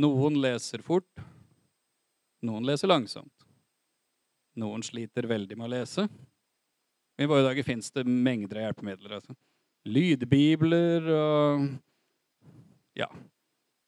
Noen 0.00 0.38
leser 0.40 0.80
fort. 0.84 1.20
Noen 2.44 2.64
leser 2.64 2.88
langsomt. 2.88 3.44
Noen 4.56 4.84
sliter 4.84 5.28
veldig 5.28 5.58
med 5.58 5.68
å 5.68 5.74
lese. 5.74 6.06
I 7.20 7.28
våre 7.28 7.44
dager 7.44 7.66
fins 7.66 7.92
det 7.92 8.06
mengder 8.08 8.62
av 8.62 8.70
hjelpemidler. 8.70 9.18
Altså. 9.18 9.36
Lydbibler 9.84 11.12
og 11.12 11.68
ja, 12.96 13.10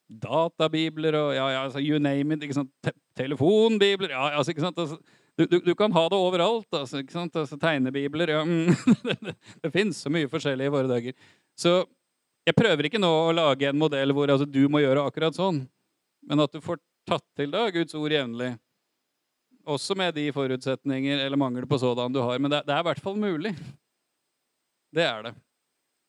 databibler 0.08 1.16
og 1.16 1.32
ja, 1.38 1.48
ja, 1.54 1.64
altså, 1.64 1.80
you 1.80 1.96
name 2.00 2.36
it. 2.36 2.44
ikke 2.44 2.60
sant? 2.60 2.72
Te 2.84 2.92
telefonbibler 3.18 4.12
ja, 4.12 4.28
altså, 4.38 4.52
ikke 4.52 4.68
sant? 4.68 4.78
Altså, 4.78 5.00
du, 5.40 5.46
du, 5.48 5.60
du, 5.64 5.74
kan 5.78 5.92
ha 5.96 6.04
det 6.12 6.20
overalt. 6.20 6.68
Altså, 6.76 7.00
ikke 7.00 7.16
sant? 7.16 7.36
Altså, 7.36 7.56
tegnebibler 7.56 8.36
ja, 8.36 8.44
mm, 8.44 8.74
Det, 9.08 9.38
det 9.64 9.72
fins 9.72 10.04
så 10.04 10.12
mye 10.12 10.28
forskjellig 10.28 10.68
i 10.68 10.74
våre 10.76 10.90
dager. 10.92 11.16
Så 11.56 11.80
jeg 12.48 12.56
prøver 12.56 12.88
ikke 12.88 13.00
nå 13.00 13.08
å 13.08 13.34
lage 13.36 13.68
en 13.68 13.78
modell 13.78 14.14
hvor 14.16 14.30
altså, 14.32 14.46
du 14.48 14.62
må 14.72 14.80
gjøre 14.80 15.04
akkurat 15.04 15.36
sånn, 15.36 15.60
men 16.28 16.40
at 16.44 16.54
du 16.54 16.62
får 16.64 16.80
tatt 17.08 17.24
til 17.36 17.52
da 17.52 17.66
Guds 17.72 17.96
ord 17.98 18.14
jevnlig. 18.14 18.54
Også 19.68 19.96
med 19.98 20.14
de 20.16 20.24
forutsetninger 20.32 21.20
eller 21.26 21.40
mangel 21.40 21.66
på 21.68 21.76
sådan 21.80 22.12
du 22.12 22.22
har. 22.24 22.40
Men 22.40 22.52
det, 22.52 22.62
det 22.64 22.72
er 22.72 22.80
i 22.80 22.88
hvert 22.88 23.04
fall 23.04 23.18
mulig. 23.20 23.52
Det 24.96 25.04
er 25.04 25.26
det. 25.26 25.34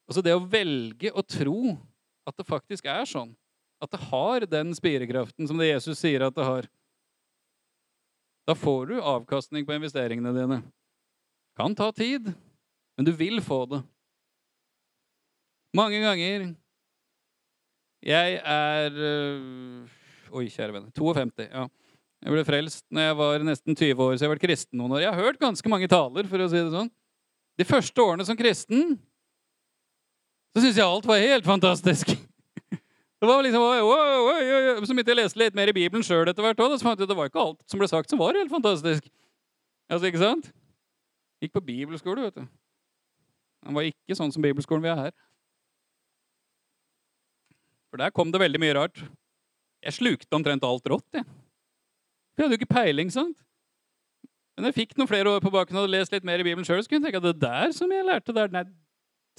Altså 0.08 0.24
det 0.24 0.36
å 0.36 0.46
velge 0.48 1.12
å 1.12 1.24
tro 1.28 1.76
at 2.30 2.40
det 2.40 2.48
faktisk 2.48 2.88
er 2.88 3.04
sånn. 3.10 3.34
At 3.84 3.92
det 3.92 4.00
har 4.08 4.48
den 4.48 4.72
spirekraften 4.76 5.48
som 5.48 5.60
det 5.60 5.74
Jesus 5.74 6.00
sier 6.00 6.24
at 6.24 6.36
det 6.36 6.48
har. 6.48 6.68
Da 8.48 8.56
får 8.56 8.90
du 8.90 8.96
avkastning 8.98 9.68
på 9.68 9.76
investeringene 9.76 10.32
dine. 10.36 10.62
Kan 11.60 11.76
ta 11.76 11.92
tid, 11.92 12.32
men 12.96 13.08
du 13.08 13.12
vil 13.16 13.44
få 13.44 13.66
det. 13.72 13.84
Mange 15.76 16.00
ganger 16.02 16.56
Jeg 18.02 18.40
er 18.42 18.96
øh, 18.96 19.86
Oi, 20.32 20.48
kjære 20.50 20.74
venner. 20.74 20.90
52. 20.96 21.50
ja. 21.50 21.68
Jeg 22.20 22.36
ble 22.36 22.44
frelst 22.44 22.84
når 22.92 23.06
jeg 23.06 23.18
var 23.18 23.44
nesten 23.48 23.76
20 23.76 24.02
år, 24.04 24.16
så 24.16 24.26
jeg 24.26 24.28
har 24.28 24.34
vært 24.36 24.44
kristen 24.44 24.80
noen 24.80 24.98
år. 24.98 25.04
Jeg 25.06 25.14
har 25.14 25.24
hørt 25.24 25.40
ganske 25.40 25.72
mange 25.72 25.88
taler, 25.88 26.28
for 26.28 26.44
å 26.44 26.50
si 26.52 26.60
det 26.60 26.74
sånn. 26.74 26.90
De 27.60 27.68
første 27.68 28.04
årene 28.04 28.26
som 28.28 28.38
kristen 28.40 28.98
så 30.50 30.64
syntes 30.64 30.80
jeg 30.80 30.86
alt 30.86 31.08
var 31.08 31.22
helt 31.22 31.48
fantastisk. 31.48 32.12
Det 33.20 33.28
var 33.28 33.42
liksom, 33.44 33.62
oi, 33.62 33.80
oi, 33.84 34.44
oi, 34.80 34.86
Så 34.88 34.94
begynte 34.96 35.12
jeg 35.12 35.18
å 35.18 35.20
lese 35.20 35.40
litt 35.42 35.56
mer 35.58 35.68
i 35.68 35.76
Bibelen 35.76 36.06
sjøl 36.08 36.30
etter 36.32 36.44
hvert 36.44 36.62
òg. 36.64 36.78
Så 36.80 36.88
fant 36.88 37.00
jeg 37.00 37.04
at 37.04 37.12
det 37.12 37.18
var 37.20 37.28
ikke 37.28 37.42
alt 37.44 37.60
som 37.68 37.82
ble 37.82 37.90
sagt, 37.92 38.12
som 38.12 38.22
var 38.22 38.38
helt 38.40 38.52
fantastisk. 38.52 39.10
Altså, 39.92 40.08
ikke 40.08 40.22
sant? 40.22 40.48
Gikk 41.44 41.52
på 41.58 41.64
bibelskole, 41.68 42.30
vet 42.30 42.40
du. 42.40 42.46
Den 43.68 43.76
var 43.76 43.90
ikke 43.90 44.16
sånn 44.16 44.32
som 44.32 44.44
bibelskolen 44.44 44.86
vi 44.86 44.92
er 44.92 45.02
her. 45.02 45.12
For 47.90 48.02
der 48.02 48.14
kom 48.14 48.32
det 48.34 48.42
veldig 48.42 48.62
mye 48.62 48.76
rart. 48.78 49.02
Jeg 49.86 49.96
slukte 49.96 50.36
omtrent 50.36 50.66
alt 50.68 50.90
rått, 50.92 51.08
jeg. 51.16 51.26
For 51.26 52.44
jeg 52.44 52.48
hadde 52.48 52.58
jo 52.58 52.62
ikke 52.62 52.76
peiling, 52.76 53.12
sant? 53.14 53.38
Men 54.60 54.70
jeg 54.70 54.76
fikk 54.76 54.98
noen 55.00 55.08
flere 55.08 55.32
år 55.32 55.44
på 55.44 55.52
baken 55.54 55.78
og 55.78 55.86
hadde 55.86 55.94
lest 55.96 56.14
litt 56.14 56.26
mer 56.28 56.42
i 56.42 56.46
Bibelen 56.46 56.68
sjøl, 56.68 56.82
så 56.84 56.92
kunne 56.92 57.08
jeg 57.08 57.14
tenke 57.14 57.22
at 57.22 57.30
det 57.30 57.42
der 57.42 57.72
som 57.76 57.92
jeg 57.96 58.06
lærte 58.06 58.36
der, 58.36 58.52
nei, 58.52 58.66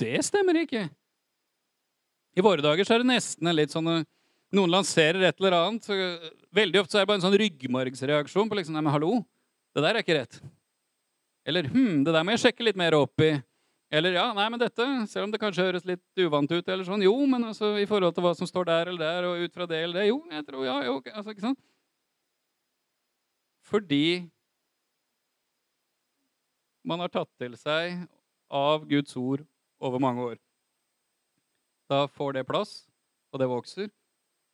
det 0.01 0.23
stemmer 0.25 0.57
ikke. 0.63 0.87
I 2.37 2.45
våre 2.45 2.65
dager 2.65 2.87
så 2.87 2.97
er 2.97 3.03
det 3.03 3.11
nesten 3.11 3.53
litt 3.57 3.75
sånn 3.75 3.91
Noen 4.51 4.73
lanserer 4.73 5.23
et 5.29 5.37
eller 5.39 5.55
annet. 5.55 5.85
Så 5.87 5.95
veldig 6.57 6.81
ofte 6.81 6.97
så 6.97 6.99
er 6.99 7.05
det 7.05 7.11
bare 7.13 7.21
en 7.21 7.23
sånn 7.23 7.37
ryggmargsreaksjon 7.39 8.49
på 8.51 8.57
liksom 8.59 8.75
Nei, 8.75 8.83
men 8.83 8.91
hallo, 8.91 9.21
det 9.77 9.85
der 9.85 9.95
er 9.95 10.03
ikke 10.03 10.17
rett. 10.17 10.41
Eller 11.47 11.69
hm, 11.71 12.01
det 12.07 12.15
der 12.17 12.25
må 12.27 12.35
jeg 12.35 12.43
sjekke 12.43 12.67
litt 12.67 12.81
mer 12.81 12.97
opp 12.99 13.23
i. 13.23 13.31
Eller 13.91 14.15
ja, 14.15 14.29
nei, 14.37 14.47
men 14.53 14.61
dette, 14.63 14.85
selv 15.11 15.27
om 15.27 15.33
det 15.33 15.41
kanskje 15.43 15.65
høres 15.67 15.87
litt 15.89 16.23
uvant 16.23 16.53
ut, 16.53 16.69
eller 16.69 16.87
sånn, 16.87 17.03
jo, 17.03 17.15
men 17.27 17.49
altså, 17.49 17.73
i 17.83 17.89
forhold 17.91 18.15
til 18.15 18.23
hva 18.23 18.31
som 18.39 18.47
står 18.47 18.69
der 18.69 18.91
eller 18.93 19.03
der, 19.03 19.27
og 19.27 19.43
ut 19.43 19.57
fra 19.57 19.67
det 19.67 19.81
eller 19.83 19.99
det, 19.99 20.05
jo, 20.13 20.21
jeg 20.31 20.47
tror, 20.47 20.63
ja, 20.69 20.77
jo, 20.87 20.95
altså, 21.11 21.35
ikke 21.35 21.47
sant? 21.49 21.59
Fordi 23.67 24.05
man 26.87 27.03
har 27.03 27.11
tatt 27.13 27.31
til 27.43 27.59
seg 27.59 27.99
av 28.47 28.87
Guds 28.91 29.19
ord 29.19 29.43
over 29.83 30.03
mange 30.03 30.31
år. 30.33 30.39
Da 31.91 32.05
får 32.07 32.39
det 32.39 32.47
plass, 32.47 32.85
og 33.35 33.43
det 33.43 33.51
vokser. 33.51 33.91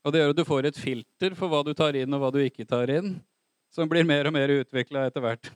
Og 0.07 0.13
det 0.15 0.23
gjør 0.23 0.33
at 0.33 0.41
du 0.41 0.45
får 0.49 0.71
et 0.71 0.81
filter 0.81 1.37
for 1.37 1.53
hva 1.53 1.61
du 1.67 1.75
tar 1.77 1.97
inn, 1.99 2.13
og 2.17 2.25
hva 2.25 2.33
du 2.33 2.41
ikke 2.41 2.65
tar 2.69 2.89
inn, 2.93 3.19
som 3.69 3.89
blir 3.91 4.07
mer 4.09 4.29
og 4.31 4.37
mer 4.37 4.53
utvikla 4.63 5.11
etter 5.11 5.25
hvert. 5.25 5.53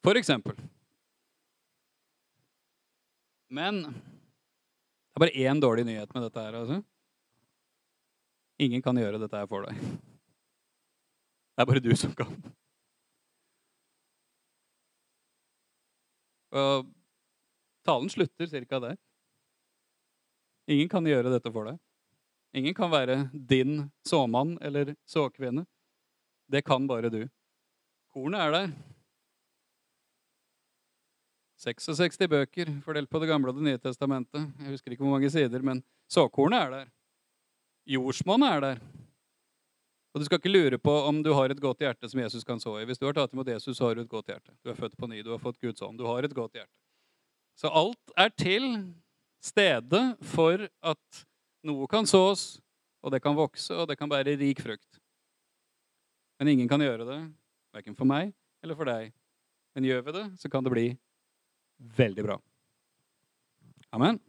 For 0.00 0.16
eksempel. 0.16 0.56
Men 3.50 3.82
det 3.82 5.18
er 5.18 5.24
bare 5.24 5.42
én 5.42 5.60
dårlig 5.60 5.84
nyhet 5.88 6.14
med 6.14 6.22
dette 6.22 6.42
her. 6.44 6.54
altså. 6.54 6.78
Ingen 8.62 8.82
kan 8.82 8.98
gjøre 8.98 9.18
dette 9.18 9.36
her 9.36 9.48
for 9.50 9.66
deg. 9.66 9.76
Det 11.60 11.64
er 11.64 11.68
bare 11.68 11.82
du 11.84 11.90
som 11.98 12.12
kan. 12.16 12.30
Og 16.56 16.86
talen 17.84 18.08
slutter 18.08 18.48
ca. 18.48 18.78
der. 18.86 18.96
Ingen 20.70 20.88
kan 20.88 21.04
gjøre 21.04 21.34
dette 21.34 21.52
for 21.52 21.68
deg. 21.68 21.76
Ingen 22.56 22.74
kan 22.74 22.90
være 22.90 23.18
din 23.34 23.90
såmann 24.08 24.56
eller 24.62 24.94
såkvinne. 25.04 25.66
Det 26.50 26.64
kan 26.64 26.88
bare 26.88 27.10
du. 27.12 27.26
Kornet 28.14 28.40
er 28.40 28.56
der. 28.56 28.72
66 31.60 32.16
bøker 32.30 32.70
fordelt 32.84 33.10
på 33.10 33.20
Det 33.20 33.28
gamle 33.28 33.52
og 33.52 33.58
Det 33.58 33.66
nye 33.66 33.78
testamentet. 33.78 34.48
Jeg 34.62 34.72
husker 34.72 34.94
ikke 34.94 35.04
hvor 35.04 35.12
mange 35.12 35.28
sider, 35.30 35.60
men 35.60 35.82
såkornet 36.08 36.62
er 36.64 36.70
der. 36.70 36.86
Jordsmonnet 37.90 38.54
er 38.56 38.60
der. 38.64 38.80
Og 40.14 40.20
Du 40.20 40.24
skal 40.24 40.40
ikke 40.40 40.52
lure 40.52 40.78
på 40.78 40.90
om 41.06 41.22
du 41.22 41.32
har 41.36 41.52
et 41.52 41.60
godt 41.60 41.84
hjerte 41.84 42.08
som 42.08 42.20
Jesus 42.20 42.44
kan 42.44 42.58
så 42.60 42.78
i. 42.80 42.86
Hvis 42.88 42.98
du 42.98 43.04
har 43.06 43.12
tatt 43.14 43.32
imot 43.36 43.46
Jesus, 43.46 43.76
så 43.76 43.86
har 43.86 43.94
du 43.94 44.00
et 44.00 44.08
godt 44.08 44.32
hjerte. 44.32 44.54
Du 44.64 44.70
er 44.70 44.78
født 44.78 44.96
på 44.96 45.06
ny, 45.06 45.20
du 45.22 45.30
har 45.30 45.38
fått 45.38 45.60
Guds 45.60 45.82
ånd. 45.82 45.98
Du 45.98 46.06
har 46.08 46.24
et 46.24 46.34
godt 46.34 46.56
hjerte. 46.56 46.72
Så 47.60 47.68
alt 47.68 48.16
er 48.16 48.32
til 48.32 48.66
stede 49.44 50.16
for 50.32 50.64
at 50.64 51.22
noe 51.62 51.86
kan 51.92 52.08
sås, 52.08 52.58
og 53.04 53.12
det 53.12 53.20
kan 53.22 53.36
vokse, 53.36 53.74
og 53.76 53.86
det 53.88 53.98
kan 54.00 54.08
bære 54.08 54.38
rik 54.40 54.64
frukt. 54.64 55.00
Men 56.40 56.48
ingen 56.48 56.68
kan 56.68 56.80
gjøre 56.80 57.04
det, 57.04 57.20
verken 57.76 57.94
for 57.94 58.08
meg 58.08 58.32
eller 58.64 58.74
for 58.74 58.88
deg. 58.88 59.12
Men 59.76 59.84
gjør 59.84 60.02
vi 60.08 60.16
det, 60.16 60.26
så 60.40 60.48
kan 60.48 60.64
det 60.64 60.72
bli 60.72 60.88
veldig 61.80 62.24
bra. 62.26 62.38
Amen. 63.90 64.20